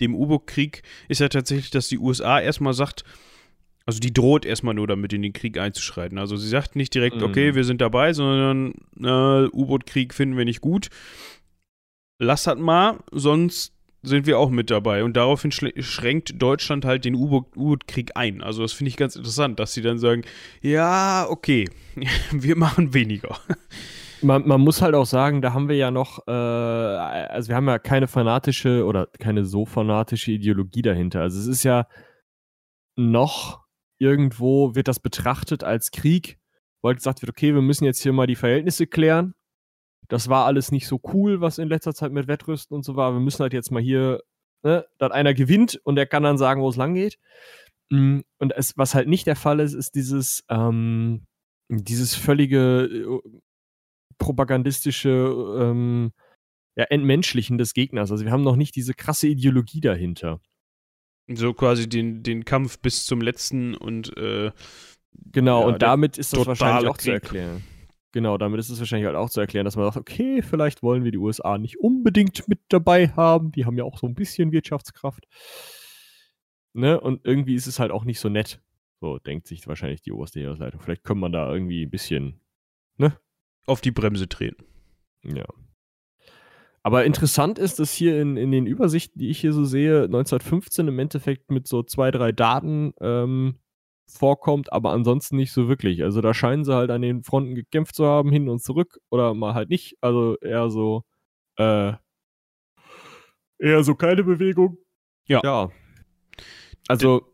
dem 0.00 0.14
U-Boot-Krieg 0.14 0.82
ist 1.08 1.20
ja 1.20 1.28
tatsächlich, 1.28 1.70
dass 1.70 1.88
die 1.88 1.98
USA 1.98 2.38
erstmal 2.40 2.72
sagt, 2.72 3.02
also 3.86 3.98
die 3.98 4.12
droht 4.12 4.44
erstmal 4.44 4.74
nur 4.74 4.86
damit, 4.86 5.12
in 5.12 5.22
den 5.22 5.32
Krieg 5.32 5.58
einzuschreiten. 5.58 6.18
Also 6.18 6.36
sie 6.36 6.48
sagt 6.48 6.76
nicht 6.76 6.94
direkt, 6.94 7.16
mhm. 7.16 7.22
okay, 7.24 7.54
wir 7.54 7.64
sind 7.64 7.80
dabei, 7.80 8.12
sondern 8.12 8.74
äh, 8.98 9.48
U-Boot-Krieg 9.48 10.14
finden 10.14 10.36
wir 10.36 10.44
nicht 10.44 10.60
gut. 10.60 10.88
Lass 12.18 12.44
das 12.44 12.58
mal, 12.58 12.98
sonst 13.10 13.72
sind 14.02 14.26
wir 14.26 14.38
auch 14.38 14.50
mit 14.50 14.70
dabei. 14.70 15.04
Und 15.04 15.16
daraufhin 15.16 15.50
schränkt 15.52 16.40
Deutschland 16.40 16.84
halt 16.84 17.04
den 17.04 17.14
U-Boot-Krieg 17.14 18.12
ein. 18.14 18.42
Also 18.42 18.62
das 18.62 18.72
finde 18.72 18.88
ich 18.88 18.96
ganz 18.96 19.16
interessant, 19.16 19.58
dass 19.58 19.72
sie 19.72 19.82
dann 19.82 19.98
sagen, 19.98 20.22
ja, 20.62 21.26
okay, 21.28 21.68
wir 22.30 22.56
machen 22.56 22.94
weniger. 22.94 23.38
Man, 24.22 24.46
man, 24.46 24.60
muss 24.60 24.82
halt 24.82 24.94
auch 24.94 25.06
sagen, 25.06 25.40
da 25.40 25.54
haben 25.54 25.68
wir 25.68 25.76
ja 25.76 25.90
noch, 25.90 26.26
äh, 26.26 26.30
also 26.30 27.48
wir 27.48 27.56
haben 27.56 27.68
ja 27.68 27.78
keine 27.78 28.06
fanatische 28.06 28.84
oder 28.84 29.06
keine 29.18 29.46
so 29.46 29.64
fanatische 29.64 30.32
Ideologie 30.32 30.82
dahinter. 30.82 31.22
Also 31.22 31.40
es 31.40 31.46
ist 31.46 31.62
ja 31.62 31.86
noch 32.96 33.60
irgendwo 34.00 34.74
wird 34.74 34.88
das 34.88 34.98
betrachtet 34.98 35.62
als 35.62 35.92
Krieg, 35.92 36.38
weil 36.82 36.96
gesagt 36.96 37.22
wird, 37.22 37.30
okay, 37.30 37.54
wir 37.54 37.62
müssen 37.62 37.84
jetzt 37.84 38.02
hier 38.02 38.12
mal 38.12 38.26
die 38.26 38.36
Verhältnisse 38.36 38.86
klären 38.86 39.34
das 40.10 40.28
war 40.28 40.44
alles 40.44 40.72
nicht 40.72 40.88
so 40.88 41.00
cool, 41.14 41.40
was 41.40 41.58
in 41.58 41.68
letzter 41.68 41.94
Zeit 41.94 42.12
mit 42.12 42.26
Wettrüsten 42.26 42.74
und 42.74 42.84
so 42.84 42.96
war. 42.96 43.12
Wir 43.12 43.20
müssen 43.20 43.42
halt 43.42 43.52
jetzt 43.52 43.70
mal 43.70 43.80
hier, 43.80 44.22
ne, 44.64 44.84
dass 44.98 45.12
einer 45.12 45.34
gewinnt 45.34 45.80
und 45.84 45.94
der 45.94 46.06
kann 46.06 46.24
dann 46.24 46.36
sagen, 46.36 46.60
wo 46.62 46.68
es 46.68 46.76
lang 46.76 46.94
geht. 46.94 47.16
Mm, 47.90 48.20
und 48.38 48.52
es, 48.56 48.76
was 48.76 48.94
halt 48.94 49.08
nicht 49.08 49.26
der 49.26 49.36
Fall 49.36 49.60
ist, 49.60 49.74
ist 49.74 49.94
dieses, 49.94 50.44
ähm, 50.50 51.26
dieses 51.68 52.16
völlige 52.16 52.84
äh, 52.84 53.38
propagandistische 54.18 55.10
ähm, 55.60 56.12
ja, 56.76 56.84
Entmenschlichen 56.84 57.56
des 57.56 57.72
Gegners. 57.72 58.10
Also 58.10 58.24
wir 58.24 58.32
haben 58.32 58.42
noch 58.42 58.56
nicht 58.56 58.74
diese 58.74 58.94
krasse 58.94 59.28
Ideologie 59.28 59.80
dahinter. 59.80 60.40
So 61.32 61.54
quasi 61.54 61.88
den, 61.88 62.22
den 62.22 62.44
Kampf 62.44 62.78
bis 62.80 63.06
zum 63.06 63.20
letzten 63.20 63.74
und 63.74 64.16
äh, 64.16 64.50
genau, 65.32 65.60
ja, 65.60 65.66
und 65.66 65.82
damit 65.82 66.18
ist 66.18 66.32
das 66.32 66.46
wahrscheinlich 66.46 66.88
auch 66.88 66.96
Krieg. 66.96 67.04
zu 67.04 67.12
erklären. 67.12 67.62
Genau, 68.12 68.38
damit 68.38 68.58
ist 68.58 68.70
es 68.70 68.80
wahrscheinlich 68.80 69.06
halt 69.06 69.16
auch 69.16 69.30
zu 69.30 69.40
erklären, 69.40 69.64
dass 69.64 69.76
man 69.76 69.84
sagt, 69.84 69.96
okay, 69.96 70.42
vielleicht 70.42 70.82
wollen 70.82 71.04
wir 71.04 71.12
die 71.12 71.18
USA 71.18 71.58
nicht 71.58 71.78
unbedingt 71.78 72.48
mit 72.48 72.58
dabei 72.68 73.08
haben. 73.08 73.52
Die 73.52 73.64
haben 73.64 73.76
ja 73.76 73.84
auch 73.84 73.98
so 73.98 74.08
ein 74.08 74.14
bisschen 74.14 74.50
Wirtschaftskraft. 74.50 75.28
Ne? 76.72 77.00
Und 77.00 77.24
irgendwie 77.24 77.54
ist 77.54 77.68
es 77.68 77.78
halt 77.78 77.92
auch 77.92 78.04
nicht 78.04 78.18
so 78.18 78.28
nett. 78.28 78.60
So 79.00 79.18
denkt 79.18 79.46
sich 79.46 79.66
wahrscheinlich 79.66 80.02
die 80.02 80.12
oberste 80.12 80.40
Heeresleitung. 80.40 80.80
Vielleicht 80.80 81.04
können 81.04 81.20
man 81.20 81.32
da 81.32 81.50
irgendwie 81.52 81.84
ein 81.84 81.90
bisschen, 81.90 82.40
ne? 82.96 83.16
Auf 83.66 83.80
die 83.80 83.92
Bremse 83.92 84.28
treten. 84.28 84.64
Ja. 85.22 85.46
Aber 86.82 87.04
interessant 87.04 87.58
ist, 87.58 87.78
dass 87.78 87.92
hier 87.92 88.20
in, 88.20 88.36
in 88.36 88.50
den 88.50 88.66
Übersichten, 88.66 89.18
die 89.18 89.28
ich 89.28 89.40
hier 89.40 89.52
so 89.52 89.64
sehe, 89.64 90.04
1915 90.04 90.88
im 90.88 90.98
Endeffekt 90.98 91.50
mit 91.50 91.66
so 91.66 91.82
zwei, 91.82 92.10
drei 92.10 92.32
Daten 92.32 92.94
ähm, 93.00 93.58
vorkommt, 94.08 94.72
aber 94.72 94.92
ansonsten 94.92 95.36
nicht 95.36 95.52
so 95.52 95.68
wirklich. 95.68 96.02
Also 96.02 96.20
da 96.20 96.32
scheinen 96.32 96.64
sie 96.64 96.74
halt 96.74 96.90
an 96.90 97.02
den 97.02 97.22
Fronten 97.22 97.54
gekämpft 97.54 97.94
zu 97.94 98.06
haben, 98.06 98.32
hin 98.32 98.48
und 98.48 98.62
zurück, 98.62 98.98
oder 99.10 99.34
mal 99.34 99.54
halt 99.54 99.68
nicht. 99.68 99.96
Also 100.00 100.36
eher 100.40 100.70
so, 100.70 101.04
äh, 101.56 101.92
eher 103.58 103.84
so 103.84 103.94
keine 103.94 104.24
Bewegung. 104.24 104.78
Ja. 105.26 105.40
Ja. 105.44 105.70
Also 106.88 107.30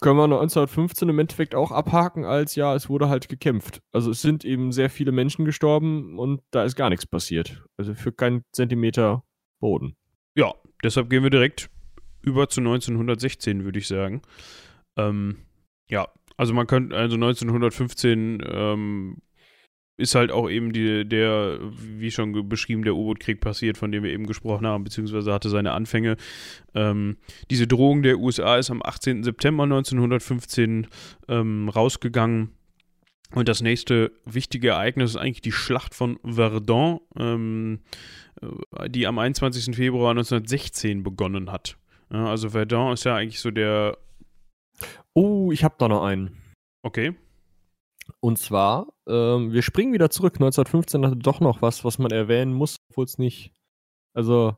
können 0.00 0.18
wir 0.18 0.24
1915 0.24 1.08
im 1.08 1.18
Endeffekt 1.18 1.54
auch 1.54 1.70
abhaken 1.70 2.24
als 2.24 2.54
ja, 2.54 2.74
es 2.74 2.88
wurde 2.88 3.08
halt 3.08 3.28
gekämpft. 3.28 3.80
Also 3.92 4.10
es 4.10 4.22
sind 4.22 4.44
eben 4.44 4.72
sehr 4.72 4.90
viele 4.90 5.12
Menschen 5.12 5.44
gestorben 5.44 6.18
und 6.18 6.42
da 6.50 6.64
ist 6.64 6.76
gar 6.76 6.90
nichts 6.90 7.06
passiert. 7.06 7.64
Also 7.76 7.94
für 7.94 8.12
keinen 8.12 8.42
Zentimeter 8.52 9.24
Boden. 9.60 9.96
Ja, 10.36 10.52
deshalb 10.82 11.10
gehen 11.10 11.22
wir 11.22 11.30
direkt 11.30 11.70
über 12.22 12.48
zu 12.48 12.60
1916, 12.60 13.64
würde 13.64 13.78
ich 13.78 13.88
sagen. 13.88 14.22
Ähm, 14.96 15.38
ja, 15.88 16.08
also 16.36 16.52
man 16.52 16.66
könnte, 16.66 16.96
also 16.96 17.14
1915 17.14 18.42
ähm, 18.46 19.18
ist 19.96 20.14
halt 20.14 20.30
auch 20.30 20.50
eben 20.50 20.72
die, 20.72 21.08
der, 21.08 21.58
wie 21.60 22.10
schon 22.10 22.48
beschrieben, 22.48 22.84
der 22.84 22.94
U-Boot-Krieg 22.94 23.40
passiert, 23.40 23.78
von 23.78 23.90
dem 23.92 24.02
wir 24.02 24.12
eben 24.12 24.26
gesprochen 24.26 24.66
haben, 24.66 24.84
beziehungsweise 24.84 25.32
hatte 25.32 25.48
seine 25.48 25.72
Anfänge. 25.72 26.16
Ähm, 26.74 27.16
diese 27.50 27.66
Drohung 27.66 28.02
der 28.02 28.18
USA 28.18 28.56
ist 28.56 28.70
am 28.70 28.82
18. 28.82 29.22
September 29.22 29.64
1915 29.64 30.86
ähm, 31.28 31.68
rausgegangen. 31.68 32.50
Und 33.34 33.48
das 33.48 33.60
nächste 33.60 34.12
wichtige 34.24 34.68
Ereignis 34.68 35.10
ist 35.10 35.16
eigentlich 35.16 35.40
die 35.40 35.52
Schlacht 35.52 35.94
von 35.94 36.18
Verdun, 36.24 37.00
ähm, 37.18 37.80
äh, 38.40 38.88
die 38.88 39.06
am 39.06 39.18
21. 39.18 39.74
Februar 39.74 40.10
1916 40.10 41.02
begonnen 41.02 41.50
hat. 41.50 41.76
Ja, 42.12 42.26
also 42.26 42.50
Verdun 42.50 42.92
ist 42.92 43.04
ja 43.04 43.16
eigentlich 43.16 43.40
so 43.40 43.50
der. 43.50 43.98
Oh, 45.12 45.50
ich 45.50 45.64
habe 45.64 45.74
da 45.78 45.88
noch 45.88 46.04
einen. 46.04 46.36
Okay. 46.82 47.14
Und 48.26 48.40
zwar, 48.40 48.88
ähm, 49.06 49.52
wir 49.52 49.62
springen 49.62 49.92
wieder 49.92 50.10
zurück. 50.10 50.34
1915 50.34 51.06
hatte 51.06 51.16
doch 51.16 51.38
noch 51.38 51.62
was, 51.62 51.84
was 51.84 52.00
man 52.00 52.10
erwähnen 52.10 52.52
muss, 52.52 52.80
obwohl 52.90 53.04
es 53.04 53.18
nicht. 53.18 53.52
Also, 54.14 54.56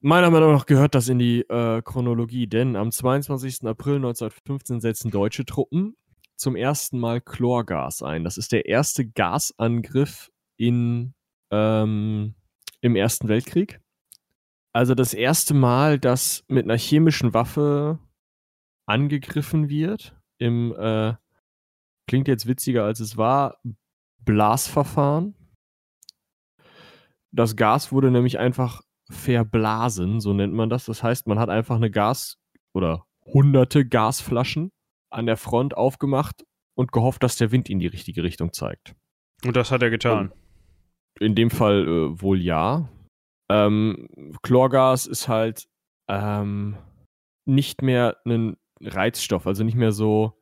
meiner 0.00 0.30
Meinung 0.30 0.50
nach 0.50 0.66
gehört 0.66 0.96
das 0.96 1.08
in 1.08 1.20
die 1.20 1.42
äh, 1.42 1.80
Chronologie, 1.82 2.48
denn 2.48 2.74
am 2.74 2.90
22. 2.90 3.68
April 3.68 3.94
1915 3.98 4.80
setzen 4.80 5.12
deutsche 5.12 5.44
Truppen 5.44 5.96
zum 6.36 6.56
ersten 6.56 6.98
Mal 6.98 7.20
Chlorgas 7.20 8.02
ein. 8.02 8.24
Das 8.24 8.36
ist 8.36 8.50
der 8.50 8.66
erste 8.66 9.08
Gasangriff 9.08 10.32
in, 10.56 11.14
ähm, 11.52 12.34
im 12.80 12.96
Ersten 12.96 13.28
Weltkrieg. 13.28 13.80
Also 14.72 14.96
das 14.96 15.14
erste 15.14 15.54
Mal, 15.54 16.00
dass 16.00 16.42
mit 16.48 16.64
einer 16.64 16.78
chemischen 16.78 17.32
Waffe 17.32 18.00
angegriffen 18.86 19.68
wird 19.68 20.16
im 20.38 20.74
äh, 20.76 21.14
klingt 22.10 22.26
jetzt 22.26 22.48
witziger 22.48 22.84
als 22.84 22.98
es 22.98 23.16
war, 23.16 23.60
Blasverfahren. 24.24 25.36
Das 27.30 27.54
Gas 27.54 27.92
wurde 27.92 28.10
nämlich 28.10 28.40
einfach 28.40 28.82
verblasen, 29.08 30.20
so 30.20 30.32
nennt 30.32 30.52
man 30.52 30.68
das. 30.68 30.86
Das 30.86 31.04
heißt, 31.04 31.28
man 31.28 31.38
hat 31.38 31.50
einfach 31.50 31.76
eine 31.76 31.88
Gas- 31.88 32.36
oder 32.74 33.06
hunderte 33.24 33.86
Gasflaschen 33.86 34.72
an 35.12 35.26
der 35.26 35.36
Front 35.36 35.76
aufgemacht 35.76 36.44
und 36.76 36.90
gehofft, 36.90 37.22
dass 37.22 37.36
der 37.36 37.52
Wind 37.52 37.70
in 37.70 37.78
die 37.78 37.86
richtige 37.86 38.24
Richtung 38.24 38.52
zeigt. 38.52 38.96
Und 39.44 39.54
das 39.54 39.70
hat 39.70 39.80
er 39.80 39.90
getan. 39.90 40.32
Und 40.32 40.34
in 41.20 41.36
dem 41.36 41.50
Fall 41.50 41.86
äh, 41.86 42.20
wohl 42.20 42.40
ja. 42.40 42.88
Ähm, 43.48 44.08
Chlorgas 44.42 45.06
ist 45.06 45.28
halt 45.28 45.68
ähm, 46.08 46.76
nicht 47.44 47.82
mehr 47.82 48.16
ein 48.26 48.56
Reizstoff, 48.80 49.46
also 49.46 49.62
nicht 49.62 49.76
mehr 49.76 49.92
so 49.92 50.39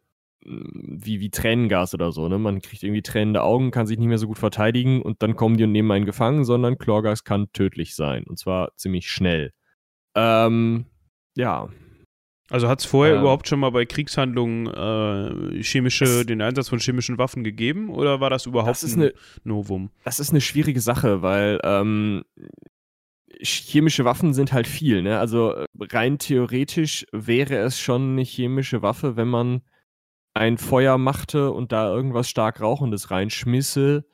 wie, 0.48 1.20
wie 1.20 1.30
Tränengas 1.30 1.94
oder 1.94 2.12
so. 2.12 2.28
Ne? 2.28 2.38
Man 2.38 2.60
kriegt 2.62 2.82
irgendwie 2.82 3.02
tränende 3.02 3.42
Augen, 3.42 3.70
kann 3.70 3.86
sich 3.86 3.98
nicht 3.98 4.08
mehr 4.08 4.18
so 4.18 4.26
gut 4.26 4.38
verteidigen 4.38 5.02
und 5.02 5.22
dann 5.22 5.36
kommen 5.36 5.56
die 5.56 5.64
und 5.64 5.72
nehmen 5.72 5.90
einen 5.90 6.06
gefangen, 6.06 6.44
sondern 6.44 6.78
Chlorgas 6.78 7.24
kann 7.24 7.52
tödlich 7.52 7.94
sein. 7.94 8.24
Und 8.24 8.38
zwar 8.38 8.74
ziemlich 8.76 9.10
schnell. 9.10 9.52
Ähm, 10.14 10.86
ja. 11.36 11.68
Also 12.50 12.68
hat 12.68 12.80
es 12.80 12.86
vorher 12.86 13.16
ähm, 13.16 13.20
überhaupt 13.20 13.46
schon 13.46 13.60
mal 13.60 13.70
bei 13.70 13.84
Kriegshandlungen 13.84 14.66
äh, 14.68 15.62
chemische, 15.62 16.04
es, 16.04 16.26
den 16.26 16.40
Einsatz 16.40 16.70
von 16.70 16.78
chemischen 16.78 17.18
Waffen 17.18 17.44
gegeben 17.44 17.90
oder 17.90 18.20
war 18.20 18.30
das 18.30 18.46
überhaupt 18.46 18.82
das 18.82 18.94
ein 18.94 19.02
eine, 19.02 19.12
Novum? 19.44 19.90
Das 20.04 20.18
ist 20.18 20.30
eine 20.30 20.40
schwierige 20.40 20.80
Sache, 20.80 21.20
weil 21.20 21.60
ähm, 21.62 22.24
chemische 23.42 24.06
Waffen 24.06 24.32
sind 24.32 24.54
halt 24.54 24.66
viel. 24.66 25.02
Ne? 25.02 25.18
Also 25.18 25.66
rein 25.78 26.18
theoretisch 26.18 27.04
wäre 27.12 27.56
es 27.56 27.78
schon 27.78 28.12
eine 28.12 28.22
chemische 28.22 28.80
Waffe, 28.80 29.16
wenn 29.16 29.28
man 29.28 29.60
ein 30.38 30.58
Feuer 30.58 30.98
machte 30.98 31.52
und 31.52 31.72
da 31.72 31.92
irgendwas 31.92 32.30
stark 32.30 32.60
Rauchendes 32.60 33.10
reinschmisse 33.10 34.06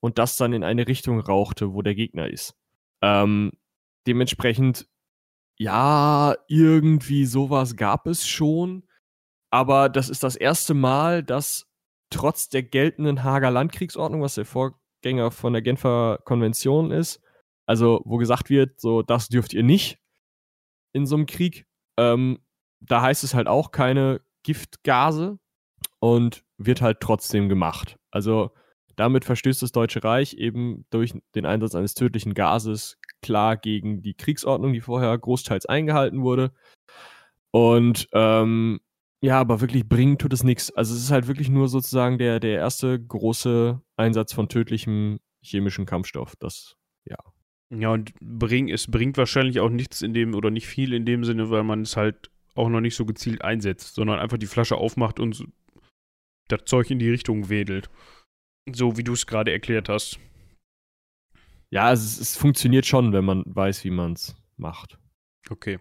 und 0.00 0.18
das 0.18 0.36
dann 0.36 0.52
in 0.52 0.64
eine 0.64 0.88
Richtung 0.88 1.20
rauchte, 1.20 1.72
wo 1.72 1.82
der 1.82 1.94
Gegner 1.94 2.28
ist. 2.28 2.56
Ähm, 3.02 3.52
dementsprechend, 4.06 4.88
ja, 5.58 6.34
irgendwie 6.48 7.24
sowas 7.24 7.76
gab 7.76 8.06
es 8.06 8.26
schon, 8.26 8.84
aber 9.50 9.88
das 9.88 10.08
ist 10.08 10.22
das 10.22 10.34
erste 10.34 10.74
Mal, 10.74 11.22
dass 11.22 11.70
trotz 12.10 12.48
der 12.48 12.62
geltenden 12.62 13.22
Hager 13.22 13.50
Landkriegsordnung, 13.50 14.22
was 14.22 14.34
der 14.34 14.44
Vorgänger 14.44 15.30
von 15.30 15.52
der 15.52 15.62
Genfer 15.62 16.18
Konvention 16.24 16.90
ist, 16.90 17.22
also 17.66 18.02
wo 18.04 18.16
gesagt 18.16 18.50
wird, 18.50 18.80
so 18.80 19.02
das 19.02 19.28
dürft 19.28 19.52
ihr 19.52 19.62
nicht 19.62 19.98
in 20.92 21.06
so 21.06 21.16
einem 21.16 21.26
Krieg, 21.26 21.66
ähm, 21.98 22.38
da 22.80 23.02
heißt 23.02 23.22
es 23.24 23.34
halt 23.34 23.46
auch 23.46 23.70
keine 23.70 24.20
Giftgase, 24.42 25.38
und 25.98 26.44
wird 26.58 26.82
halt 26.82 27.00
trotzdem 27.00 27.48
gemacht. 27.48 27.98
Also 28.10 28.50
damit 28.96 29.24
verstößt 29.24 29.62
das 29.62 29.72
Deutsche 29.72 30.04
Reich 30.04 30.34
eben 30.34 30.84
durch 30.90 31.14
den 31.34 31.46
Einsatz 31.46 31.74
eines 31.74 31.94
tödlichen 31.94 32.34
Gases 32.34 32.98
klar 33.22 33.56
gegen 33.56 34.02
die 34.02 34.14
Kriegsordnung, 34.14 34.72
die 34.72 34.80
vorher 34.80 35.16
großteils 35.16 35.66
eingehalten 35.66 36.22
wurde. 36.22 36.52
Und 37.50 38.08
ähm, 38.12 38.80
ja, 39.22 39.38
aber 39.38 39.60
wirklich 39.60 39.88
bringen 39.88 40.18
tut 40.18 40.32
es 40.32 40.42
nichts. 40.42 40.70
Also 40.72 40.94
es 40.94 41.04
ist 41.04 41.10
halt 41.10 41.28
wirklich 41.28 41.48
nur 41.48 41.68
sozusagen 41.68 42.18
der, 42.18 42.40
der 42.40 42.56
erste 42.56 43.00
große 43.00 43.80
Einsatz 43.96 44.32
von 44.32 44.48
tödlichem 44.48 45.20
chemischen 45.42 45.86
Kampfstoff. 45.86 46.34
Das, 46.36 46.76
ja. 47.04 47.16
Ja, 47.70 47.90
und 47.90 48.12
bring, 48.20 48.68
es 48.68 48.90
bringt 48.90 49.16
wahrscheinlich 49.16 49.60
auch 49.60 49.70
nichts 49.70 50.02
in 50.02 50.12
dem 50.12 50.34
oder 50.34 50.50
nicht 50.50 50.66
viel 50.66 50.92
in 50.92 51.06
dem 51.06 51.24
Sinne, 51.24 51.50
weil 51.50 51.62
man 51.62 51.82
es 51.82 51.96
halt 51.96 52.30
auch 52.54 52.68
noch 52.68 52.80
nicht 52.80 52.96
so 52.96 53.06
gezielt 53.06 53.42
einsetzt, 53.42 53.94
sondern 53.94 54.18
einfach 54.18 54.36
die 54.36 54.46
Flasche 54.46 54.76
aufmacht 54.76 55.20
und 55.20 55.46
das 56.48 56.64
Zeug 56.66 56.90
in 56.90 56.98
die 56.98 57.10
Richtung 57.10 57.48
wedelt. 57.48 57.90
So 58.70 58.96
wie 58.96 59.04
du 59.04 59.12
es 59.12 59.26
gerade 59.26 59.52
erklärt 59.52 59.88
hast. 59.88 60.18
Ja, 61.70 61.86
also 61.86 62.04
es, 62.04 62.20
es 62.20 62.36
funktioniert 62.36 62.86
schon, 62.86 63.12
wenn 63.12 63.24
man 63.24 63.42
weiß, 63.46 63.84
wie 63.84 63.90
man 63.90 64.12
es 64.12 64.36
macht. 64.56 64.98
Okay. 65.50 65.78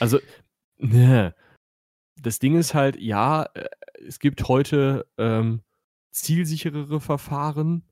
Also, 0.00 0.18
ne, 0.78 1.34
das 2.20 2.38
Ding 2.38 2.56
ist 2.56 2.74
halt, 2.74 2.96
ja, 2.96 3.44
äh, 3.54 3.68
es 4.06 4.18
gibt 4.18 4.48
heute 4.48 5.06
ähm, 5.18 5.62
zielsicherere 6.12 7.00
Verfahren. 7.00 7.84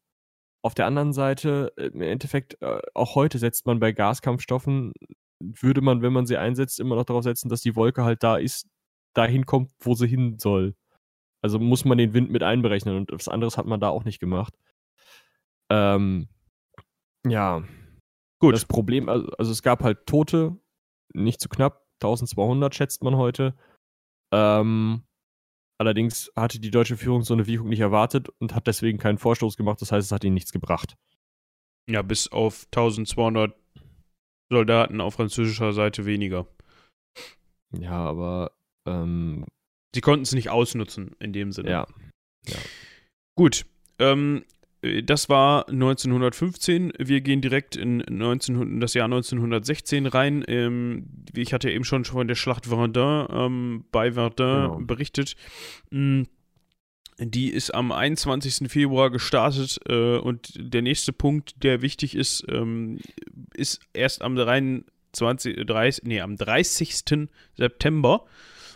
Auf 0.65 0.75
der 0.75 0.87
anderen 0.87 1.13
Seite, 1.13 1.73
äh, 1.77 1.87
im 1.87 2.03
Endeffekt, 2.03 2.61
äh, 2.63 2.81
auch 2.95 3.15
heute 3.15 3.39
setzt 3.39 3.67
man 3.67 3.81
bei 3.81 3.93
Gaskampfstoffen, 3.93 4.93
würde 5.41 5.81
man, 5.81 6.03
wenn 6.03 6.13
man 6.13 6.27
sie 6.27 6.37
einsetzt, 6.37 6.81
immer 6.81 6.97
noch 6.97 7.05
darauf 7.05 7.25
setzen, 7.25 7.49
dass 7.49 7.63
die 7.63 7.77
Wolke 7.77 8.05
halt 8.05 8.23
da 8.23 8.37
ist, 8.37 8.69
dahin 9.15 9.45
kommt, 9.45 9.73
wo 9.81 9.95
sie 9.95 10.07
hin 10.07 10.39
soll. 10.39 10.75
Also 11.43 11.59
muss 11.59 11.85
man 11.85 11.99
den 11.99 12.15
Wind 12.15 12.31
mit 12.31 12.43
einberechnen 12.43 12.97
und 12.97 13.13
was 13.13 13.29
anderes 13.29 13.59
hat 13.59 13.67
man 13.67 13.81
da 13.81 13.89
auch 13.89 14.05
nicht 14.05 14.21
gemacht. 14.21 14.55
Ähm, 15.71 16.29
ja. 17.27 17.65
Gut. 18.41 18.55
Das 18.55 18.65
Problem, 18.65 19.09
also, 19.09 19.29
also 19.39 19.53
es 19.53 19.63
gab 19.63 19.83
halt 19.83 20.07
Tote, 20.07 20.57
nicht 21.13 21.41
zu 21.41 21.49
knapp, 21.49 21.87
1200 22.03 22.75
schätzt 22.75 23.03
man 23.03 23.17
heute. 23.17 23.55
Ähm, 24.33 25.03
allerdings 25.79 26.33
hatte 26.37 26.61
die 26.61 26.71
deutsche 26.71 26.97
Führung 26.97 27.23
so 27.23 27.35
eine 27.35 27.47
Wirkung 27.47 27.69
nicht 27.69 27.81
erwartet 27.81 28.29
und 28.39 28.55
hat 28.55 28.67
deswegen 28.67 28.99
keinen 28.99 29.19
Vorstoß 29.19 29.57
gemacht. 29.57 29.81
Das 29.81 29.93
heißt, 29.93 30.07
es 30.07 30.13
hat 30.13 30.25
ihnen 30.25 30.35
nichts 30.35 30.53
gebracht. 30.53 30.97
Ja, 31.89 32.03
bis 32.03 32.31
auf 32.31 32.67
1200 32.67 33.57
Soldaten 34.51 35.01
auf 35.01 35.15
französischer 35.15 35.73
Seite 35.73 36.07
weniger. 36.07 36.47
Ja, 37.73 38.05
aber 38.05 38.53
ähm, 38.87 39.47
Sie 39.95 40.01
konnten 40.01 40.23
es 40.23 40.33
nicht 40.33 40.51
ausnutzen 40.51 41.13
in 41.19 41.33
dem 41.33 41.53
Sinne. 41.53 41.71
Ja. 41.71 41.87
ja. 42.47 42.57
Gut, 43.35 43.65
ähm, 43.99 44.45
äh, 44.83 45.03
das 45.03 45.29
war 45.29 45.69
1915. 45.69 46.93
Wir 46.99 47.21
gehen 47.21 47.41
direkt 47.41 47.77
in 47.77 47.99
19, 47.99 48.81
das 48.81 48.95
Jahr 48.95 49.07
1916 49.07 50.07
rein. 50.07 50.45
Ähm, 50.49 51.07
ich 51.35 51.53
hatte 51.53 51.71
eben 51.71 51.85
schon 51.85 52.05
von 52.05 52.29
der 52.29 52.35
Schlacht 52.35 52.67
Verdun 52.67 53.27
ähm, 53.31 53.85
bei 53.91 54.13
Verdun 54.13 54.47
genau. 54.47 54.79
berichtet. 54.81 55.37
Mm, 55.91 56.23
die 57.19 57.51
ist 57.51 57.73
am 57.73 57.93
21. 57.93 58.71
Februar 58.71 59.11
gestartet 59.11 59.79
äh, 59.89 60.17
und 60.17 60.53
der 60.57 60.83
nächste 60.83 61.13
Punkt, 61.13 61.63
der 61.63 61.83
wichtig 61.83 62.15
ist, 62.15 62.45
ähm, 62.49 62.99
ist 63.55 63.81
erst 63.93 64.23
am 64.23 64.35
23, 64.35 65.67
30, 65.67 66.05
nee, 66.05 66.21
am 66.21 66.37
30. 66.37 67.29
September. 67.57 68.25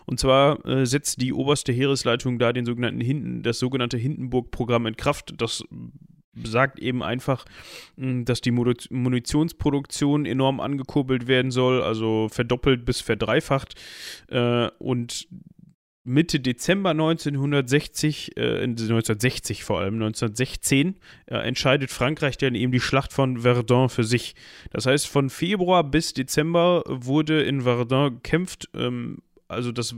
Und 0.06 0.20
zwar 0.20 0.64
äh, 0.64 0.86
setzt 0.86 1.20
die 1.20 1.32
oberste 1.32 1.72
Heeresleitung 1.72 2.38
da 2.38 2.52
den 2.52 2.64
sogenannten 2.64 3.00
Hinten, 3.00 3.42
das 3.42 3.58
sogenannte 3.58 3.96
Hindenburg-Programm 3.96 4.86
in 4.86 4.96
Kraft. 4.96 5.34
Das 5.36 5.64
sagt 6.44 6.78
eben 6.78 7.02
einfach, 7.02 7.44
hm, 7.96 8.24
dass 8.24 8.40
die 8.40 8.50
Munitionsproduktion 8.50 10.26
enorm 10.26 10.60
angekurbelt 10.60 11.26
werden 11.26 11.50
soll, 11.50 11.82
also 11.82 12.28
verdoppelt 12.30 12.84
bis 12.84 13.00
verdreifacht. 13.00 13.74
Äh, 14.28 14.68
und 14.78 15.28
Mitte 16.08 16.38
Dezember 16.38 16.90
1960, 16.90 18.36
äh, 18.36 18.62
1960 18.62 19.64
vor 19.64 19.80
allem, 19.80 19.94
1916, 19.94 20.94
äh, 21.26 21.34
entscheidet 21.34 21.90
Frankreich 21.90 22.38
dann 22.38 22.54
eben 22.54 22.70
die 22.70 22.78
Schlacht 22.78 23.12
von 23.12 23.38
Verdun 23.38 23.88
für 23.88 24.04
sich. 24.04 24.36
Das 24.70 24.86
heißt, 24.86 25.08
von 25.08 25.30
Februar 25.30 25.82
bis 25.82 26.14
Dezember 26.14 26.84
wurde 26.86 27.42
in 27.42 27.62
Verdun 27.62 28.14
gekämpft. 28.14 28.68
Also 29.48 29.72
das 29.72 29.94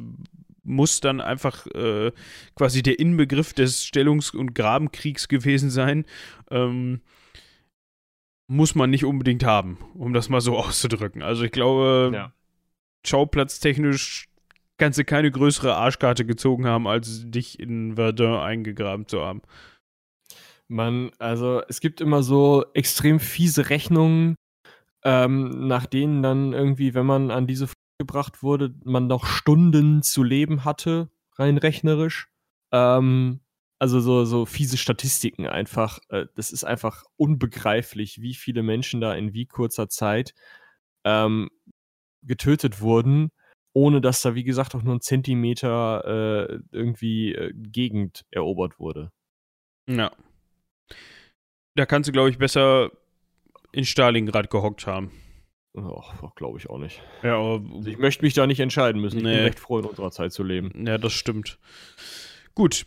muss 0.63 1.01
dann 1.01 1.21
einfach 1.21 1.67
äh, 1.69 2.13
quasi 2.55 2.83
der 2.83 2.99
Inbegriff 2.99 3.53
des 3.55 3.85
Stellungs- 3.85 4.35
und 4.35 4.55
Grabenkriegs 4.55 5.29
gewesen 5.29 5.71
sein. 5.71 6.05
Ähm, 6.51 7.01
muss 8.49 8.75
man 8.75 8.91
nicht 8.91 9.05
unbedingt 9.05 9.45
haben, 9.45 9.79
um 9.95 10.13
das 10.13 10.29
mal 10.29 10.41
so 10.41 10.57
auszudrücken. 10.59 11.23
Also 11.23 11.45
ich 11.45 11.53
glaube, 11.53 12.11
ja. 12.15 12.33
schauplatztechnisch 13.07 14.29
kannst 14.79 14.99
du 14.99 15.05
keine 15.05 15.31
größere 15.31 15.75
Arschkarte 15.75 16.25
gezogen 16.25 16.67
haben, 16.67 16.87
als 16.87 17.23
dich 17.31 17.59
in 17.59 17.97
Verdun 17.97 18.39
eingegraben 18.39 19.07
zu 19.07 19.21
haben. 19.21 19.43
Man, 20.69 21.11
also 21.19 21.63
es 21.69 21.81
gibt 21.81 22.01
immer 22.01 22.23
so 22.23 22.65
extrem 22.75 23.21
fiese 23.21 23.71
Rechnungen, 23.71 24.37
ähm, 25.03 25.67
nach 25.67 25.87
denen 25.87 26.23
dann 26.23 26.53
irgendwie, 26.53 26.95
wenn 26.95 27.07
man 27.07 27.31
an 27.31 27.47
diese 27.47 27.69
gebracht 27.99 28.43
wurde, 28.43 28.75
man 28.85 29.07
noch 29.07 29.27
Stunden 29.27 30.03
zu 30.03 30.23
leben 30.23 30.65
hatte, 30.65 31.11
rein 31.37 31.59
rechnerisch. 31.59 32.29
Ähm, 32.73 33.41
also 33.79 34.01
so, 34.01 34.25
so 34.25 34.47
fiese 34.47 34.77
Statistiken 34.77 35.47
einfach. 35.47 35.99
Äh, 36.09 36.27
das 36.35 36.53
ist 36.53 36.65
einfach 36.65 37.05
unbegreiflich, 37.17 38.21
wie 38.21 38.35
viele 38.35 38.63
Menschen 38.63 39.01
da 39.01 39.15
in 39.15 39.33
wie 39.33 39.47
kurzer 39.47 39.89
Zeit 39.89 40.35
ähm, 41.05 41.49
getötet 42.23 42.81
wurden 42.81 43.31
ohne 43.79 44.01
dass 44.01 44.23
da, 44.23 44.35
wie 44.35 44.43
gesagt, 44.43 44.75
auch 44.75 44.83
nur 44.83 44.97
ein 44.97 45.01
Zentimeter 45.01 46.05
äh, 46.51 46.59
irgendwie 46.73 47.33
äh, 47.33 47.53
Gegend 47.55 48.25
erobert 48.33 48.81
wurde. 48.81 49.13
Ja. 49.89 50.11
Da 51.77 51.87
kannst 51.87 52.09
du, 52.09 52.13
glaube 52.13 52.31
ich, 52.31 52.39
besser 52.39 52.91
in 53.71 53.85
Stalingrad 53.85 54.51
gehockt 54.51 54.89
haben. 54.89 55.13
Glaube 55.73 56.59
ich 56.59 56.71
auch 56.71 56.79
nicht. 56.79 57.03
Ja, 57.23 57.37
aber 57.37 57.63
also 57.77 57.89
ich 57.89 57.99
möchte 57.99 58.25
mich 58.25 58.35
da 58.35 58.47
nicht 58.47 58.61
entscheiden 58.61 59.01
müssen. 59.01 59.23
Nee. 59.23 59.31
Ich 59.31 59.37
bin 59.37 59.45
recht 59.45 59.61
froh, 59.61 59.79
in 59.79 59.85
unserer 59.85 60.11
Zeit 60.11 60.33
zu 60.33 60.43
leben. 60.43 60.87
Ja, 60.87 60.99
das 60.99 61.13
stimmt. 61.13 61.59
Gut, 62.55 62.87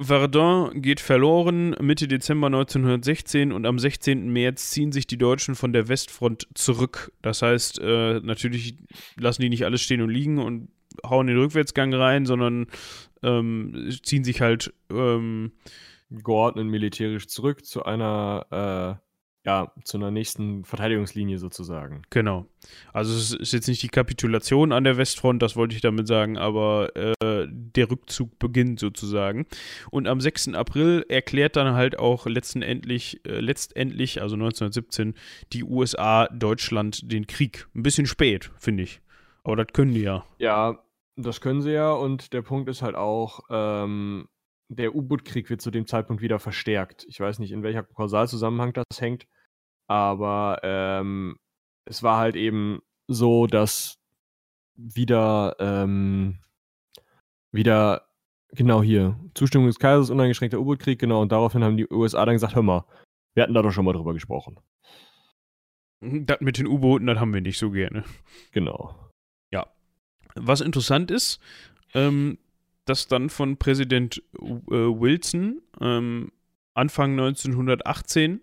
Verdun 0.00 0.82
geht 0.82 1.00
verloren 1.00 1.76
Mitte 1.80 2.08
Dezember 2.08 2.48
1916 2.48 3.52
und 3.52 3.64
am 3.64 3.78
16. 3.78 4.28
März 4.32 4.70
ziehen 4.70 4.92
sich 4.92 5.06
die 5.06 5.18
Deutschen 5.18 5.54
von 5.54 5.72
der 5.72 5.88
Westfront 5.88 6.48
zurück. 6.54 7.12
Das 7.22 7.42
heißt, 7.42 7.78
äh, 7.80 8.20
natürlich 8.20 8.76
lassen 9.16 9.42
die 9.42 9.48
nicht 9.48 9.64
alles 9.64 9.82
stehen 9.82 10.02
und 10.02 10.10
liegen 10.10 10.38
und 10.38 10.68
hauen 11.04 11.26
den 11.26 11.38
Rückwärtsgang 11.38 11.94
rein, 11.94 12.26
sondern 12.26 12.66
ähm, 13.22 13.90
ziehen 14.02 14.24
sich 14.24 14.40
halt 14.40 14.72
ähm, 14.90 15.52
geordnet 16.10 16.66
militärisch 16.66 17.28
zurück 17.28 17.64
zu 17.64 17.84
einer 17.84 18.98
äh, 19.00 19.03
ja, 19.46 19.70
zu 19.84 19.98
einer 19.98 20.10
nächsten 20.10 20.64
Verteidigungslinie 20.64 21.38
sozusagen. 21.38 22.02
Genau. 22.08 22.46
Also 22.94 23.14
es 23.14 23.34
ist 23.34 23.52
jetzt 23.52 23.68
nicht 23.68 23.82
die 23.82 23.88
Kapitulation 23.88 24.72
an 24.72 24.84
der 24.84 24.96
Westfront, 24.96 25.42
das 25.42 25.54
wollte 25.54 25.74
ich 25.74 25.82
damit 25.82 26.06
sagen, 26.06 26.38
aber 26.38 26.96
äh, 26.96 27.46
der 27.50 27.90
Rückzug 27.90 28.38
beginnt 28.38 28.80
sozusagen. 28.80 29.46
Und 29.90 30.08
am 30.08 30.20
6. 30.20 30.54
April 30.54 31.04
erklärt 31.08 31.56
dann 31.56 31.74
halt 31.74 31.98
auch 31.98 32.26
letztendlich, 32.26 33.20
äh, 33.26 33.40
letztendlich, 33.40 34.22
also 34.22 34.34
1917, 34.34 35.14
die 35.52 35.64
USA 35.64 36.26
Deutschland 36.28 37.12
den 37.12 37.26
Krieg. 37.26 37.68
Ein 37.74 37.82
bisschen 37.82 38.06
spät, 38.06 38.50
finde 38.56 38.84
ich. 38.84 39.02
Aber 39.42 39.56
das 39.56 39.66
können 39.74 39.92
die 39.92 40.02
ja. 40.02 40.24
Ja, 40.38 40.82
das 41.16 41.42
können 41.42 41.60
sie 41.60 41.72
ja. 41.72 41.92
Und 41.92 42.32
der 42.32 42.40
Punkt 42.40 42.70
ist 42.70 42.80
halt 42.80 42.94
auch, 42.94 43.40
ähm, 43.50 44.26
der 44.68 44.94
U-Boot-Krieg 44.94 45.50
wird 45.50 45.60
zu 45.60 45.70
dem 45.70 45.86
Zeitpunkt 45.86 46.22
wieder 46.22 46.38
verstärkt. 46.38 47.04
Ich 47.08 47.20
weiß 47.20 47.38
nicht, 47.38 47.52
in 47.52 47.62
welcher 47.62 47.82
Kausalzusammenhang 47.82 48.72
das 48.72 49.00
hängt. 49.00 49.26
Aber 49.86 50.60
ähm, 50.62 51.36
es 51.84 52.02
war 52.02 52.18
halt 52.18 52.36
eben 52.36 52.80
so, 53.06 53.46
dass 53.46 53.98
wieder, 54.76 55.56
ähm, 55.58 56.38
wieder, 57.52 58.06
genau 58.48 58.82
hier, 58.82 59.18
Zustimmung 59.34 59.66
des 59.66 59.78
Kaisers, 59.78 60.10
uneingeschränkter 60.10 60.58
U-Boot-Krieg, 60.58 60.98
genau, 60.98 61.22
und 61.22 61.32
daraufhin 61.32 61.62
haben 61.62 61.76
die 61.76 61.90
USA 61.90 62.24
dann 62.24 62.34
gesagt, 62.34 62.54
hör 62.54 62.62
mal, 62.62 62.84
wir 63.34 63.42
hatten 63.42 63.54
da 63.54 63.62
doch 63.62 63.72
schon 63.72 63.84
mal 63.84 63.92
drüber 63.92 64.14
gesprochen. 64.14 64.58
Das 66.00 66.40
mit 66.40 66.58
den 66.58 66.66
U-Booten, 66.66 67.06
das 67.06 67.18
haben 67.18 67.34
wir 67.34 67.40
nicht 67.40 67.58
so 67.58 67.70
gerne. 67.70 68.04
Genau. 68.52 68.94
Ja. 69.50 69.66
Was 70.34 70.60
interessant 70.60 71.10
ist, 71.10 71.40
ähm, 71.94 72.38
dass 72.84 73.08
dann 73.08 73.30
von 73.30 73.56
Präsident 73.56 74.22
äh, 74.38 74.40
Wilson 74.70 75.62
ähm, 75.80 76.30
Anfang 76.74 77.12
1918 77.12 78.34
äh, 78.34 78.40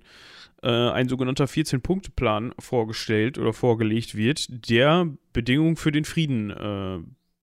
ein 0.68 1.10
sogenannter 1.10 1.46
14-Punkte-Plan 1.46 2.54
vorgestellt 2.60 3.38
oder 3.38 3.54
vorgelegt 3.54 4.16
wird, 4.16 4.70
der 4.70 5.10
Bedingungen 5.34 5.76
für 5.76 5.92
den 5.92 6.06
Frieden 6.06 6.52
äh, 6.52 7.00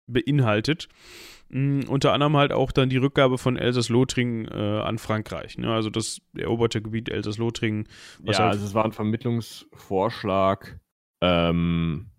beinhaltet. 0.06 0.88
Mhm, 1.48 1.84
unter 1.88 2.12
anderem 2.12 2.36
halt 2.36 2.52
auch 2.52 2.72
dann 2.72 2.88
die 2.88 2.96
Rückgabe 2.96 3.36
von 3.36 3.56
Elsass-Lothringen 3.56 4.48
äh, 4.48 4.80
an 4.80 4.98
Frankreich. 4.98 5.58
Ne? 5.58 5.72
Also 5.72 5.90
das 5.90 6.20
eroberte 6.36 6.80
Gebiet 6.80 7.10
Elsass-Lothringen. 7.10 7.88
Ja, 8.22 8.38
halt 8.38 8.52
also 8.52 8.64
es 8.64 8.74
war 8.74 8.84
ein 8.84 8.92
Vermittlungsvorschlag, 8.92 10.80
ähm, 11.20 12.10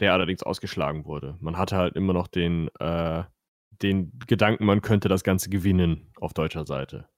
der 0.00 0.14
allerdings 0.14 0.42
ausgeschlagen 0.42 1.04
wurde. 1.04 1.36
Man 1.40 1.58
hatte 1.58 1.76
halt 1.76 1.96
immer 1.96 2.14
noch 2.14 2.28
den, 2.28 2.68
äh, 2.78 3.24
den 3.82 4.18
Gedanken, 4.26 4.64
man 4.64 4.80
könnte 4.80 5.08
das 5.08 5.22
Ganze 5.22 5.50
gewinnen 5.50 6.10
auf 6.18 6.32
deutscher 6.32 6.64
Seite. 6.64 7.08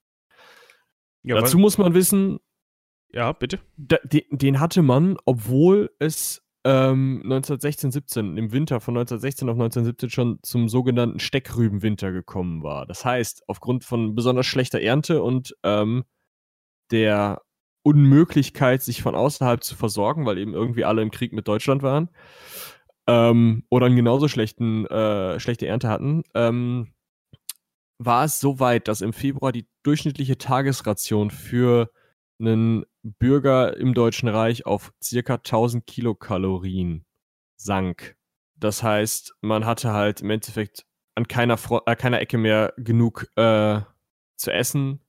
Ja, 1.23 1.37
Dazu 1.37 1.59
muss 1.59 1.79
man 1.79 1.95
wissen, 1.95 2.41
ja, 3.13 3.33
bitte. 3.33 3.61
Da, 3.77 3.97
den, 4.05 4.23
den, 4.31 4.61
hatte 4.61 4.83
man, 4.83 5.17
obwohl 5.25 5.91
es 5.99 6.43
ähm, 6.65 7.21
1916, 7.25 7.91
17, 7.91 8.37
im 8.37 8.53
Winter 8.53 8.81
von 8.81 8.97
1916 8.97 9.49
auf 9.49 9.55
1917 9.55 10.11
schon 10.11 10.39
zum 10.43 10.69
sogenannten 10.69 11.19
Steckrübenwinter 11.19 12.13
gekommen 12.13 12.63
war. 12.63 12.87
Das 12.87 13.05
heißt, 13.05 13.45
aufgrund 13.47 13.85
von 13.85 14.15
besonders 14.15 14.47
schlechter 14.47 14.81
Ernte 14.81 15.23
und 15.23 15.57
ähm, 15.63 16.05
der 16.91 17.41
Unmöglichkeit, 17.83 18.83
sich 18.83 19.03
von 19.03 19.15
außerhalb 19.15 19.65
zu 19.65 19.75
versorgen, 19.75 20.27
weil 20.27 20.39
eben 20.39 20.53
irgendwie 20.53 20.85
alle 20.85 21.03
im 21.03 21.11
Krieg 21.11 21.33
mit 21.33 21.49
Deutschland 21.49 21.83
waren, 21.83 22.11
ähm, 23.07 23.65
oder 23.71 23.87
einen 23.87 23.97
genauso 23.97 24.29
schlechten, 24.29 24.87
äh, 24.87 25.41
schlechte 25.41 25.67
Ernte 25.67 25.89
hatten, 25.89 26.23
ähm, 26.35 26.93
war 27.99 28.25
es 28.25 28.41
so 28.41 28.61
weit, 28.61 28.89
dass 28.89 29.01
im 29.01 29.13
Februar 29.13 29.53
die 29.53 29.67
durchschnittliche 29.83 30.39
Tagesration 30.39 31.31
für 31.31 31.91
einen 32.41 32.85
Bürger 33.03 33.77
im 33.77 33.95
Deutschen 33.95 34.29
Reich 34.29 34.67
auf 34.67 34.93
circa 35.03 35.35
1000 35.35 35.87
Kilokalorien 35.87 37.05
sank. 37.57 38.17
Das 38.57 38.83
heißt, 38.83 39.35
man 39.41 39.65
hatte 39.65 39.93
halt 39.93 40.21
im 40.21 40.31
Endeffekt 40.31 40.87
an 41.15 41.29
keiner, 41.29 41.57
Fro 41.57 41.83
äh, 41.87 41.97
keiner 41.97 42.21
Ecke 42.21 42.39
mehr 42.39 42.73
genug 42.77 43.27
äh, 43.37 43.81
zu 44.37 44.53
essen. 44.53 45.01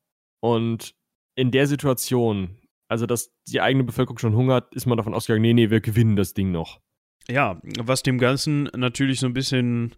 Und 0.41 0.95
in 1.35 1.51
der 1.51 1.67
Situation, 1.67 2.57
also 2.87 3.05
dass 3.05 3.31
die 3.47 3.61
eigene 3.61 3.83
Bevölkerung 3.83 4.17
schon 4.17 4.35
hungert, 4.35 4.73
ist 4.75 4.85
man 4.85 4.97
davon 4.97 5.13
ausgegangen, 5.13 5.41
nee, 5.41 5.53
nee, 5.53 5.69
wir 5.69 5.81
gewinnen 5.81 6.15
das 6.15 6.33
Ding 6.33 6.51
noch. 6.51 6.81
Ja, 7.27 7.61
was 7.79 8.03
dem 8.03 8.17
Ganzen 8.17 8.63
natürlich 8.75 9.19
so 9.19 9.27
ein 9.27 9.33
bisschen 9.33 9.95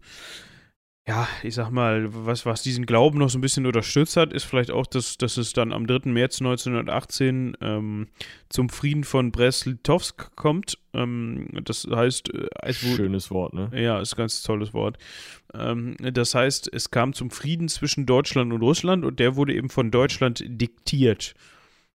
ja, 1.06 1.28
ich 1.42 1.54
sag 1.54 1.70
mal, 1.70 2.06
was, 2.08 2.46
was 2.46 2.62
diesen 2.62 2.86
Glauben 2.86 3.18
noch 3.18 3.28
so 3.28 3.36
ein 3.36 3.42
bisschen 3.42 3.66
unterstützt 3.66 4.16
hat, 4.16 4.32
ist 4.32 4.44
vielleicht 4.44 4.70
auch, 4.70 4.86
dass, 4.86 5.18
dass 5.18 5.36
es 5.36 5.52
dann 5.52 5.70
am 5.70 5.86
3. 5.86 6.10
März 6.10 6.40
1918 6.40 7.58
ähm, 7.60 8.08
zum 8.48 8.70
Frieden 8.70 9.04
von 9.04 9.30
Brest-Litovsk 9.30 10.34
kommt. 10.34 10.78
Ähm, 10.94 11.48
das 11.62 11.86
heißt, 11.90 12.32
äh, 12.32 12.72
Schönes 12.72 13.30
Wort, 13.30 13.52
ne? 13.52 13.70
Ja, 13.74 14.00
ist 14.00 14.14
ein 14.14 14.16
ganz 14.16 14.42
tolles 14.42 14.72
Wort. 14.72 14.96
Ähm, 15.52 15.94
das 15.98 16.34
heißt, 16.34 16.72
es 16.72 16.90
kam 16.90 17.12
zum 17.12 17.30
Frieden 17.30 17.68
zwischen 17.68 18.06
Deutschland 18.06 18.50
und 18.54 18.62
Russland 18.62 19.04
und 19.04 19.20
der 19.20 19.36
wurde 19.36 19.54
eben 19.54 19.68
von 19.68 19.90
Deutschland 19.90 20.42
diktiert. 20.46 21.34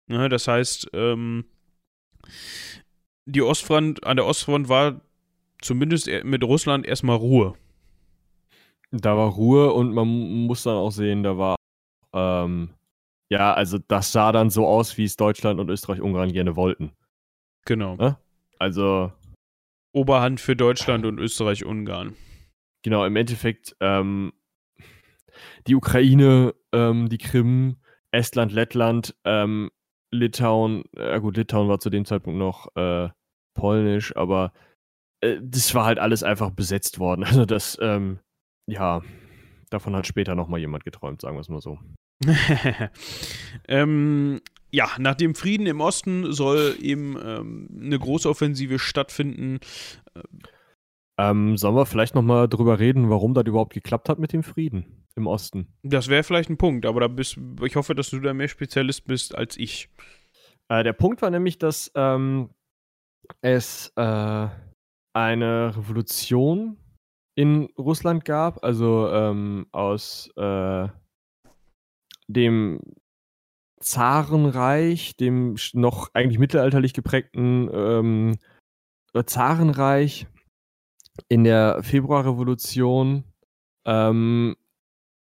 Ja, 0.08 0.28
das 0.28 0.48
heißt, 0.48 0.90
ähm, 0.92 1.46
die 3.24 3.40
Ostfront, 3.40 4.04
an 4.04 4.16
der 4.18 4.26
Ostfront 4.26 4.68
war 4.68 5.00
zumindest 5.62 6.10
mit 6.24 6.44
Russland 6.44 6.84
erstmal 6.86 7.16
Ruhe. 7.16 7.54
Da 8.90 9.16
war 9.16 9.30
Ruhe 9.30 9.72
und 9.72 9.92
man 9.92 10.06
muss 10.46 10.62
dann 10.62 10.76
auch 10.76 10.90
sehen, 10.90 11.22
da 11.22 11.36
war, 11.36 11.56
ähm, 12.14 12.70
ja, 13.30 13.52
also 13.52 13.78
das 13.78 14.12
sah 14.12 14.32
dann 14.32 14.50
so 14.50 14.66
aus, 14.66 14.96
wie 14.96 15.04
es 15.04 15.16
Deutschland 15.16 15.60
und 15.60 15.68
Österreich-Ungarn 15.68 16.32
gerne 16.32 16.56
wollten. 16.56 16.92
Genau. 17.66 17.96
Ne? 17.96 18.16
Also. 18.58 19.12
Oberhand 19.92 20.40
für 20.40 20.56
Deutschland 20.56 21.04
und 21.04 21.18
Österreich-Ungarn. 21.18 22.16
Genau, 22.82 23.04
im 23.04 23.16
Endeffekt, 23.16 23.76
ähm, 23.80 24.32
die 25.66 25.74
Ukraine, 25.74 26.54
ähm, 26.72 27.08
die 27.08 27.18
Krim, 27.18 27.76
Estland, 28.10 28.52
Lettland, 28.52 29.14
ähm, 29.24 29.70
Litauen, 30.10 30.84
ja 30.96 31.18
gut, 31.18 31.36
Litauen 31.36 31.68
war 31.68 31.80
zu 31.80 31.90
dem 31.90 32.04
Zeitpunkt 32.04 32.38
noch 32.38 32.74
äh, 32.76 33.10
polnisch, 33.54 34.16
aber 34.16 34.52
äh, 35.20 35.38
das 35.42 35.74
war 35.74 35.84
halt 35.84 35.98
alles 35.98 36.22
einfach 36.22 36.50
besetzt 36.50 36.98
worden. 36.98 37.24
Also 37.28 37.44
das, 37.44 37.78
ähm, 37.80 38.20
ja, 38.68 39.02
davon 39.70 39.96
hat 39.96 40.06
später 40.06 40.34
nochmal 40.34 40.60
jemand 40.60 40.84
geträumt, 40.84 41.20
sagen 41.20 41.36
wir 41.36 41.40
es 41.40 41.48
mal 41.48 41.60
so. 41.60 41.78
ähm, 43.68 44.40
ja, 44.70 44.90
nach 44.98 45.14
dem 45.14 45.34
Frieden 45.34 45.66
im 45.66 45.80
Osten 45.80 46.32
soll 46.32 46.76
eben 46.80 47.16
ähm, 47.22 47.68
eine 47.80 47.98
Großoffensive 47.98 48.78
stattfinden. 48.78 49.60
Ähm, 51.18 51.56
sollen 51.56 51.74
wir 51.74 51.86
vielleicht 51.86 52.14
nochmal 52.14 52.48
drüber 52.48 52.78
reden, 52.78 53.08
warum 53.08 53.34
das 53.34 53.44
überhaupt 53.46 53.72
geklappt 53.72 54.08
hat 54.08 54.18
mit 54.18 54.32
dem 54.32 54.42
Frieden 54.42 55.06
im 55.16 55.26
Osten? 55.26 55.68
Das 55.82 56.08
wäre 56.08 56.22
vielleicht 56.22 56.50
ein 56.50 56.58
Punkt, 56.58 56.86
aber 56.86 57.00
da 57.00 57.08
bist, 57.08 57.38
ich 57.62 57.76
hoffe, 57.76 57.94
dass 57.94 58.10
du 58.10 58.20
da 58.20 58.34
mehr 58.34 58.48
Spezialist 58.48 59.06
bist 59.06 59.34
als 59.34 59.56
ich. 59.56 59.88
Äh, 60.68 60.84
der 60.84 60.92
Punkt 60.92 61.22
war 61.22 61.30
nämlich, 61.30 61.58
dass 61.58 61.90
ähm, 61.94 62.50
es 63.40 63.92
äh, 63.96 64.48
eine 65.14 65.76
Revolution 65.76 66.76
in 67.38 67.68
Russland 67.78 68.24
gab, 68.24 68.64
also 68.64 69.08
ähm, 69.12 69.68
aus 69.70 70.28
äh, 70.34 70.88
dem 72.26 72.80
Zarenreich, 73.78 75.14
dem 75.14 75.54
noch 75.72 76.10
eigentlich 76.14 76.40
mittelalterlich 76.40 76.94
geprägten 76.94 77.70
ähm, 77.72 78.38
Zarenreich 79.24 80.26
in 81.28 81.44
der 81.44 81.80
Februarrevolution 81.84 83.22
ähm, 83.86 84.56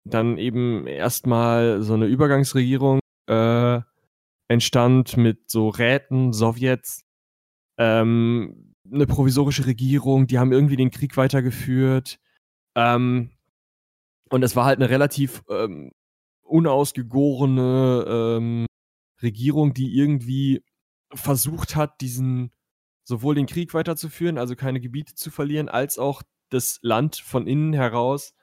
dann 0.04 0.38
eben 0.38 0.86
erstmal 0.86 1.82
so 1.82 1.94
eine 1.94 2.06
Übergangsregierung 2.06 3.00
äh, 3.28 3.80
entstand 4.46 5.16
mit 5.16 5.50
so 5.50 5.70
Räten, 5.70 6.32
Sowjets, 6.32 7.04
ähm, 7.78 8.65
eine 8.92 9.06
provisorische 9.06 9.66
Regierung, 9.66 10.26
die 10.26 10.38
haben 10.38 10.52
irgendwie 10.52 10.76
den 10.76 10.90
Krieg 10.90 11.16
weitergeführt. 11.16 12.18
Ähm, 12.74 13.30
und 14.28 14.42
es 14.42 14.56
war 14.56 14.64
halt 14.64 14.78
eine 14.78 14.90
relativ 14.90 15.42
ähm, 15.48 15.92
unausgegorene 16.42 18.04
ähm, 18.08 18.66
Regierung, 19.22 19.74
die 19.74 19.96
irgendwie 19.96 20.62
versucht 21.12 21.76
hat, 21.76 22.00
diesen 22.00 22.52
sowohl 23.04 23.36
den 23.36 23.46
Krieg 23.46 23.72
weiterzuführen, 23.72 24.38
also 24.38 24.56
keine 24.56 24.80
Gebiete 24.80 25.14
zu 25.14 25.30
verlieren, 25.30 25.68
als 25.68 25.98
auch 25.98 26.22
das 26.50 26.78
Land 26.82 27.16
von 27.16 27.46
innen 27.46 27.72
heraus 27.72 28.34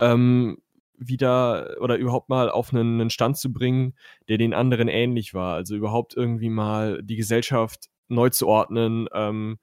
ähm, 0.00 0.58
wieder 0.96 1.76
oder 1.80 1.96
überhaupt 1.96 2.28
mal 2.28 2.50
auf 2.50 2.72
einen, 2.72 3.00
einen 3.00 3.10
Stand 3.10 3.38
zu 3.38 3.52
bringen, 3.52 3.94
der 4.28 4.36
den 4.36 4.52
anderen 4.52 4.88
ähnlich 4.88 5.32
war. 5.32 5.54
Also 5.54 5.76
überhaupt 5.76 6.14
irgendwie 6.16 6.50
mal 6.50 7.02
die 7.02 7.16
Gesellschaft 7.16 7.88
neu 8.08 8.30
zu 8.30 8.48
ordnen, 8.48 9.08
ähm, 9.14 9.58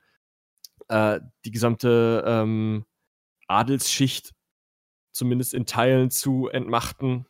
äh, 0.90 1.20
die 1.46 1.52
gesamte 1.52 2.24
ähm, 2.26 2.86
Adelsschicht 3.48 4.34
zumindest 5.14 5.54
in 5.54 5.66
Teilen 5.66 6.12
zu 6.12 6.48
entmachten. 6.48 7.26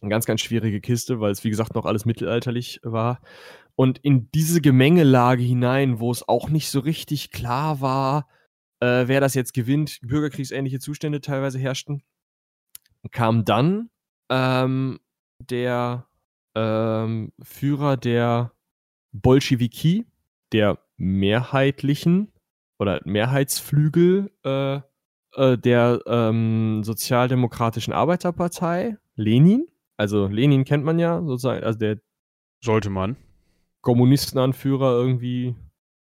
Eine 0.00 0.10
ganz, 0.10 0.26
ganz 0.26 0.40
schwierige 0.40 0.80
Kiste, 0.80 1.20
weil 1.20 1.32
es, 1.32 1.44
wie 1.44 1.50
gesagt, 1.50 1.74
noch 1.74 1.84
alles 1.84 2.04
mittelalterlich 2.04 2.80
war. 2.82 3.20
Und 3.74 3.98
in 3.98 4.30
diese 4.32 4.60
Gemengelage 4.60 5.42
hinein, 5.42 6.00
wo 6.00 6.10
es 6.10 6.26
auch 6.28 6.48
nicht 6.48 6.70
so 6.70 6.80
richtig 6.80 7.30
klar 7.30 7.80
war, 7.80 8.28
äh, 8.80 9.06
wer 9.06 9.20
das 9.20 9.34
jetzt 9.34 9.54
gewinnt, 9.54 9.98
bürgerkriegsähnliche 10.02 10.80
Zustände 10.80 11.20
teilweise 11.20 11.58
herrschten, 11.58 12.02
kam 13.10 13.44
dann 13.44 13.90
ähm, 14.28 15.00
der 15.38 16.08
ähm, 16.54 17.32
Führer 17.42 17.96
der 17.96 18.52
Bolschewiki, 19.12 20.06
der 20.52 20.78
mehrheitlichen 20.96 22.31
oder 22.82 23.00
Mehrheitsflügel 23.04 24.30
äh, 24.44 24.80
äh, 25.36 25.56
der 25.56 26.00
ähm, 26.06 26.82
Sozialdemokratischen 26.84 27.92
Arbeiterpartei, 27.92 28.98
Lenin. 29.14 29.68
Also 29.96 30.26
Lenin 30.26 30.64
kennt 30.64 30.84
man 30.84 30.98
ja 30.98 31.22
sozusagen, 31.22 31.62
also 31.62 31.78
der 31.78 32.00
sollte 32.62 32.90
man 32.90 33.16
Kommunistenanführer 33.80 34.92
irgendwie 34.92 35.54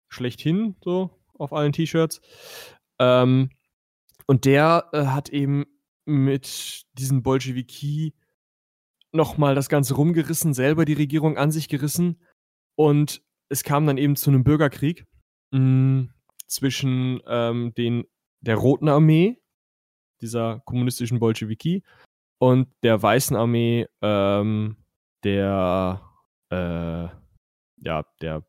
schlechthin 0.09 0.75
so 0.81 1.11
auf 1.35 1.53
allen 1.53 1.73
T-Shirts. 1.73 2.21
Ähm, 2.99 3.51
und 4.27 4.45
der 4.47 4.89
äh, 4.93 5.07
hat 5.07 5.29
eben 5.29 5.67
mit 6.07 6.87
diesen 6.99 7.23
Bolschewiki 7.23 8.15
nochmal 9.13 9.55
das 9.55 9.69
Ganze 9.69 9.95
rumgerissen, 9.95 10.55
selber 10.55 10.85
die 10.85 10.95
Regierung 10.95 11.37
an 11.37 11.51
sich 11.51 11.69
gerissen 11.69 12.21
und 12.75 13.23
es 13.49 13.65
kam 13.65 13.87
dann 13.87 13.99
eben 13.99 14.17
zu 14.17 14.31
einem 14.31 14.45
Bürgerkrieg. 14.45 15.07
Mh, 15.51 15.61
mm, 15.61 16.15
zwischen 16.51 17.21
ähm, 17.27 17.73
den, 17.75 18.05
der 18.41 18.57
Roten 18.57 18.89
Armee, 18.89 19.39
dieser 20.21 20.61
kommunistischen 20.67 21.19
Bolschewiki, 21.19 21.83
und 22.39 22.69
der 22.83 23.03
Weißen 23.03 23.37
Armee 23.37 23.87
ähm, 24.03 24.77
der, 25.25 26.01
äh, 26.51 27.09
ja, 27.83 28.05
der 28.21 28.45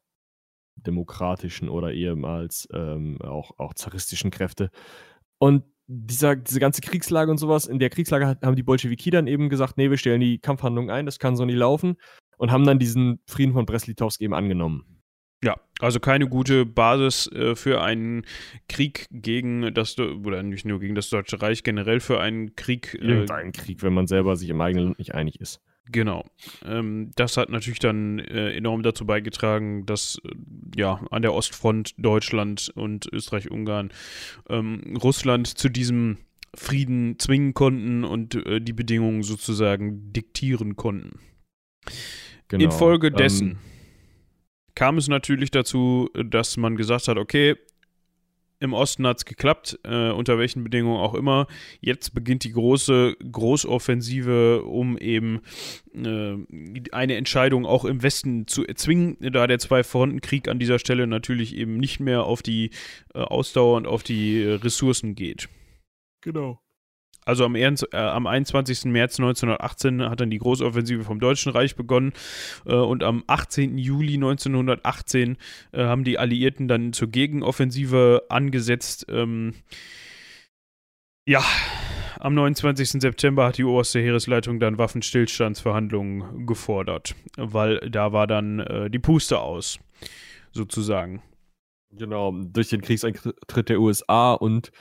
demokratischen 0.76 1.70
oder 1.70 1.94
ehemals 1.94 2.68
ähm, 2.74 3.22
auch, 3.22 3.60
auch 3.60 3.74
zaristischen 3.74 4.32
Kräfte. 4.32 4.72
Und 5.38 5.64
dieser, 5.88 6.38
diese 6.38 6.60
ganze 6.60 6.82
Kriegslage 6.82 7.30
und 7.30 7.38
sowas, 7.38 7.68
in 7.68 7.80
der 7.80 7.90
Kriegslage 7.90 8.38
haben 8.42 8.56
die 8.56 8.64
Bolschewiki 8.64 9.10
dann 9.10 9.28
eben 9.28 9.50
gesagt, 9.50 9.78
nee, 9.78 9.90
wir 9.90 9.98
stellen 9.98 10.22
die 10.22 10.40
Kampfhandlung 10.40 10.90
ein, 10.90 11.06
das 11.06 11.20
kann 11.20 11.36
so 11.36 11.44
nicht 11.44 11.58
laufen 11.58 11.98
und 12.38 12.52
haben 12.52 12.66
dann 12.66 12.80
diesen 12.80 13.20
Frieden 13.28 13.54
von 13.54 13.66
Brest-Litovsk 13.66 14.22
eben 14.22 14.34
angenommen. 14.34 15.01
Ja, 15.44 15.56
also 15.80 16.00
keine 16.00 16.28
gute 16.28 16.66
Basis 16.66 17.28
äh, 17.32 17.56
für 17.56 17.82
einen 17.82 18.26
Krieg 18.70 19.08
gegen 19.12 19.74
das, 19.74 19.98
oder 19.98 20.44
nicht 20.44 20.66
nur 20.66 20.80
gegen 20.80 20.94
das 20.94 21.10
Deutsche 21.10 21.42
Reich, 21.42 21.64
generell 21.64 22.00
für 22.00 22.20
einen 22.20 22.56
Krieg. 22.56 22.94
Äh, 22.94 23.08
Irgendeinen 23.08 23.52
Krieg, 23.52 23.82
wenn 23.82 23.94
man 23.94 24.08
selber 24.08 24.36
sich 24.36 24.50
im 24.50 24.62
eigenen 24.62 24.86
Land 24.86 25.00
nicht 25.00 25.16
einig 25.16 25.42
ist. 25.42 25.62
Genau. 25.92 26.26
Ähm, 26.64 27.12
das 27.16 27.38
hat 27.38 27.50
natürlich 27.50 27.80
dann 27.80 28.20
äh, 28.20 28.52
enorm 28.52 28.84
dazu 28.84 29.06
beigetragen, 29.06 29.86
dass 29.86 30.22
äh, 30.24 30.30
ja 30.76 31.02
an 31.10 31.22
der 31.22 31.34
Ostfront 31.34 31.96
Deutschland 31.98 32.72
und 32.76 33.12
Österreich-Ungarn 33.12 33.90
ähm, 34.50 34.98
Russland 35.02 35.48
zu 35.48 35.70
diesem 35.70 36.18
Frieden 36.54 37.18
zwingen 37.18 37.54
konnten 37.54 38.04
und 38.04 38.36
äh, 38.36 38.62
die 38.62 38.74
Bedingungen 38.74 39.24
sozusagen 39.24 40.14
diktieren 40.14 40.76
konnten. 40.76 41.20
Genau. 42.48 42.66
Infolgedessen. 42.66 43.50
Ähm, 43.52 43.58
kam 44.76 44.98
es 44.98 45.08
natürlich 45.08 45.52
dazu, 45.52 46.10
dass 46.14 46.58
man 46.58 46.76
gesagt 46.76 47.08
hat, 47.08 47.18
okay, 47.18 47.56
im 48.62 48.74
Osten 48.74 49.08
hat 49.08 49.18
es 49.18 49.26
geklappt, 49.26 49.80
äh, 49.84 50.12
unter 50.12 50.38
welchen 50.38 50.64
Bedingungen 50.64 51.00
auch 51.00 51.16
immer. 51.16 51.48
Jetzt 51.80 52.14
beginnt 52.14 52.44
die 52.44 52.52
große 52.52 53.18
Großoffensive, 53.32 54.64
um 54.64 55.00
eben 55.00 55.42
äh, 55.96 56.36
eine 56.92 57.16
Entscheidung 57.16 57.66
auch 57.66 57.86
im 57.86 58.04
Westen 58.04 58.46
zu 58.48 58.66
erzwingen, 58.66 59.18
da 59.20 59.48
der 59.48 59.58
Zwei-Fronten-Krieg 59.58 60.48
an 60.48 60.60
dieser 60.60 60.78
Stelle 60.78 61.08
natürlich 61.08 61.56
eben 61.56 61.78
nicht 61.78 62.00
mehr 62.00 62.26
auf 62.26 62.44
die 62.44 62.70
äh, 63.16 63.20
Ausdauer 63.20 63.78
und 63.78 63.88
auf 63.88 64.04
die 64.04 64.44
Ressourcen 64.44 65.16
geht. 65.16 65.50
Genau. 66.22 66.61
Also 67.26 67.46
am, 67.46 67.56
äh, 67.56 67.70
am 67.94 68.26
21. 68.28 68.86
März 68.86 69.20
1918 69.20 70.10
hat 70.10 70.20
dann 70.20 70.32
die 70.32 70.40
Großoffensive 70.40 71.04
vom 71.04 71.20
Deutschen 71.20 71.52
Reich 71.52 71.76
begonnen 71.76 72.14
äh, 72.66 72.74
und 72.74 73.04
am 73.04 73.24
18. 73.28 73.78
Juli 73.78 74.16
1918 74.16 75.38
äh, 75.72 75.84
haben 75.84 76.04
die 76.04 76.18
Alliierten 76.18 76.68
dann 76.68 76.94
zur 76.94 77.10
Gegenoffensive 77.10 78.24
angesetzt. 78.30 79.06
Ähm, 79.10 79.54
ja, 81.28 81.44
am 82.20 82.34
29. 82.34 83.02
September 83.02 83.46
hat 83.46 83.58
die 83.58 83.64
oberste 83.64 84.00
Heeresleitung 84.00 84.60
dann 84.60 84.78
Waffenstillstandsverhandlungen 84.78 86.46
gefordert, 86.46 87.16
weil 87.38 87.80
da 87.90 88.14
war 88.14 88.28
dann 88.28 88.60
äh, 88.60 88.90
die 88.90 89.00
Puste 89.00 89.40
aus, 89.40 89.80
sozusagen. 90.52 91.22
Genau, 91.92 92.32
durch 92.32 92.70
den 92.70 92.82
Kriegseintritt 92.82 93.70
der 93.70 93.80
USA 93.80 94.34
und 94.34 94.72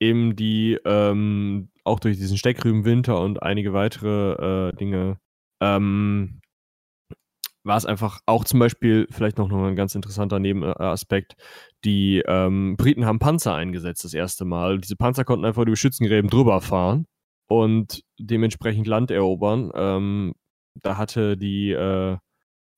eben 0.00 0.36
die, 0.36 0.78
ähm, 0.84 1.68
auch 1.84 2.00
durch 2.00 2.16
diesen 2.16 2.38
Steckrübenwinter 2.38 3.20
und 3.20 3.42
einige 3.42 3.72
weitere 3.72 4.70
äh, 4.70 4.72
Dinge, 4.74 5.18
ähm, 5.60 6.40
war 7.64 7.76
es 7.78 7.86
einfach 7.86 8.20
auch 8.26 8.44
zum 8.44 8.60
Beispiel, 8.60 9.06
vielleicht 9.10 9.38
noch, 9.38 9.50
ein 9.50 9.76
ganz 9.76 9.94
interessanter 9.94 10.38
Nebenaspekt, 10.38 11.34
die 11.84 12.22
ähm, 12.26 12.76
Briten 12.76 13.06
haben 13.06 13.18
Panzer 13.18 13.54
eingesetzt 13.54 14.04
das 14.04 14.14
erste 14.14 14.44
Mal. 14.44 14.78
Diese 14.78 14.96
Panzer 14.96 15.24
konnten 15.24 15.46
einfach 15.46 15.62
über 15.62 15.76
Schützengräben 15.76 16.30
drüber 16.30 16.60
fahren 16.60 17.06
und 17.48 18.02
dementsprechend 18.18 18.86
Land 18.86 19.10
erobern. 19.10 19.70
Ähm, 19.74 20.34
da 20.82 20.98
hatte 20.98 21.36
die 21.38 21.70
äh, 21.70 22.18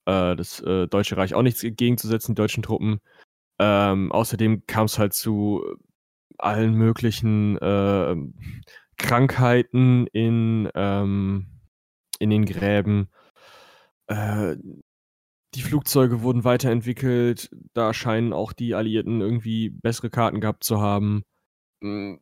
äh, 0.05 0.35
das 0.35 0.61
äh, 0.61 0.87
Deutsche 0.87 1.17
Reich 1.17 1.33
auch 1.33 1.41
nichts 1.41 1.63
entgegenzusetzen, 1.63 2.33
die 2.33 2.41
deutschen 2.41 2.63
Truppen. 2.63 2.99
Ähm, 3.59 4.11
außerdem 4.11 4.65
kam 4.67 4.85
es 4.85 4.97
halt 4.99 5.13
zu 5.13 5.63
allen 6.37 6.75
möglichen 6.75 7.57
äh, 7.57 8.15
Krankheiten 8.97 10.07
in, 10.07 10.69
ähm, 10.75 11.47
in 12.19 12.29
den 12.29 12.45
Gräben. 12.45 13.09
Äh, 14.07 14.55
die 15.53 15.61
Flugzeuge 15.61 16.21
wurden 16.21 16.43
weiterentwickelt. 16.43 17.49
Da 17.73 17.93
scheinen 17.93 18.33
auch 18.33 18.53
die 18.53 18.75
Alliierten 18.75 19.21
irgendwie 19.21 19.69
bessere 19.69 20.09
Karten 20.09 20.41
gehabt 20.41 20.63
zu 20.63 20.81
haben. 20.81 21.23
Hm, 21.81 22.19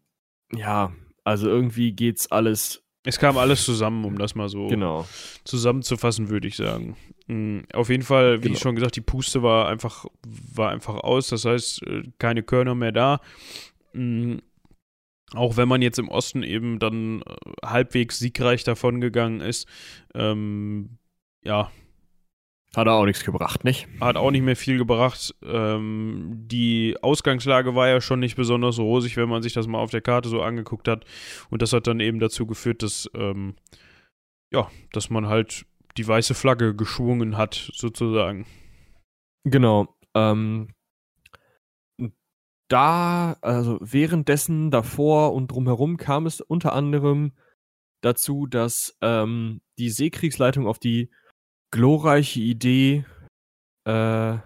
ja, 0.54 0.94
also 1.24 1.48
irgendwie 1.48 1.94
geht's 1.94 2.32
alles. 2.32 2.84
Es 3.04 3.20
kam 3.20 3.38
alles 3.38 3.64
zusammen, 3.66 4.04
um 4.04 4.18
das 4.18 4.36
mal 4.36 4.50
so 4.50 4.68
genau. 4.68 5.08
zusammenzufassen, 5.44 6.30
würde 6.30 6.48
ich 6.48 6.56
sagen. 6.56 6.98
Hm, 7.28 7.66
auf 7.74 7.90
jeden 7.90 8.04
Fall, 8.04 8.40
wie 8.40 8.44
genau. 8.44 8.56
ich 8.56 8.60
schon 8.60 8.76
gesagt, 8.76 8.96
die 8.96 9.02
Puste 9.02 9.44
war 9.44 9.68
einfach, 9.68 10.06
war 10.26 10.72
einfach 10.72 10.96
aus. 10.96 11.30
Das 11.30 11.46
heißt, 11.46 11.84
äh, 11.84 12.04
keine 12.18 12.44
Körner 12.44 12.76
mehr 12.76 12.92
da. 12.92 13.22
Auch 15.34 15.58
wenn 15.58 15.68
man 15.68 15.82
jetzt 15.82 16.00
im 16.00 16.10
Osten 16.10 16.44
eben 16.44 16.80
dann 16.80 17.22
äh, 17.22 17.34
halbwegs 17.66 18.20
siegreich 18.20 18.64
davongegangen 18.64 19.42
ist, 19.42 19.68
ähm, 20.14 20.98
ja. 21.44 21.72
Hat 22.76 22.88
er 22.88 22.94
auch 22.94 23.06
nichts 23.06 23.24
gebracht, 23.24 23.64
nicht? 23.64 23.88
Hat 24.02 24.18
auch 24.18 24.32
nicht 24.32 24.42
mehr 24.44 24.58
viel 24.58 24.78
gebracht. 24.78 25.34
Ähm, 25.44 26.44
die 26.46 26.98
Ausgangslage 27.02 27.74
war 27.74 27.88
ja 27.88 28.02
schon 28.02 28.20
nicht 28.20 28.36
besonders 28.36 28.80
rosig, 28.80 29.16
wenn 29.16 29.30
man 29.30 29.42
sich 29.42 29.54
das 29.54 29.66
mal 29.66 29.80
auf 29.80 29.92
der 29.92 30.02
Karte 30.02 30.28
so 30.28 30.42
angeguckt 30.42 30.90
hat. 30.90 31.06
Und 31.50 31.62
das 31.62 31.72
hat 31.72 31.88
dann 31.88 32.02
eben 32.02 32.20
dazu 32.20 32.46
geführt, 32.46 32.84
dass, 32.84 33.10
ähm, 33.16 33.56
ja, 34.52 34.70
dass 34.92 35.10
man 35.10 35.28
halt 35.28 35.66
die 35.98 36.06
weiße 36.06 36.34
Flagge 36.34 36.76
geschwungen 36.76 37.38
hat, 37.38 37.72
sozusagen. 37.74 38.46
Genau. 39.46 39.96
Ähm, 40.14 40.68
da, 42.68 43.38
also 43.42 43.78
währenddessen, 43.82 44.72
davor 44.72 45.34
und 45.34 45.52
drumherum 45.52 45.98
kam 45.98 46.26
es 46.26 46.42
unter 46.42 46.74
anderem 46.74 47.34
dazu, 48.02 48.48
dass 48.48 48.98
ähm, 49.02 49.62
die 49.78 49.90
Seekriegsleitung 49.90 50.68
auf 50.68 50.80
die 50.80 51.10
glorreiche 51.72 52.40
Idee 52.40 53.06
äh, 53.86 54.38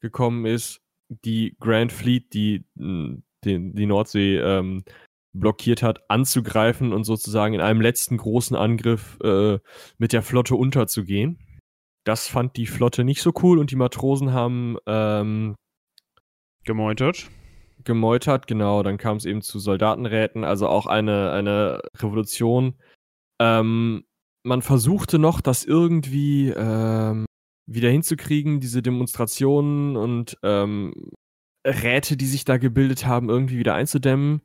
gekommen 0.00 0.46
ist, 0.46 0.80
die 1.24 1.56
Grand 1.60 1.92
Fleet, 1.92 2.32
die 2.32 2.64
hm, 2.78 3.22
die, 3.44 3.72
die 3.72 3.86
Nordsee 3.86 4.38
ähm, 4.38 4.84
blockiert 5.32 5.82
hat, 5.82 6.10
anzugreifen 6.10 6.92
und 6.92 7.04
sozusagen 7.04 7.54
in 7.54 7.60
einem 7.60 7.80
letzten 7.80 8.16
großen 8.16 8.56
Angriff 8.56 9.18
äh, 9.22 9.58
mit 9.98 10.12
der 10.12 10.22
Flotte 10.22 10.56
unterzugehen. 10.56 11.38
Das 12.04 12.28
fand 12.28 12.56
die 12.56 12.66
Flotte 12.66 13.04
nicht 13.04 13.22
so 13.22 13.32
cool 13.42 13.58
und 13.58 13.70
die 13.70 13.76
Matrosen 13.76 14.32
haben 14.32 14.76
ähm, 14.86 15.54
gemeutert 16.64 17.30
gemeutert, 17.84 18.46
genau, 18.46 18.82
dann 18.82 18.98
kam 18.98 19.16
es 19.16 19.24
eben 19.24 19.42
zu 19.42 19.58
Soldatenräten, 19.58 20.44
also 20.44 20.68
auch 20.68 20.86
eine, 20.86 21.32
eine 21.32 21.80
Revolution. 21.96 22.74
Ähm, 23.40 24.04
man 24.42 24.62
versuchte 24.62 25.18
noch, 25.18 25.40
das 25.40 25.64
irgendwie 25.64 26.48
ähm, 26.48 27.26
wieder 27.66 27.90
hinzukriegen, 27.90 28.60
diese 28.60 28.82
Demonstrationen 28.82 29.96
und 29.96 30.38
ähm, 30.42 30.92
Räte, 31.66 32.16
die 32.16 32.26
sich 32.26 32.44
da 32.44 32.56
gebildet 32.56 33.06
haben, 33.06 33.28
irgendwie 33.28 33.58
wieder 33.58 33.74
einzudämmen. 33.74 34.42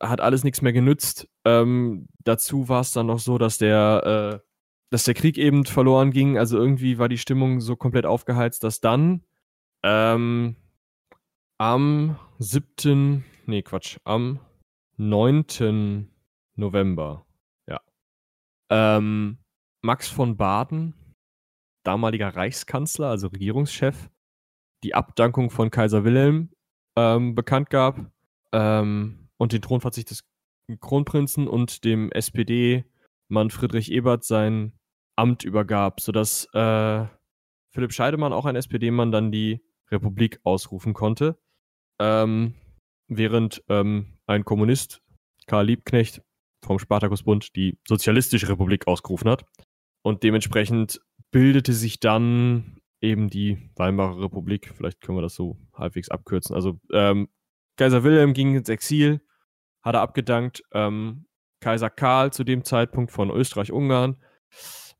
Hat 0.00 0.20
alles 0.20 0.44
nichts 0.44 0.62
mehr 0.62 0.72
genützt. 0.72 1.28
Ähm, 1.44 2.08
dazu 2.24 2.68
war 2.68 2.80
es 2.80 2.92
dann 2.92 3.06
noch 3.06 3.18
so, 3.18 3.38
dass 3.38 3.58
der, 3.58 4.40
äh, 4.42 4.48
dass 4.90 5.04
der 5.04 5.14
Krieg 5.14 5.38
eben 5.38 5.64
verloren 5.66 6.10
ging. 6.10 6.38
Also 6.38 6.56
irgendwie 6.56 6.98
war 6.98 7.08
die 7.08 7.18
Stimmung 7.18 7.60
so 7.60 7.76
komplett 7.76 8.06
aufgeheizt, 8.06 8.64
dass 8.64 8.80
dann 8.80 9.24
ähm, 9.84 10.56
am 11.58 12.18
7. 12.40 13.24
Nee, 13.46 13.62
Quatsch. 13.62 13.98
Am 14.04 14.38
9. 14.96 16.08
November. 16.54 17.26
Ja. 17.66 17.80
Ähm, 18.70 19.38
Max 19.82 20.08
von 20.08 20.36
Baden, 20.36 20.94
damaliger 21.84 22.28
Reichskanzler, 22.28 23.08
also 23.08 23.28
Regierungschef, 23.28 24.08
die 24.84 24.94
Abdankung 24.94 25.50
von 25.50 25.70
Kaiser 25.70 26.04
Wilhelm 26.04 26.50
ähm, 26.96 27.34
bekannt 27.34 27.70
gab 27.70 28.12
ähm, 28.52 29.28
und 29.36 29.52
den 29.52 29.62
Thronverzicht 29.62 30.10
des 30.10 30.24
Kronprinzen 30.80 31.48
und 31.48 31.84
dem 31.84 32.12
SPD-Mann 32.12 33.50
Friedrich 33.50 33.90
Ebert 33.90 34.22
sein 34.24 34.78
Amt 35.16 35.42
übergab, 35.42 36.00
sodass 36.00 36.44
äh, 36.54 37.04
Philipp 37.72 37.92
Scheidemann, 37.92 38.32
auch 38.32 38.46
ein 38.46 38.54
SPD-Mann, 38.54 39.10
dann 39.10 39.32
die 39.32 39.60
Republik 39.90 40.38
ausrufen 40.44 40.94
konnte. 40.94 41.36
Ähm, 42.00 42.54
während 43.08 43.62
ähm, 43.68 44.18
ein 44.26 44.44
Kommunist, 44.44 45.00
Karl 45.46 45.66
Liebknecht 45.66 46.22
vom 46.64 46.78
Spartakusbund, 46.78 47.56
die 47.56 47.78
Sozialistische 47.86 48.48
Republik 48.48 48.86
ausgerufen 48.86 49.30
hat. 49.30 49.44
Und 50.02 50.22
dementsprechend 50.22 51.00
bildete 51.30 51.72
sich 51.72 52.00
dann 52.00 52.80
eben 53.00 53.28
die 53.30 53.70
Weimarer 53.76 54.22
Republik. 54.22 54.72
Vielleicht 54.74 55.00
können 55.00 55.18
wir 55.18 55.22
das 55.22 55.34
so 55.34 55.56
halbwegs 55.74 56.10
abkürzen. 56.10 56.54
Also 56.54 56.78
ähm, 56.92 57.28
Kaiser 57.76 58.02
Wilhelm 58.02 58.32
ging 58.32 58.56
ins 58.56 58.68
Exil, 58.68 59.20
hat 59.82 59.94
er 59.94 60.00
abgedankt. 60.00 60.62
Ähm, 60.72 61.26
Kaiser 61.60 61.90
Karl 61.90 62.32
zu 62.32 62.44
dem 62.44 62.64
Zeitpunkt 62.64 63.12
von 63.12 63.30
Österreich-Ungarn 63.30 64.16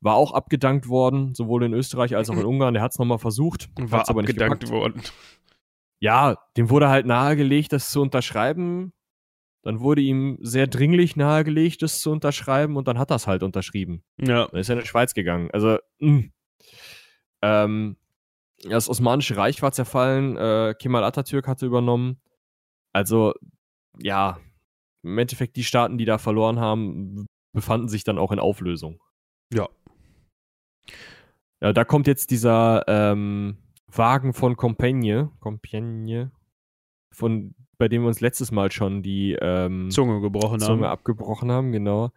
war 0.01 0.15
auch 0.15 0.33
abgedankt 0.33 0.87
worden, 0.87 1.35
sowohl 1.35 1.63
in 1.63 1.73
Österreich 1.73 2.15
als 2.15 2.29
auch 2.29 2.37
in 2.37 2.45
Ungarn. 2.45 2.75
Er 2.75 2.81
hat 2.81 2.91
es 2.91 2.99
nochmal 2.99 3.19
versucht. 3.19 3.69
War 3.77 4.09
aber 4.09 4.21
abgedankt 4.21 4.69
worden 4.69 5.01
ja, 5.99 6.37
dem 6.57 6.69
wurde 6.69 6.89
halt 6.89 7.05
nahegelegt, 7.05 7.73
das 7.73 7.91
zu 7.91 8.01
unterschreiben. 8.01 8.93
Dann 9.61 9.81
wurde 9.81 10.01
ihm 10.01 10.37
sehr 10.41 10.67
dringlich 10.67 11.15
nahegelegt, 11.15 11.81
das 11.81 11.99
zu 11.99 12.11
unterschreiben 12.11 12.77
und 12.77 12.87
dann 12.87 12.97
hat 12.97 13.11
er 13.11 13.17
es 13.17 13.27
halt 13.27 13.43
unterschrieben. 13.43 14.03
Ja. 14.17 14.47
Dann 14.47 14.59
ist 14.59 14.69
er 14.69 14.75
in 14.75 14.81
die 14.81 14.87
Schweiz 14.87 15.13
gegangen. 15.13 15.49
Also, 15.51 15.77
mh. 15.99 16.09
Hm. 16.09 16.31
ähm, 17.41 17.97
das 18.63 18.89
Osmanische 18.89 19.37
Reich 19.37 19.61
war 19.61 19.71
zerfallen, 19.71 20.35
äh, 20.37 20.75
Kemal 20.79 21.03
Atatürk 21.03 21.47
hatte 21.47 21.65
übernommen. 21.65 22.21
Also, 22.93 23.33
ja, 24.01 24.39
im 25.03 25.17
Endeffekt 25.17 25.55
die 25.55 25.63
Staaten, 25.63 25.97
die 25.97 26.05
da 26.05 26.17
verloren 26.17 26.59
haben, 26.59 27.25
befanden 27.53 27.89
sich 27.89 28.03
dann 28.03 28.17
auch 28.17 28.31
in 28.31 28.39
Auflösung. 28.39 29.01
Ja. 29.53 29.67
Ja, 31.61 31.73
da 31.73 31.83
kommt 31.83 32.07
jetzt 32.07 32.31
dieser, 32.31 32.83
ähm, 32.87 33.57
Wagen 33.91 34.33
von 34.33 34.55
Compagne, 34.55 35.31
Compagne, 35.39 36.31
von 37.13 37.55
bei 37.77 37.87
dem 37.87 38.01
wir 38.01 38.09
uns 38.09 38.19
letztes 38.19 38.51
Mal 38.51 38.71
schon 38.71 39.01
die 39.01 39.37
ähm, 39.41 39.89
Zunge 39.89 40.21
gebrochen 40.21 40.59
Zunge 40.59 40.85
haben. 40.85 40.91
abgebrochen 40.91 41.51
haben, 41.51 41.71
genau. 41.71 42.11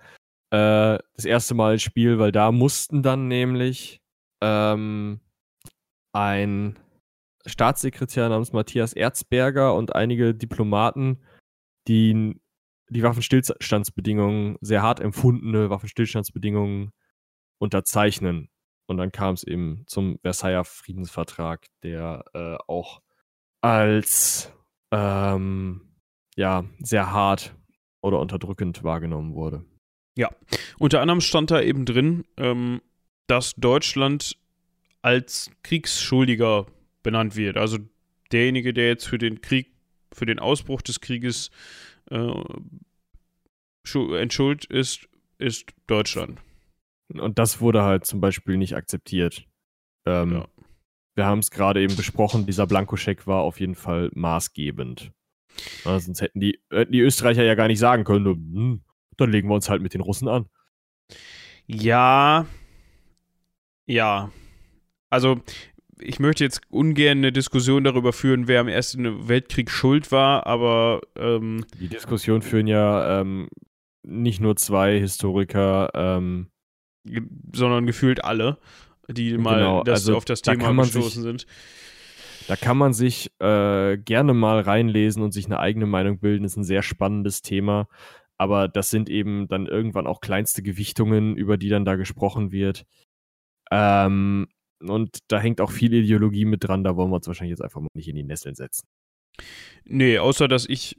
Äh, 0.50 0.98
das 1.14 1.24
erste 1.24 1.54
Mal 1.54 1.74
ins 1.74 1.82
Spiel, 1.82 2.18
weil 2.18 2.32
da 2.32 2.50
mussten 2.52 3.02
dann 3.02 3.28
nämlich 3.28 4.02
ähm, 4.42 5.20
ein 6.12 6.78
Staatssekretär 7.46 8.28
namens 8.28 8.52
Matthias 8.52 8.92
Erzberger 8.92 9.74
und 9.74 9.94
einige 9.94 10.34
Diplomaten, 10.34 11.22
die 11.88 12.40
die 12.90 13.02
Waffenstillstandsbedingungen, 13.02 14.58
sehr 14.60 14.82
hart 14.82 15.00
empfundene 15.00 15.70
Waffenstillstandsbedingungen 15.70 16.92
unterzeichnen. 17.58 18.50
Und 18.86 18.96
dann 18.98 19.12
kam 19.12 19.34
es 19.34 19.44
eben 19.44 19.84
zum 19.86 20.18
Versailler 20.20 20.64
Friedensvertrag, 20.64 21.66
der 21.82 22.24
äh, 22.34 22.56
auch 22.66 23.00
als 23.60 24.52
ähm, 24.90 25.92
ja, 26.36 26.64
sehr 26.80 27.12
hart 27.12 27.54
oder 28.00 28.18
unterdrückend 28.18 28.82
wahrgenommen 28.84 29.34
wurde. 29.34 29.64
Ja, 30.16 30.30
unter 30.78 31.00
anderem 31.00 31.20
stand 31.20 31.50
da 31.50 31.60
eben 31.60 31.86
drin, 31.86 32.24
ähm, 32.36 32.82
dass 33.26 33.54
Deutschland 33.54 34.36
als 35.00 35.50
Kriegsschuldiger 35.62 36.66
benannt 37.02 37.36
wird. 37.36 37.56
Also 37.56 37.78
derjenige, 38.30 38.74
der 38.74 38.88
jetzt 38.88 39.06
für 39.06 39.18
den 39.18 39.40
Krieg, 39.40 39.72
für 40.12 40.26
den 40.26 40.38
Ausbruch 40.38 40.82
des 40.82 41.00
Krieges 41.00 41.50
äh, 42.10 42.32
entschuld 44.16 44.64
ist, 44.66 45.08
ist 45.38 45.72
Deutschland. 45.86 46.40
Und 47.20 47.38
das 47.38 47.60
wurde 47.60 47.82
halt 47.82 48.06
zum 48.06 48.20
Beispiel 48.20 48.56
nicht 48.56 48.76
akzeptiert. 48.76 49.46
Ähm, 50.06 50.32
ja. 50.32 50.48
Wir 51.14 51.26
haben 51.26 51.40
es 51.40 51.50
gerade 51.50 51.82
eben 51.82 51.96
besprochen, 51.96 52.46
dieser 52.46 52.66
Blankoscheck 52.66 53.26
war 53.26 53.42
auf 53.42 53.60
jeden 53.60 53.74
Fall 53.74 54.10
maßgebend. 54.14 55.12
Ja, 55.84 56.00
sonst 56.00 56.22
hätten 56.22 56.40
die, 56.40 56.58
hätten 56.70 56.92
die 56.92 57.00
Österreicher 57.00 57.44
ja 57.44 57.54
gar 57.54 57.68
nicht 57.68 57.78
sagen 57.78 58.04
können, 58.04 58.24
hm, 58.24 58.82
dann 59.18 59.30
legen 59.30 59.48
wir 59.48 59.54
uns 59.54 59.68
halt 59.68 59.82
mit 59.82 59.92
den 59.92 60.00
Russen 60.00 60.28
an. 60.28 60.46
Ja, 61.66 62.46
ja. 63.86 64.30
Also, 65.10 65.40
ich 66.00 66.18
möchte 66.18 66.44
jetzt 66.44 66.62
ungern 66.70 67.18
eine 67.18 67.32
Diskussion 67.32 67.84
darüber 67.84 68.12
führen, 68.12 68.48
wer 68.48 68.60
am 68.60 68.68
Ersten 68.68 69.28
Weltkrieg 69.28 69.70
schuld 69.70 70.10
war, 70.10 70.46
aber. 70.46 71.00
Ähm, 71.16 71.64
die 71.78 71.88
Diskussion 71.88 72.42
führen 72.42 72.66
ja 72.66 73.20
ähm, 73.20 73.48
nicht 74.02 74.40
nur 74.40 74.56
zwei 74.56 74.98
Historiker, 74.98 75.90
ähm, 75.94 76.48
sondern 77.52 77.86
gefühlt 77.86 78.24
alle, 78.24 78.58
die 79.08 79.36
mal 79.36 79.58
genau, 79.58 79.82
das, 79.82 80.00
also 80.00 80.16
auf 80.16 80.24
das 80.24 80.42
Thema 80.42 80.72
da 80.72 80.82
gestoßen 80.82 81.10
sich, 81.10 81.22
sind. 81.22 81.46
Da 82.48 82.56
kann 82.56 82.76
man 82.76 82.92
sich 82.92 83.30
äh, 83.40 83.96
gerne 83.98 84.34
mal 84.34 84.60
reinlesen 84.60 85.22
und 85.22 85.32
sich 85.32 85.46
eine 85.46 85.58
eigene 85.58 85.86
Meinung 85.86 86.18
bilden. 86.18 86.42
Das 86.42 86.52
ist 86.52 86.58
ein 86.58 86.64
sehr 86.64 86.82
spannendes 86.82 87.42
Thema. 87.42 87.88
Aber 88.38 88.66
das 88.68 88.90
sind 88.90 89.08
eben 89.08 89.46
dann 89.48 89.66
irgendwann 89.66 90.06
auch 90.06 90.20
kleinste 90.20 90.62
Gewichtungen, 90.62 91.36
über 91.36 91.56
die 91.56 91.68
dann 91.68 91.84
da 91.84 91.94
gesprochen 91.94 92.50
wird. 92.50 92.84
Ähm, 93.70 94.48
und 94.80 95.18
da 95.28 95.38
hängt 95.38 95.60
auch 95.60 95.70
viel 95.70 95.94
Ideologie 95.94 96.44
mit 96.44 96.64
dran. 96.64 96.82
Da 96.82 96.96
wollen 96.96 97.10
wir 97.10 97.16
uns 97.16 97.28
wahrscheinlich 97.28 97.52
jetzt 97.52 97.62
einfach 97.62 97.80
mal 97.80 97.88
nicht 97.94 98.08
in 98.08 98.16
die 98.16 98.24
Nesseln 98.24 98.56
setzen. 98.56 98.88
Nee, 99.84 100.18
außer 100.18 100.48
dass 100.48 100.68
ich, 100.68 100.96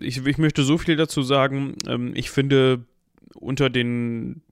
ich, 0.00 0.24
ich 0.24 0.38
möchte 0.38 0.62
so 0.62 0.78
viel 0.78 0.96
dazu 0.96 1.22
sagen. 1.22 1.76
Ähm, 1.86 2.12
ich 2.14 2.30
finde, 2.30 2.86
unter 3.34 3.68
den 3.70 4.42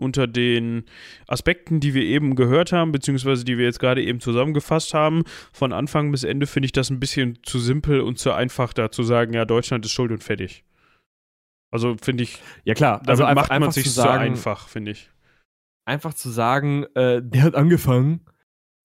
unter 0.00 0.26
den 0.26 0.84
Aspekten, 1.26 1.80
die 1.80 1.94
wir 1.94 2.02
eben 2.02 2.34
gehört 2.34 2.72
haben, 2.72 2.92
beziehungsweise 2.92 3.44
die 3.44 3.58
wir 3.58 3.64
jetzt 3.64 3.80
gerade 3.80 4.02
eben 4.02 4.20
zusammengefasst 4.20 4.94
haben, 4.94 5.24
von 5.52 5.72
Anfang 5.72 6.10
bis 6.10 6.24
Ende 6.24 6.46
finde 6.46 6.66
ich 6.66 6.72
das 6.72 6.90
ein 6.90 7.00
bisschen 7.00 7.38
zu 7.42 7.58
simpel 7.58 8.00
und 8.00 8.18
zu 8.18 8.32
einfach, 8.32 8.72
da 8.72 8.90
zu 8.90 9.02
sagen, 9.02 9.34
ja, 9.34 9.44
Deutschland 9.44 9.84
ist 9.84 9.92
schuld 9.92 10.10
und 10.10 10.24
fertig. 10.24 10.64
Also 11.70 11.96
finde 12.02 12.24
ich. 12.24 12.42
Ja, 12.64 12.74
klar. 12.74 13.00
Also 13.06 13.24
einfach, 13.24 13.48
macht 13.48 13.60
man 13.60 13.70
sich 13.70 13.84
zu, 13.84 13.90
sagen, 13.90 14.32
einfach, 14.32 14.68
finde 14.68 14.92
ich. 14.92 15.10
Einfach 15.84 16.14
zu 16.14 16.30
sagen, 16.30 16.84
äh, 16.94 17.22
der 17.22 17.42
hat 17.42 17.54
angefangen, 17.54 18.26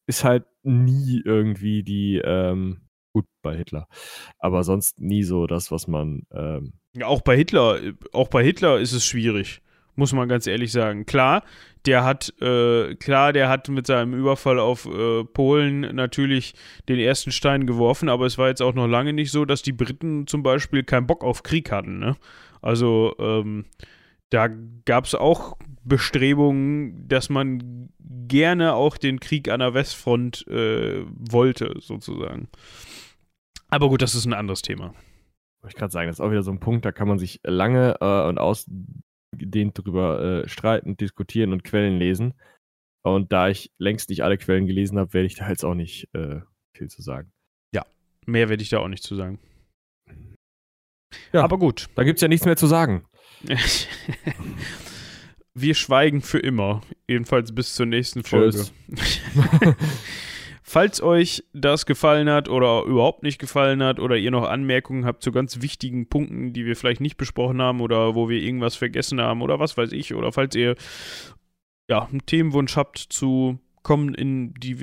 ist 0.08 0.24
halt 0.24 0.46
nie 0.64 1.22
irgendwie 1.24 1.84
die, 1.84 2.22
ähm, 2.24 2.82
gut 3.16 3.26
bei 3.42 3.56
Hitler, 3.56 3.88
aber 4.40 4.64
sonst 4.64 5.00
nie 5.00 5.24
so 5.24 5.48
das, 5.48 5.72
was 5.72 5.88
man. 5.88 6.24
Ähm, 6.32 6.74
ja, 6.96 7.08
auch 7.08 7.22
bei 7.22 7.36
Hitler, 7.38 7.80
auch 8.12 8.28
bei 8.28 8.44
Hitler 8.44 8.80
ist 8.80 8.92
es 8.92 9.06
schwierig 9.06 9.62
muss 9.96 10.14
man 10.14 10.28
ganz 10.28 10.48
ehrlich 10.48 10.72
sagen. 10.72 11.06
Klar, 11.06 11.44
der 11.86 12.04
hat, 12.04 12.34
äh, 12.42 12.96
klar, 12.96 13.34
der 13.34 13.50
hat 13.50 13.70
mit 13.70 13.88
seinem 13.88 14.14
Überfall 14.14 14.60
auf 14.60 14.86
äh, 14.86 15.24
Polen 15.24 15.82
natürlich 15.96 16.54
den 16.90 17.00
ersten 17.00 17.32
Stein 17.32 17.66
geworfen, 17.66 18.10
aber 18.10 18.26
es 18.26 18.38
war 18.38 18.48
jetzt 18.48 18.62
auch 18.62 18.74
noch 18.74 18.88
lange 18.88 19.14
nicht 19.14 19.32
so, 19.32 19.46
dass 19.46 19.62
die 19.62 19.72
Briten 19.72 20.28
zum 20.28 20.44
Beispiel 20.44 20.84
keinen 20.84 21.08
Bock 21.08 21.24
auf 21.24 21.44
Krieg 21.44 21.72
hatten. 21.72 22.00
Ne? 22.00 22.16
Also 22.62 23.16
ähm, 23.20 23.66
da 24.30 24.50
gab 24.86 25.06
es 25.06 25.16
auch 25.16 25.58
Bestrebungen, 25.84 27.08
dass 27.08 27.30
man 27.30 27.90
gerne 28.28 28.74
auch 28.74 28.98
den 28.98 29.20
Krieg 29.20 29.50
an 29.50 29.60
der 29.60 29.74
Westfront 29.74 30.48
äh, 30.48 31.06
wollte, 31.08 31.76
sozusagen. 31.80 32.50
Aber 33.70 33.90
gut, 33.90 34.02
das 34.02 34.16
ist 34.16 34.26
ein 34.26 34.34
anderes 34.34 34.62
Thema. 34.62 34.94
Ich 35.68 35.76
gerade 35.76 35.92
sagen, 35.92 36.08
das 36.08 36.18
ist 36.18 36.22
auch 36.22 36.32
wieder 36.32 36.44
so 36.44 36.52
ein 36.52 36.60
Punkt, 36.60 36.86
da 36.86 36.92
kann 36.92 37.08
man 37.08 37.18
sich 37.18 37.40
lange 37.44 37.98
äh, 38.00 38.28
und 38.28 38.38
aus 38.38 38.70
ausgedehnt 39.36 39.78
darüber 39.78 40.44
äh, 40.44 40.50
streiten, 40.50 40.98
diskutieren 40.98 41.54
und 41.54 41.64
Quellen 41.64 41.98
lesen. 41.98 42.34
Und 43.04 43.32
da 43.32 43.50
ich 43.50 43.72
längst 43.78 44.10
nicht 44.10 44.24
alle 44.24 44.38
Quellen 44.38 44.66
gelesen 44.66 44.98
habe, 44.98 45.14
werde 45.14 45.28
ich 45.28 45.36
da 45.36 45.48
jetzt 45.50 45.64
auch 45.64 45.76
nicht 45.76 46.10
äh, 46.14 46.42
viel 46.76 46.90
zu 46.90 47.02
sagen. 47.02 47.32
Ja, 47.74 47.86
mehr 48.26 48.50
werde 48.50 48.64
ich 48.64 48.70
da 48.70 48.80
auch 48.80 48.88
nicht 48.88 49.04
zu 49.04 49.16
sagen. 49.16 49.40
Ja, 51.32 51.44
aber 51.44 51.58
gut. 51.60 51.88
Da 51.96 52.04
gibt 52.04 52.18
es 52.18 52.22
ja 52.22 52.28
nichts 52.28 52.46
mehr 52.46 52.58
zu 52.58 52.68
sagen. 52.68 53.06
Wir 55.54 55.76
schweigen 55.76 56.22
für 56.22 56.40
immer. 56.40 56.82
Jedenfalls 57.08 57.54
bis 57.54 57.76
zur 57.76 57.86
nächsten 57.86 58.24
Folge. 58.24 58.66
Falls 60.68 61.00
euch 61.00 61.44
das 61.54 61.86
gefallen 61.86 62.28
hat 62.28 62.50
oder 62.50 62.86
überhaupt 62.86 63.22
nicht 63.22 63.38
gefallen 63.38 63.84
hat 63.84 64.00
oder 64.00 64.18
ihr 64.18 64.32
noch 64.32 64.50
Anmerkungen 64.50 65.06
habt 65.06 65.22
zu 65.22 65.32
ganz 65.32 65.62
wichtigen 65.62 66.10
Punkten, 66.10 66.54
die 66.54 66.66
wir 66.66 66.76
vielleicht 66.76 67.02
nicht 67.02 67.18
besprochen 67.18 67.62
haben 67.62 67.82
oder 67.82 68.16
wo 68.16 68.30
wir 68.30 68.42
irgendwas 68.42 68.76
vergessen 68.76 69.22
haben 69.22 69.44
oder 69.44 69.60
was 69.60 69.78
weiß 69.78 69.92
ich, 69.92 70.16
oder 70.16 70.32
falls 70.32 70.56
ihr 70.56 70.76
ja, 71.88 72.06
einen 72.06 72.26
Themenwunsch 72.26 72.78
habt 72.78 72.98
zu 72.98 73.60
kommen 73.84 74.16
in 74.16 74.56
die 74.56 74.76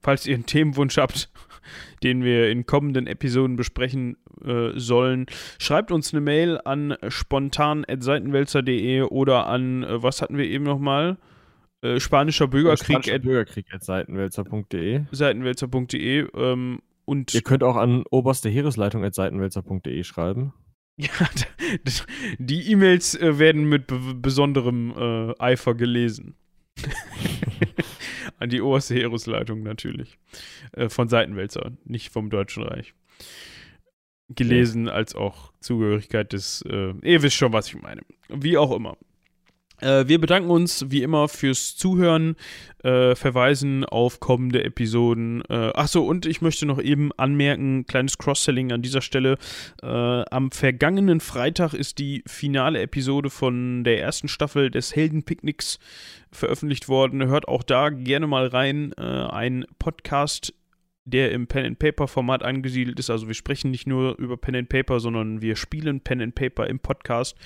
falls 0.00 0.26
ihr 0.26 0.34
einen 0.34 0.46
Themenwunsch 0.46 0.96
habt, 0.98 1.30
den 2.02 2.24
wir 2.24 2.50
in 2.50 2.66
kommenden 2.66 3.06
Episoden 3.06 3.54
besprechen 3.54 4.16
äh, 4.44 4.70
sollen, 4.74 5.26
schreibt 5.60 5.92
uns 5.92 6.12
eine 6.12 6.20
Mail 6.20 6.60
an 6.64 6.96
spontan@seitenwälzer.de 7.06 9.02
oder 9.02 9.46
an 9.46 9.84
äh, 9.84 10.02
was 10.02 10.20
hatten 10.20 10.36
wir 10.36 10.46
eben 10.46 10.64
nochmal? 10.64 11.16
Äh, 11.82 12.00
spanischer 12.00 12.48
Bürgerkrieg. 12.48 13.04
Spanischer 13.04 13.18
Bürgerkrieg 13.18 13.66
at 13.72 13.84
seitenwälzer.de. 13.84 15.04
Seitenwälzer.de. 15.12 16.26
Ähm, 16.34 16.80
und 17.04 17.34
Ihr 17.34 17.42
könnt 17.42 17.62
auch 17.62 17.76
an 17.76 18.04
oberste 18.10 18.48
Heeresleitung 18.48 19.04
at 19.04 19.14
seitenwälzer.de 19.14 20.04
schreiben. 20.04 20.52
Ja, 21.00 21.08
die 22.40 22.72
E-Mails 22.72 23.14
äh, 23.14 23.38
werden 23.38 23.68
mit 23.68 23.84
besonderem 24.20 24.92
äh, 24.96 25.32
Eifer 25.38 25.76
gelesen. 25.76 26.34
An 28.40 28.50
die 28.50 28.60
oberste 28.60 28.94
Heeresleitung 28.94 29.62
natürlich. 29.62 30.18
Äh, 30.72 30.88
von 30.88 31.08
Seitenwälzer, 31.08 31.70
nicht 31.84 32.12
vom 32.12 32.30
Deutschen 32.30 32.64
Reich. 32.64 32.94
Gelesen 34.28 34.88
als 34.88 35.14
auch 35.14 35.52
Zugehörigkeit 35.60 36.32
des. 36.32 36.62
Äh, 36.62 36.94
ihr 37.02 37.22
wisst 37.22 37.36
schon, 37.36 37.52
was 37.52 37.68
ich 37.68 37.80
meine. 37.80 38.02
Wie 38.28 38.58
auch 38.58 38.74
immer. 38.74 38.96
Äh, 39.80 40.08
wir 40.08 40.20
bedanken 40.20 40.50
uns 40.50 40.86
wie 40.88 41.02
immer 41.02 41.28
fürs 41.28 41.76
Zuhören, 41.76 42.36
äh, 42.82 43.14
verweisen 43.14 43.84
auf 43.84 44.20
kommende 44.20 44.64
Episoden. 44.64 45.42
Äh, 45.48 45.72
Achso, 45.74 46.02
und 46.02 46.26
ich 46.26 46.40
möchte 46.40 46.66
noch 46.66 46.80
eben 46.80 47.10
anmerken, 47.16 47.86
kleines 47.86 48.18
Cross-Selling 48.18 48.72
an 48.72 48.82
dieser 48.82 49.02
Stelle. 49.02 49.38
Äh, 49.82 49.86
am 49.86 50.50
vergangenen 50.50 51.20
Freitag 51.20 51.74
ist 51.74 51.98
die 51.98 52.22
finale 52.26 52.80
Episode 52.80 53.30
von 53.30 53.84
der 53.84 54.00
ersten 54.00 54.28
Staffel 54.28 54.70
des 54.70 54.94
Heldenpicknicks 54.94 55.78
veröffentlicht 56.30 56.88
worden. 56.88 57.26
Hört 57.26 57.48
auch 57.48 57.62
da 57.62 57.90
gerne 57.90 58.26
mal 58.26 58.46
rein. 58.46 58.92
Äh, 58.96 59.02
ein 59.02 59.64
Podcast 59.78 60.52
der 61.10 61.32
im 61.32 61.46
Pen-and-Paper-Format 61.46 62.42
angesiedelt 62.42 62.98
ist. 62.98 63.10
Also 63.10 63.28
wir 63.28 63.34
sprechen 63.34 63.70
nicht 63.70 63.86
nur 63.86 64.18
über 64.18 64.36
Pen-and-Paper, 64.36 65.00
sondern 65.00 65.42
wir 65.42 65.56
spielen 65.56 66.00
Pen-and-Paper 66.00 66.66
im 66.66 66.80
Podcast. 66.80 67.36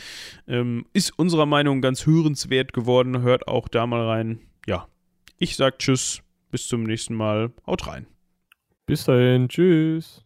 Ähm, 0.46 0.86
ist 0.92 1.18
unserer 1.18 1.46
Meinung 1.46 1.80
ganz 1.80 2.06
hörenswert 2.06 2.72
geworden. 2.72 3.22
Hört 3.22 3.48
auch 3.48 3.68
da 3.68 3.86
mal 3.86 4.06
rein. 4.06 4.40
Ja, 4.66 4.88
ich 5.38 5.56
sag 5.56 5.78
Tschüss, 5.78 6.22
bis 6.50 6.68
zum 6.68 6.84
nächsten 6.84 7.14
Mal. 7.14 7.52
Haut 7.66 7.86
rein. 7.86 8.06
Bis 8.86 9.04
dahin, 9.04 9.48
tschüss. 9.48 10.24